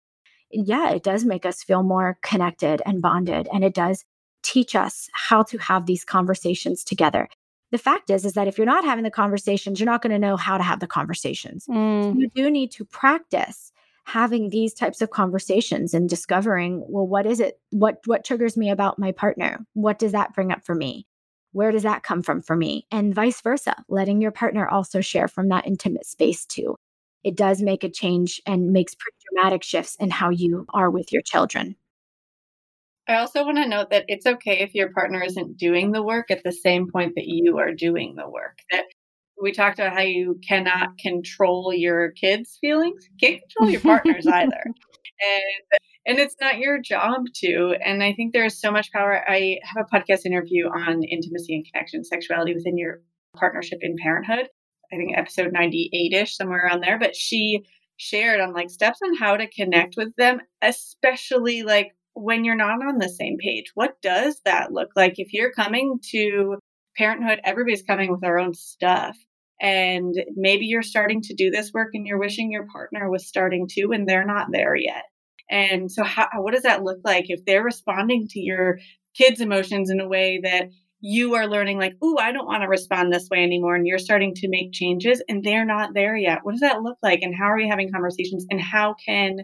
yeah, 0.51 0.91
it 0.91 1.03
does 1.03 1.26
make 1.26 1.45
us 1.45 1.63
feel 1.63 1.84
more 1.84 2.17
connected 2.21 2.82
and 2.86 3.01
bonded. 3.01 3.49
And 3.53 3.63
it 3.63 3.74
does 3.74 4.05
teach 4.43 4.76
us 4.76 5.09
how 5.13 5.43
to 5.43 5.57
have 5.57 5.86
these 5.86 6.05
conversations 6.05 6.84
together. 6.84 7.28
The 7.74 7.80
fact 7.80 8.11
is, 8.11 8.24
is 8.24 8.34
that 8.34 8.47
if 8.47 8.59
you're 8.59 8.67
not 8.67 8.86
having 8.86 9.03
the 9.03 9.09
conversations, 9.09 9.80
you're 9.80 9.89
not 9.89 10.03
going 10.03 10.11
to 10.11 10.19
know 10.19 10.38
how 10.38 10.59
to 10.59 10.63
have 10.63 10.80
the 10.80 10.86
conversations. 10.86 11.65
So 11.65 11.71
mm. 11.74 12.15
you 12.19 12.30
do 12.36 12.51
need 12.51 12.69
to 12.74 12.86
practice 12.86 13.71
having 14.03 14.49
these 14.51 14.76
types 14.76 15.01
of 15.01 15.09
conversations 15.09 15.95
and 15.95 16.07
discovering, 16.07 16.86
well, 16.88 17.07
what 17.07 17.26
is 17.26 17.39
it? 17.39 17.59
What 17.71 17.97
what 18.05 18.24
triggers 18.24 18.55
me 18.55 18.69
about 18.69 18.99
my 18.99 19.11
partner? 19.11 19.65
What 19.74 19.97
does 19.97 20.11
that 20.11 20.36
bring 20.36 20.51
up 20.51 20.63
for 20.63 20.76
me? 20.76 21.07
Where 21.51 21.71
does 21.71 21.82
that 21.82 22.03
come 22.03 22.21
from 22.21 22.43
for 22.43 22.55
me? 22.55 22.86
And 22.91 23.15
vice 23.15 23.41
versa, 23.41 23.84
letting 23.89 24.21
your 24.21 24.32
partner 24.32 24.67
also 24.67 25.01
share 25.01 25.28
from 25.28 25.49
that 25.49 25.65
intimate 25.65 26.05
space 26.05 26.45
too. 26.45 26.76
It 27.24 27.36
does 27.36 27.59
make 27.59 27.84
a 27.84 27.89
change 27.89 28.39
and 28.45 28.71
makes 28.71 28.93
pretty 28.93 29.17
dramatic 29.32 29.63
shifts 29.63 29.95
in 29.95 30.11
how 30.11 30.30
you 30.30 30.67
are 30.76 30.91
with 30.91 31.11
your 31.11 31.24
children. 31.24 31.76
I 33.07 33.15
also 33.15 33.43
want 33.43 33.57
to 33.57 33.67
note 33.67 33.89
that 33.89 34.05
it's 34.07 34.25
okay 34.25 34.59
if 34.59 34.73
your 34.73 34.91
partner 34.91 35.21
isn't 35.21 35.57
doing 35.57 35.91
the 35.91 36.03
work 36.03 36.31
at 36.31 36.43
the 36.43 36.51
same 36.51 36.89
point 36.89 37.13
that 37.15 37.27
you 37.27 37.57
are 37.57 37.73
doing 37.73 38.15
the 38.15 38.29
work. 38.29 38.59
That 38.71 38.85
we 39.41 39.51
talked 39.51 39.79
about 39.79 39.93
how 39.93 40.01
you 40.01 40.39
cannot 40.47 40.97
control 40.97 41.73
your 41.73 42.11
kids' 42.11 42.57
feelings. 42.61 43.07
You 43.11 43.17
can't 43.27 43.41
control 43.41 43.69
your 43.69 43.81
partner's 43.81 44.27
either. 44.33 44.63
And 44.65 45.81
and 46.05 46.19
it's 46.19 46.35
not 46.39 46.59
your 46.59 46.81
job 46.81 47.25
to. 47.35 47.75
And 47.83 48.03
I 48.03 48.13
think 48.13 48.33
there's 48.33 48.59
so 48.59 48.71
much 48.71 48.91
power. 48.91 49.23
I 49.29 49.59
have 49.63 49.85
a 49.85 49.95
podcast 49.95 50.25
interview 50.25 50.67
on 50.67 51.03
intimacy 51.03 51.55
and 51.55 51.65
connection, 51.71 52.03
sexuality 52.03 52.53
within 52.53 52.77
your 52.77 53.01
partnership 53.37 53.79
in 53.81 53.95
parenthood. 54.01 54.49
I 54.91 54.97
think 54.97 55.17
episode 55.17 55.53
98 55.53 56.13
ish, 56.13 56.35
somewhere 56.35 56.65
around 56.65 56.81
there. 56.81 56.99
But 56.99 57.15
she 57.15 57.63
shared 57.97 58.41
on 58.41 58.53
like 58.53 58.69
steps 58.69 58.99
on 59.03 59.15
how 59.15 59.37
to 59.37 59.47
connect 59.47 59.95
with 59.97 60.13
them, 60.17 60.41
especially 60.61 61.63
like 61.63 61.93
when 62.14 62.43
you're 62.43 62.55
not 62.55 62.86
on 62.86 62.97
the 62.97 63.09
same 63.09 63.38
page. 63.38 63.72
What 63.74 64.01
does 64.01 64.39
that 64.45 64.72
look 64.72 64.89
like? 64.95 65.16
If 65.18 65.34
you're 65.34 65.51
coming 65.51 65.99
to 66.11 66.57
parenthood, 66.97 67.39
everybody's 67.43 67.84
coming 67.84 68.11
with 68.11 68.22
their 68.22 68.39
own 68.39 68.53
stuff. 68.53 69.18
And 69.61 70.14
maybe 70.36 70.66
you're 70.66 70.82
starting 70.82 71.22
to 71.22 71.34
do 71.34 71.49
this 71.49 71.72
work 71.74 71.89
and 71.93 72.05
you're 72.05 72.20
wishing 72.20 72.51
your 72.51 72.68
partner 72.68 73.09
was 73.09 73.28
starting 73.28 73.68
to, 73.72 73.91
and 73.93 74.07
they're 74.07 74.26
not 74.26 74.47
there 74.51 74.76
yet. 74.76 75.03
And 75.49 75.91
so, 75.91 76.03
how, 76.03 76.28
what 76.38 76.53
does 76.53 76.64
that 76.64 76.84
look 76.84 76.99
like 77.03 77.26
if 77.30 77.45
they're 77.45 77.64
responding 77.64 78.28
to 78.30 78.39
your 78.39 78.80
kids' 79.16 79.41
emotions 79.41 79.89
in 79.89 79.99
a 79.99 80.07
way 80.07 80.39
that 80.43 80.70
you 80.99 81.36
are 81.36 81.47
learning, 81.47 81.78
like, 81.78 81.93
ooh, 82.03 82.18
I 82.18 82.32
don't 82.32 82.47
want 82.47 82.64
to 82.64 82.70
respond 82.70 83.11
this 83.11 83.30
way 83.30 83.43
anymore, 83.43 83.76
and 83.76 83.86
you're 83.86 83.99
starting 83.99 84.34
to 84.36 84.49
make 84.49 84.72
changes 84.72 85.22
and 85.30 85.43
they're 85.43 85.66
not 85.66 85.93
there 85.93 86.16
yet? 86.16 86.39
What 86.43 86.53
does 86.53 86.61
that 86.61 86.82
look 86.82 86.97
like? 87.03 87.22
And 87.22 87.36
how 87.36 87.45
are 87.45 87.59
you 87.59 87.70
having 87.70 87.91
conversations? 87.91 88.45
And 88.49 88.59
how 88.59 88.95
can 89.05 89.41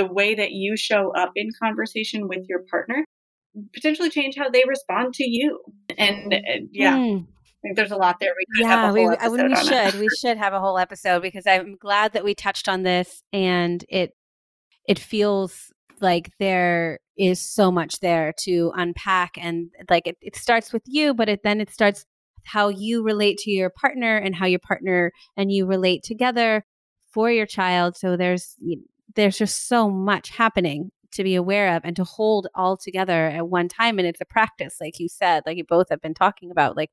the 0.00 0.12
way 0.12 0.34
that 0.34 0.52
you 0.52 0.76
show 0.76 1.12
up 1.14 1.32
in 1.36 1.50
conversation 1.62 2.26
with 2.26 2.46
your 2.48 2.60
partner 2.70 3.04
potentially 3.74 4.10
change 4.10 4.36
how 4.36 4.48
they 4.48 4.64
respond 4.66 5.14
to 5.14 5.28
you? 5.28 5.60
And 5.98 6.32
uh, 6.32 6.38
yeah. 6.70 6.96
Mm. 6.96 7.26
I 7.26 7.60
think 7.62 7.76
there's 7.76 7.90
a 7.90 7.96
lot 7.96 8.16
there. 8.20 8.32
We 8.38 8.62
yeah, 8.62 8.68
have 8.68 8.90
a 8.90 8.92
we, 8.94 9.02
whole 9.02 9.12
episode 9.12 9.48
we 9.48 9.56
should. 9.56 10.00
We 10.00 10.08
should 10.18 10.38
have 10.38 10.54
a 10.54 10.60
whole 10.60 10.78
episode 10.78 11.20
because 11.20 11.46
I'm 11.46 11.76
glad 11.76 12.14
that 12.14 12.24
we 12.24 12.34
touched 12.34 12.68
on 12.68 12.84
this 12.84 13.22
and 13.34 13.84
it 13.90 14.14
it 14.88 14.98
feels 14.98 15.70
like 16.00 16.30
there 16.38 17.00
is 17.18 17.38
so 17.38 17.70
much 17.70 18.00
there 18.00 18.32
to 18.44 18.72
unpack 18.74 19.36
and 19.36 19.68
like 19.90 20.06
it, 20.06 20.16
it 20.22 20.36
starts 20.36 20.72
with 20.72 20.82
you, 20.86 21.12
but 21.12 21.28
it 21.28 21.40
then 21.44 21.60
it 21.60 21.70
starts 21.70 22.06
how 22.44 22.68
you 22.68 23.02
relate 23.02 23.36
to 23.36 23.50
your 23.50 23.68
partner 23.68 24.16
and 24.16 24.34
how 24.34 24.46
your 24.46 24.60
partner 24.60 25.12
and 25.36 25.52
you 25.52 25.66
relate 25.66 26.02
together 26.02 26.64
for 27.12 27.30
your 27.30 27.44
child. 27.44 27.94
So 27.94 28.16
there's 28.16 28.56
there's 29.16 29.38
just 29.38 29.68
so 29.68 29.90
much 29.90 30.30
happening 30.30 30.90
to 31.12 31.24
be 31.24 31.34
aware 31.34 31.76
of 31.76 31.82
and 31.84 31.96
to 31.96 32.04
hold 32.04 32.46
all 32.54 32.76
together 32.76 33.26
at 33.26 33.48
one 33.48 33.68
time. 33.68 33.98
And 33.98 34.06
it's 34.06 34.20
a 34.20 34.24
practice, 34.26 34.76
like 34.80 34.98
you 34.98 35.08
said, 35.08 35.42
like 35.46 35.56
you 35.56 35.64
both 35.64 35.88
have 35.90 36.00
been 36.00 36.14
talking 36.14 36.50
about. 36.50 36.76
Like 36.76 36.90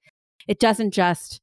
it 0.47 0.59
doesn't 0.59 0.91
just 0.91 1.41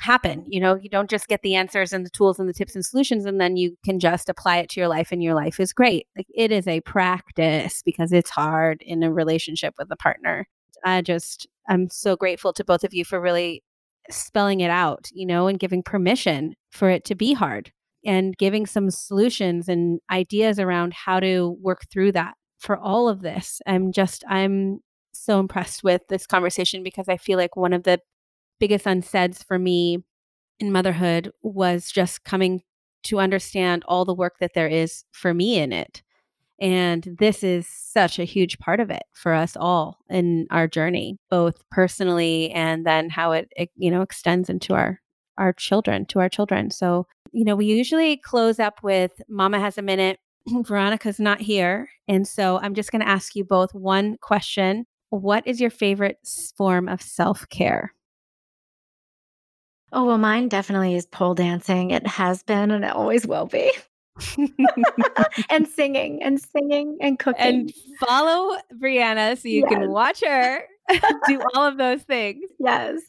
happen. 0.00 0.44
You 0.46 0.60
know, 0.60 0.76
you 0.76 0.88
don't 0.88 1.10
just 1.10 1.28
get 1.28 1.42
the 1.42 1.54
answers 1.54 1.92
and 1.92 2.06
the 2.06 2.10
tools 2.10 2.38
and 2.38 2.48
the 2.48 2.54
tips 2.54 2.74
and 2.74 2.84
solutions 2.84 3.24
and 3.26 3.40
then 3.40 3.56
you 3.56 3.76
can 3.84 3.98
just 3.98 4.28
apply 4.28 4.58
it 4.58 4.70
to 4.70 4.80
your 4.80 4.88
life 4.88 5.12
and 5.12 5.22
your 5.22 5.34
life 5.34 5.60
is 5.60 5.72
great. 5.72 6.06
Like 6.16 6.26
it 6.34 6.52
is 6.52 6.66
a 6.66 6.80
practice 6.82 7.82
because 7.82 8.12
it's 8.12 8.30
hard 8.30 8.82
in 8.82 9.02
a 9.02 9.12
relationship 9.12 9.74
with 9.78 9.90
a 9.90 9.96
partner. 9.96 10.46
I 10.84 11.02
just 11.02 11.46
I'm 11.68 11.90
so 11.90 12.16
grateful 12.16 12.52
to 12.54 12.64
both 12.64 12.84
of 12.84 12.94
you 12.94 13.04
for 13.04 13.20
really 13.20 13.62
spelling 14.10 14.60
it 14.60 14.70
out, 14.70 15.08
you 15.12 15.26
know, 15.26 15.46
and 15.46 15.58
giving 15.58 15.82
permission 15.82 16.54
for 16.70 16.88
it 16.88 17.04
to 17.06 17.14
be 17.14 17.34
hard 17.34 17.70
and 18.04 18.36
giving 18.36 18.66
some 18.66 18.90
solutions 18.90 19.68
and 19.68 20.00
ideas 20.10 20.58
around 20.58 20.92
how 20.94 21.20
to 21.20 21.56
work 21.60 21.82
through 21.90 22.12
that 22.12 22.34
for 22.58 22.78
all 22.78 23.08
of 23.08 23.22
this. 23.22 23.60
I'm 23.66 23.92
just 23.92 24.24
I'm 24.28 24.80
so 25.12 25.40
impressed 25.40 25.84
with 25.84 26.02
this 26.08 26.26
conversation 26.26 26.82
because 26.82 27.08
I 27.08 27.16
feel 27.16 27.38
like 27.38 27.56
one 27.56 27.72
of 27.72 27.84
the 27.84 28.00
biggest 28.58 28.86
unsaids 28.86 29.42
for 29.42 29.58
me 29.58 29.98
in 30.58 30.72
motherhood 30.72 31.30
was 31.42 31.90
just 31.90 32.24
coming 32.24 32.62
to 33.02 33.18
understand 33.18 33.82
all 33.86 34.04
the 34.04 34.14
work 34.14 34.34
that 34.40 34.52
there 34.54 34.68
is 34.68 35.04
for 35.12 35.32
me 35.32 35.58
in 35.58 35.72
it. 35.72 36.02
And 36.60 37.16
this 37.18 37.42
is 37.42 37.66
such 37.66 38.18
a 38.18 38.24
huge 38.24 38.58
part 38.58 38.80
of 38.80 38.90
it 38.90 39.02
for 39.14 39.32
us 39.32 39.56
all 39.58 39.98
in 40.10 40.46
our 40.50 40.68
journey, 40.68 41.18
both 41.30 41.62
personally 41.70 42.50
and 42.50 42.86
then 42.86 43.08
how 43.08 43.32
it, 43.32 43.50
it 43.56 43.70
you 43.76 43.90
know 43.90 44.02
extends 44.02 44.50
into 44.50 44.74
our 44.74 45.00
our 45.38 45.54
children, 45.54 46.04
to 46.06 46.20
our 46.20 46.28
children. 46.28 46.70
So, 46.70 47.06
you 47.32 47.44
know, 47.44 47.56
we 47.56 47.66
usually 47.66 48.16
close 48.16 48.58
up 48.58 48.82
with 48.82 49.12
Mama 49.28 49.60
has 49.60 49.78
a 49.78 49.82
minute. 49.82 50.18
Veronica's 50.48 51.20
not 51.20 51.40
here. 51.40 51.88
And 52.08 52.26
so 52.26 52.58
I'm 52.58 52.74
just 52.74 52.90
going 52.92 53.02
to 53.02 53.08
ask 53.08 53.36
you 53.36 53.44
both 53.44 53.74
one 53.74 54.16
question. 54.20 54.86
What 55.10 55.46
is 55.46 55.60
your 55.60 55.70
favorite 55.70 56.18
form 56.56 56.88
of 56.88 57.02
self 57.02 57.48
care? 57.48 57.94
Oh, 59.92 60.04
well, 60.04 60.18
mine 60.18 60.48
definitely 60.48 60.94
is 60.94 61.06
pole 61.06 61.34
dancing. 61.34 61.90
It 61.90 62.06
has 62.06 62.42
been 62.44 62.70
and 62.70 62.84
it 62.84 62.92
always 62.92 63.26
will 63.26 63.46
be. 63.46 63.72
and 65.50 65.66
singing 65.66 66.22
and 66.22 66.40
singing 66.40 66.96
and 67.00 67.18
cooking. 67.18 67.42
And 67.42 67.72
follow 67.98 68.56
Brianna 68.80 69.36
so 69.40 69.48
you 69.48 69.62
Yes. 69.68 69.72
can 69.72 69.90
watch 69.90 70.20
her 70.24 70.62
do 71.26 71.40
all 71.54 71.66
of 71.66 71.76
those 71.76 72.02
things. 72.02 72.44
Yes. 72.60 73.00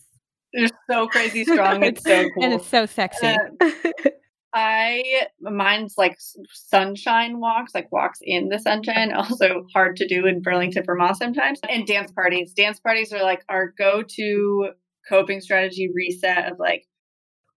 They're 0.54 0.68
so 0.90 1.08
crazy 1.08 1.44
strong. 1.46 1.84
It's 1.84 2.04
so 2.04 2.30
cool. 2.34 2.44
And 2.44 2.54
it's 2.54 2.68
so 2.68 2.86
sexy. 2.86 3.28
Uh, 3.28 4.10
I 4.54 5.28
mine's 5.40 5.96
like 5.98 6.18
sunshine 6.52 7.40
walks, 7.40 7.74
like 7.74 7.92
walks 7.92 8.20
in 8.22 8.50
the 8.50 8.60
sunshine. 8.60 9.14
Also 9.16 9.66
hard 9.74 9.96
to 9.98 10.08
do 10.08 10.26
in 10.26 10.42
Burlington, 10.42 10.84
Vermont 10.86 11.18
sometimes. 11.18 11.60
And 11.70 11.88
dance 11.88 12.12
parties. 12.12 12.54
Dance 12.54 12.80
parties 12.80 13.14
are 13.14 13.24
like 13.24 13.44
our 13.48 13.74
go-to 13.78 14.72
coping 15.08 15.42
strategy 15.42 15.90
reset 15.94 16.52
of 16.52 16.60
like, 16.60 16.86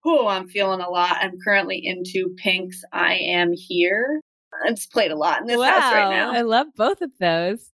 oh, 0.07 0.29
I'm 0.29 0.49
feeling 0.49 0.81
a 0.81 0.89
lot. 0.89 1.17
I'm 1.21 1.39
currently 1.45 1.81
into 1.85 2.35
Pink's 2.37 2.83
"I 2.93 3.15
Am 3.15 3.53
Here." 3.53 4.21
It's 4.67 4.87
played 4.87 5.11
a 5.11 5.17
lot 5.17 5.41
in 5.41 5.47
this 5.47 5.61
house 5.61 5.95
right 5.95 6.11
now. 6.11 6.33
I 6.33 6.43
love 6.43 6.69
both 6.77 7.01
of 7.01 7.11
those. 7.19 7.73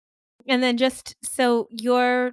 And 0.47 0.62
then 0.62 0.77
just 0.77 1.17
so 1.23 1.69
your 1.71 2.33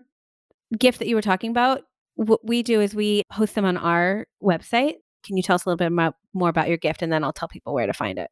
gift 0.78 1.00
that 1.00 1.08
you 1.08 1.16
were 1.16 1.22
talking 1.22 1.50
about, 1.50 1.84
what 2.16 2.46
we 2.46 2.64
do 2.64 2.82
is 2.82 2.96
we 2.96 3.24
host 3.32 3.56
them 3.56 3.66
on 3.66 3.78
our 3.78 4.26
website. 4.42 4.96
Can 5.26 5.38
you 5.38 5.44
tell 5.44 5.56
us 5.56 5.66
a 5.66 5.70
little 5.70 5.78
bit 5.78 5.92
mo- 5.92 6.16
more 6.34 6.50
about 6.50 6.68
your 6.68 6.78
gift, 6.78 7.02
and 7.02 7.12
then 7.12 7.24
I'll 7.24 7.34
tell 7.34 7.48
people 7.48 7.74
where 7.74 7.88
to 7.88 7.94
find 7.94 8.20
it. 8.20 8.30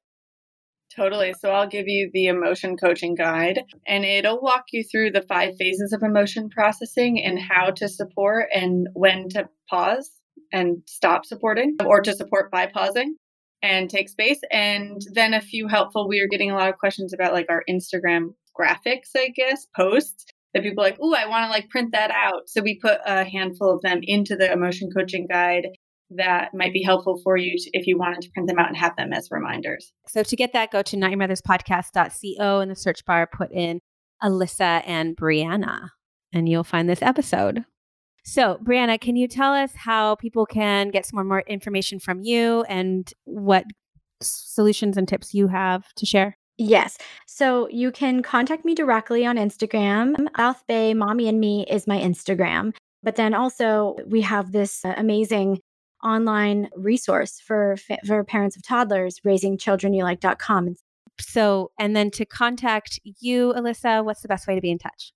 Totally. 0.95 1.34
So 1.39 1.51
I'll 1.51 1.69
give 1.69 1.88
you 1.88 2.09
the 2.13 2.25
emotion 2.25 2.75
coaching 2.75 3.15
guide 3.15 3.61
and 3.88 4.03
it'll 4.03 4.41
walk 4.41 4.65
you 4.73 4.84
through 4.84 5.11
the 5.11 5.21
five 5.21 5.53
phases 5.57 5.93
of 5.93 6.03
emotion 6.03 6.49
processing 6.49 7.23
and 7.23 7.39
how 7.39 7.71
to 7.71 7.88
support 7.88 8.49
and 8.53 8.88
when 8.93 9.29
to 9.29 9.47
pause 9.69 10.11
and 10.51 10.84
stop 10.86 11.25
supporting 11.25 11.77
or 11.86 12.01
to 12.01 12.13
support 12.13 12.51
by 12.51 12.65
pausing 12.65 13.15
and 13.61 13.89
take 13.89 14.09
space. 14.09 14.41
And 14.51 15.01
then 15.13 15.34
a 15.34 15.39
few 15.39 15.69
helpful, 15.69 16.09
we 16.09 16.19
are 16.19 16.27
getting 16.27 16.51
a 16.51 16.55
lot 16.55 16.69
of 16.69 16.77
questions 16.77 17.13
about 17.13 17.32
like 17.32 17.47
our 17.49 17.63
Instagram 17.69 18.34
graphics, 18.59 19.11
I 19.15 19.29
guess, 19.34 19.67
posts 19.73 20.25
that 20.54 20.64
people 20.64 20.84
like, 20.84 20.97
oh, 21.02 21.16
I 21.16 21.28
want 21.28 21.45
to 21.45 21.49
like 21.49 21.70
print 21.70 21.91
that 21.93 22.12
out. 22.12 22.43
So 22.47 22.62
we 22.62 22.80
put 22.82 22.99
a 23.06 23.24
handful 23.24 23.74
of 23.74 23.82
them 23.82 23.99
into 24.02 24.36
the 24.36 24.52
emotion 24.52 24.89
coaching 24.95 25.28
guide 25.28 25.68
that 26.18 26.49
might 26.54 26.74
be 26.74 26.84
helpful 26.84 27.20
for 27.24 27.38
you 27.38 27.58
to, 27.58 27.70
if 27.74 27.88
you 27.88 27.97
wanted 27.97 28.22
to 28.22 28.30
print 28.32 28.47
them 28.47 28.60
out 28.60 28.68
and 28.68 28.78
have 28.78 28.95
them 28.97 29.14
as 29.14 29.30
reminders. 29.32 29.93
So 30.08 30.24
to 30.24 30.36
get 30.36 30.54
that, 30.54 30.72
go 30.72 30.82
to 30.82 30.97
notyourmotherspodcast.co 30.97 32.60
in 32.60 32.70
the 32.70 32.76
search 32.76 33.06
bar, 33.06 33.28
put 33.32 33.52
in 33.52 33.80
Alyssa 34.22 34.84
and 34.86 35.16
Brianna, 35.16 35.89
and 36.34 36.49
you'll 36.49 36.64
find 36.64 36.89
this 36.89 37.02
episode. 37.02 37.64
So, 38.24 38.60
Brianna, 38.64 39.02
can 39.02 39.16
you 39.16 39.28
tell 39.28 39.54
us 39.54 39.72
how 39.74 40.16
people 40.16 40.45
can 40.45 40.89
get 40.89 41.06
some 41.06 41.28
more 41.28 41.41
information 41.47 41.99
from 41.99 42.22
you 42.22 42.64
and 42.64 43.12
what 43.24 43.66
solutions 44.22 44.95
and 44.95 45.08
tips 45.08 45.34
you 45.34 45.47
have 45.47 45.86
to 45.95 46.06
share? 46.06 46.38
Yes. 46.62 46.99
So 47.26 47.68
you 47.70 47.91
can 47.91 48.22
contact 48.22 48.66
me 48.66 48.76
directly 48.76 49.26
on 49.26 49.38
Instagram. 49.38 50.28
South 50.38 50.64
Bay 50.68 50.93
Mommy 50.93 51.28
and 51.28 51.39
Me 51.39 51.66
is 51.68 51.88
my 51.88 51.97
Instagram. 51.97 52.76
But 53.01 53.16
then 53.16 53.34
also, 53.34 53.95
we 54.05 54.22
have 54.22 54.51
this 54.51 54.86
uh, 54.86 54.93
amazing 54.95 55.59
online 56.03 56.70
resource 56.76 57.39
for 57.39 57.78
for 58.05 58.24
parents 58.24 58.55
of 58.55 58.62
toddlers 58.62 59.22
raisingchildrenyouLike.com. 59.26 60.76
So, 61.20 61.72
and 61.80 61.95
then 61.95 62.12
to 62.12 62.26
contact 62.26 62.99
you, 63.03 63.53
Alyssa, 63.57 64.05
what's 64.05 64.22
the 64.22 64.28
best 64.28 64.47
way 64.47 64.53
to 64.53 64.62
be 64.62 64.70
in 64.70 64.78
touch? 64.78 65.14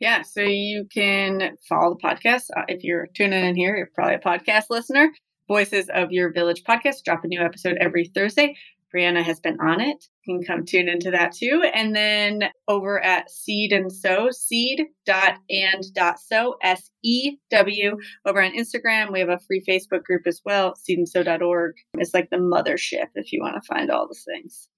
Yeah, 0.00 0.22
so 0.22 0.40
you 0.40 0.88
can 0.92 1.56
follow 1.68 1.94
the 1.94 2.08
podcast. 2.08 2.46
Uh, 2.56 2.64
if 2.66 2.82
you're 2.82 3.06
tuning 3.14 3.44
in 3.44 3.54
here, 3.54 3.76
you're 3.76 3.90
probably 3.94 4.16
a 4.16 4.18
podcast 4.18 4.64
listener. 4.68 5.12
Voices 5.46 5.90
of 5.92 6.10
Your 6.10 6.32
Village 6.32 6.64
podcast 6.64 7.04
drop 7.04 7.22
a 7.22 7.28
new 7.28 7.40
episode 7.40 7.76
every 7.80 8.06
Thursday. 8.06 8.56
Brianna 8.94 9.22
has 9.22 9.40
been 9.40 9.58
on 9.60 9.80
it. 9.80 10.04
You 10.24 10.38
can 10.38 10.44
come 10.46 10.64
tune 10.64 10.88
into 10.88 11.10
that 11.10 11.32
too. 11.32 11.62
And 11.74 11.94
then 11.94 12.44
over 12.68 13.02
at 13.02 13.30
Seed 13.30 13.72
and 13.72 13.92
Sew, 13.92 14.30
seed 14.30 14.82
dot 15.04 15.38
and 15.50 15.82
dot 15.94 16.18
sew, 16.20 16.56
S 16.62 16.90
E 17.02 17.36
W. 17.50 17.96
Over 18.24 18.42
on 18.42 18.52
Instagram, 18.52 19.12
we 19.12 19.20
have 19.20 19.28
a 19.28 19.40
free 19.40 19.62
Facebook 19.66 20.04
group 20.04 20.26
as 20.26 20.40
well, 20.44 20.74
seedandsew.org. 20.88 21.74
It's 21.94 22.14
like 22.14 22.30
the 22.30 22.36
mothership 22.36 23.08
if 23.14 23.32
you 23.32 23.40
want 23.42 23.56
to 23.62 23.66
find 23.66 23.90
all 23.90 24.06
the 24.06 24.14
things. 24.14 24.68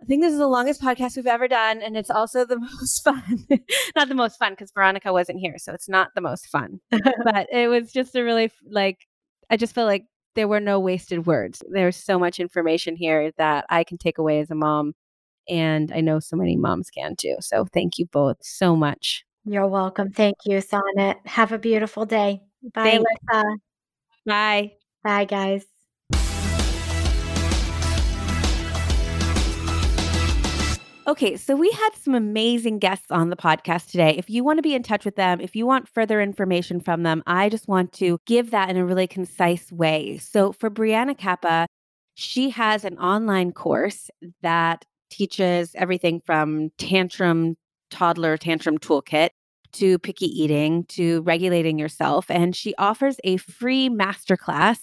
I 0.00 0.04
think 0.04 0.22
this 0.22 0.32
is 0.32 0.38
the 0.38 0.46
longest 0.46 0.82
podcast 0.82 1.16
we've 1.16 1.26
ever 1.26 1.48
done, 1.48 1.80
and 1.80 1.96
it's 1.96 2.10
also 2.10 2.44
the 2.44 2.58
most 2.78 3.02
fun. 3.02 3.46
not 3.94 4.08
the 4.08 4.14
most 4.14 4.38
fun 4.38 4.52
because 4.52 4.70
Veronica 4.72 5.12
wasn't 5.12 5.40
here, 5.40 5.56
so 5.58 5.72
it's 5.72 5.88
not 5.88 6.10
the 6.14 6.20
most 6.20 6.46
fun. 6.48 6.80
but 6.90 7.48
it 7.52 7.68
was 7.68 7.92
just 7.92 8.14
a 8.14 8.22
really 8.22 8.50
like 8.70 8.98
I 9.50 9.56
just 9.56 9.74
feel 9.74 9.84
like 9.84 10.04
there 10.36 10.46
were 10.46 10.60
no 10.60 10.78
wasted 10.78 11.26
words. 11.26 11.62
There's 11.68 11.96
so 11.96 12.18
much 12.18 12.38
information 12.38 12.94
here 12.94 13.32
that 13.38 13.66
I 13.68 13.82
can 13.82 13.98
take 13.98 14.18
away 14.18 14.38
as 14.40 14.50
a 14.50 14.54
mom. 14.54 14.92
And 15.48 15.92
I 15.92 16.00
know 16.00 16.20
so 16.20 16.36
many 16.36 16.56
moms 16.56 16.90
can 16.90 17.16
too. 17.16 17.36
So 17.40 17.66
thank 17.72 17.98
you 17.98 18.06
both 18.06 18.36
so 18.42 18.76
much. 18.76 19.24
You're 19.44 19.66
welcome. 19.66 20.10
Thank 20.10 20.36
you, 20.44 20.60
Sonnet. 20.60 21.18
Have 21.24 21.52
a 21.52 21.58
beautiful 21.58 22.04
day. 22.04 22.42
Bye. 22.74 23.02
Bye. 24.24 24.72
Bye, 25.02 25.24
guys. 25.24 25.64
Okay, 31.08 31.36
so 31.36 31.54
we 31.54 31.70
had 31.70 31.90
some 31.94 32.16
amazing 32.16 32.80
guests 32.80 33.12
on 33.12 33.30
the 33.30 33.36
podcast 33.36 33.92
today. 33.92 34.16
If 34.18 34.28
you 34.28 34.42
want 34.42 34.58
to 34.58 34.62
be 34.62 34.74
in 34.74 34.82
touch 34.82 35.04
with 35.04 35.14
them, 35.14 35.40
if 35.40 35.54
you 35.54 35.64
want 35.64 35.88
further 35.88 36.20
information 36.20 36.80
from 36.80 37.04
them, 37.04 37.22
I 37.28 37.48
just 37.48 37.68
want 37.68 37.92
to 37.94 38.18
give 38.26 38.50
that 38.50 38.70
in 38.70 38.76
a 38.76 38.84
really 38.84 39.06
concise 39.06 39.70
way. 39.70 40.18
So 40.18 40.50
for 40.50 40.68
Brianna 40.68 41.16
Kappa, 41.16 41.68
she 42.14 42.50
has 42.50 42.84
an 42.84 42.98
online 42.98 43.52
course 43.52 44.10
that 44.42 44.84
teaches 45.08 45.76
everything 45.76 46.22
from 46.26 46.70
tantrum, 46.76 47.56
toddler 47.88 48.36
tantrum 48.36 48.76
toolkit 48.76 49.28
to 49.74 50.00
picky 50.00 50.26
eating 50.26 50.86
to 50.86 51.22
regulating 51.22 51.78
yourself. 51.78 52.28
And 52.28 52.56
she 52.56 52.74
offers 52.78 53.18
a 53.22 53.36
free 53.36 53.88
masterclass 53.88 54.78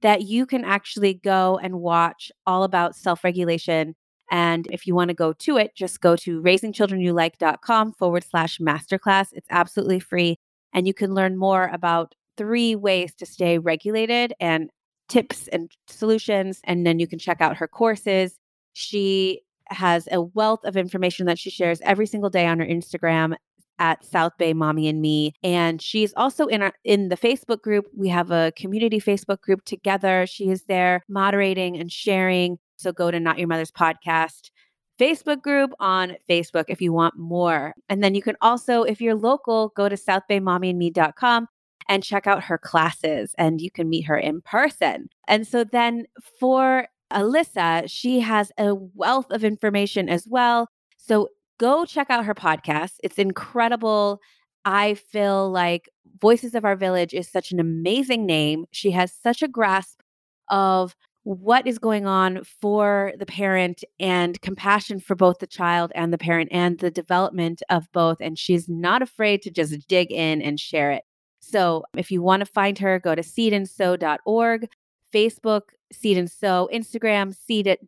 that 0.00 0.22
you 0.22 0.46
can 0.46 0.64
actually 0.64 1.12
go 1.12 1.58
and 1.62 1.80
watch 1.80 2.32
all 2.46 2.62
about 2.62 2.96
self 2.96 3.22
regulation 3.24 3.94
and 4.30 4.66
if 4.70 4.86
you 4.86 4.94
want 4.94 5.08
to 5.08 5.14
go 5.14 5.32
to 5.32 5.56
it, 5.56 5.74
just 5.74 6.00
go 6.00 6.16
to 6.16 6.40
raisingchildrenyouLike.com 6.42 7.92
forward 7.92 8.24
slash 8.24 8.58
masterclass. 8.58 9.28
It's 9.32 9.46
absolutely 9.50 10.00
free. 10.00 10.38
And 10.72 10.86
you 10.86 10.94
can 10.94 11.14
learn 11.14 11.36
more 11.36 11.70
about 11.72 12.14
three 12.36 12.74
ways 12.74 13.14
to 13.14 13.26
stay 13.26 13.58
regulated 13.58 14.34
and 14.40 14.70
tips 15.08 15.48
and 15.48 15.70
solutions. 15.86 16.60
And 16.64 16.86
then 16.86 16.98
you 16.98 17.06
can 17.06 17.18
check 17.18 17.40
out 17.40 17.56
her 17.56 17.68
courses. 17.68 18.38
She 18.72 19.42
has 19.68 20.08
a 20.10 20.20
wealth 20.20 20.64
of 20.64 20.76
information 20.76 21.26
that 21.26 21.38
she 21.38 21.50
shares 21.50 21.80
every 21.82 22.06
single 22.06 22.30
day 22.30 22.46
on 22.46 22.58
her 22.58 22.66
Instagram 22.66 23.36
at 23.78 24.04
South 24.04 24.32
Bay 24.38 24.52
Mommy 24.52 24.88
and 24.88 25.02
Me. 25.02 25.34
And 25.42 25.82
she's 25.82 26.12
also 26.16 26.46
in 26.46 26.62
our, 26.62 26.72
in 26.84 27.08
the 27.08 27.16
Facebook 27.16 27.62
group. 27.62 27.86
We 27.94 28.08
have 28.08 28.30
a 28.30 28.52
community 28.56 29.00
Facebook 29.00 29.40
group 29.40 29.64
together. 29.64 30.26
She 30.26 30.48
is 30.48 30.64
there 30.64 31.04
moderating 31.08 31.78
and 31.78 31.92
sharing 31.92 32.58
so 32.76 32.92
go 32.92 33.10
to 33.10 33.20
Not 33.20 33.38
Your 33.38 33.48
Mother's 33.48 33.72
Podcast 33.72 34.50
Facebook 34.98 35.42
group 35.42 35.72
on 35.78 36.16
Facebook 36.28 36.64
if 36.68 36.80
you 36.80 36.92
want 36.92 37.18
more. 37.18 37.74
And 37.88 38.02
then 38.02 38.14
you 38.14 38.22
can 38.22 38.36
also, 38.40 38.82
if 38.82 39.00
you're 39.00 39.14
local, 39.14 39.72
go 39.76 39.88
to 39.88 39.96
southbaymommyandme.com 39.96 41.48
and 41.88 42.02
check 42.02 42.26
out 42.26 42.44
her 42.44 42.58
classes 42.58 43.34
and 43.38 43.60
you 43.60 43.70
can 43.70 43.88
meet 43.88 44.02
her 44.02 44.16
in 44.16 44.40
person. 44.40 45.08
And 45.28 45.46
so 45.46 45.64
then 45.64 46.06
for 46.40 46.88
Alyssa, 47.12 47.84
she 47.88 48.20
has 48.20 48.50
a 48.58 48.74
wealth 48.74 49.30
of 49.30 49.44
information 49.44 50.08
as 50.08 50.26
well. 50.26 50.68
So 50.96 51.28
go 51.58 51.84
check 51.84 52.10
out 52.10 52.24
her 52.24 52.34
podcast. 52.34 52.94
It's 53.04 53.18
incredible. 53.18 54.20
I 54.64 54.94
feel 54.94 55.50
like 55.50 55.88
Voices 56.20 56.54
of 56.54 56.64
Our 56.64 56.74
Village 56.74 57.14
is 57.14 57.28
such 57.28 57.52
an 57.52 57.60
amazing 57.60 58.26
name. 58.26 58.64
She 58.72 58.90
has 58.92 59.12
such 59.12 59.42
a 59.42 59.48
grasp 59.48 60.00
of 60.48 60.96
what 61.26 61.66
is 61.66 61.80
going 61.80 62.06
on 62.06 62.44
for 62.44 63.12
the 63.18 63.26
parent 63.26 63.82
and 63.98 64.40
compassion 64.42 65.00
for 65.00 65.16
both 65.16 65.40
the 65.40 65.46
child 65.48 65.90
and 65.96 66.12
the 66.12 66.18
parent 66.18 66.48
and 66.52 66.78
the 66.78 66.90
development 66.90 67.64
of 67.68 67.90
both. 67.92 68.18
And 68.20 68.38
she's 68.38 68.68
not 68.68 69.02
afraid 69.02 69.42
to 69.42 69.50
just 69.50 69.88
dig 69.88 70.12
in 70.12 70.40
and 70.40 70.60
share 70.60 70.92
it. 70.92 71.02
So 71.40 71.82
if 71.96 72.12
you 72.12 72.22
want 72.22 72.42
to 72.42 72.46
find 72.46 72.78
her, 72.78 73.00
go 73.00 73.16
to 73.16 73.22
seedandsew.org, 73.22 74.68
Facebook, 75.12 75.62
Seed 75.92 76.16
and 76.16 76.30
Sew, 76.30 76.68
Instagram, 76.72 77.34
seed 77.34 77.66
and 77.66 77.78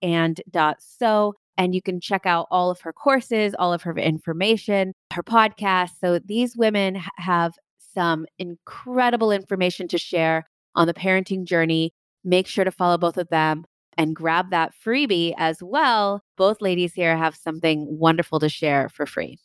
seed.and.sew. 0.00 1.34
And 1.58 1.74
you 1.74 1.82
can 1.82 2.00
check 2.00 2.24
out 2.24 2.46
all 2.52 2.70
of 2.70 2.82
her 2.82 2.92
courses, 2.92 3.52
all 3.58 3.72
of 3.72 3.82
her 3.82 3.96
information, 3.96 4.92
her 5.12 5.24
podcast. 5.24 5.90
So 6.00 6.20
these 6.20 6.56
women 6.56 7.02
have 7.16 7.54
some 7.78 8.26
incredible 8.38 9.32
information 9.32 9.88
to 9.88 9.98
share 9.98 10.46
on 10.76 10.86
the 10.86 10.94
parenting 10.94 11.42
journey 11.42 11.92
make 12.26 12.46
sure 12.46 12.64
to 12.64 12.70
follow 12.70 12.98
both 12.98 13.16
of 13.16 13.28
them 13.28 13.64
and 13.96 14.14
grab 14.14 14.50
that 14.50 14.74
freebie 14.74 15.32
as 15.38 15.62
well. 15.62 16.22
Both 16.36 16.60
ladies 16.60 16.92
here 16.92 17.16
have 17.16 17.34
something 17.34 17.86
wonderful 17.98 18.40
to 18.40 18.48
share 18.48 18.88
for 18.90 19.06
free. 19.06 19.38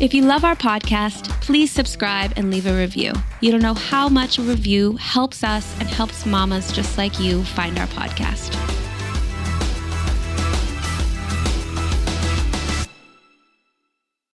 If 0.00 0.14
you 0.14 0.22
love 0.22 0.44
our 0.44 0.54
podcast, 0.54 1.28
please 1.40 1.72
subscribe 1.72 2.32
and 2.36 2.52
leave 2.52 2.66
a 2.66 2.76
review. 2.76 3.12
You 3.40 3.50
don't 3.50 3.62
know 3.62 3.74
how 3.74 4.08
much 4.08 4.38
a 4.38 4.42
review 4.42 4.96
helps 4.96 5.42
us 5.42 5.76
and 5.80 5.88
helps 5.88 6.24
mamas 6.24 6.70
just 6.70 6.96
like 6.98 7.18
you 7.18 7.42
find 7.42 7.78
our 7.78 7.88
podcast. 7.88 8.77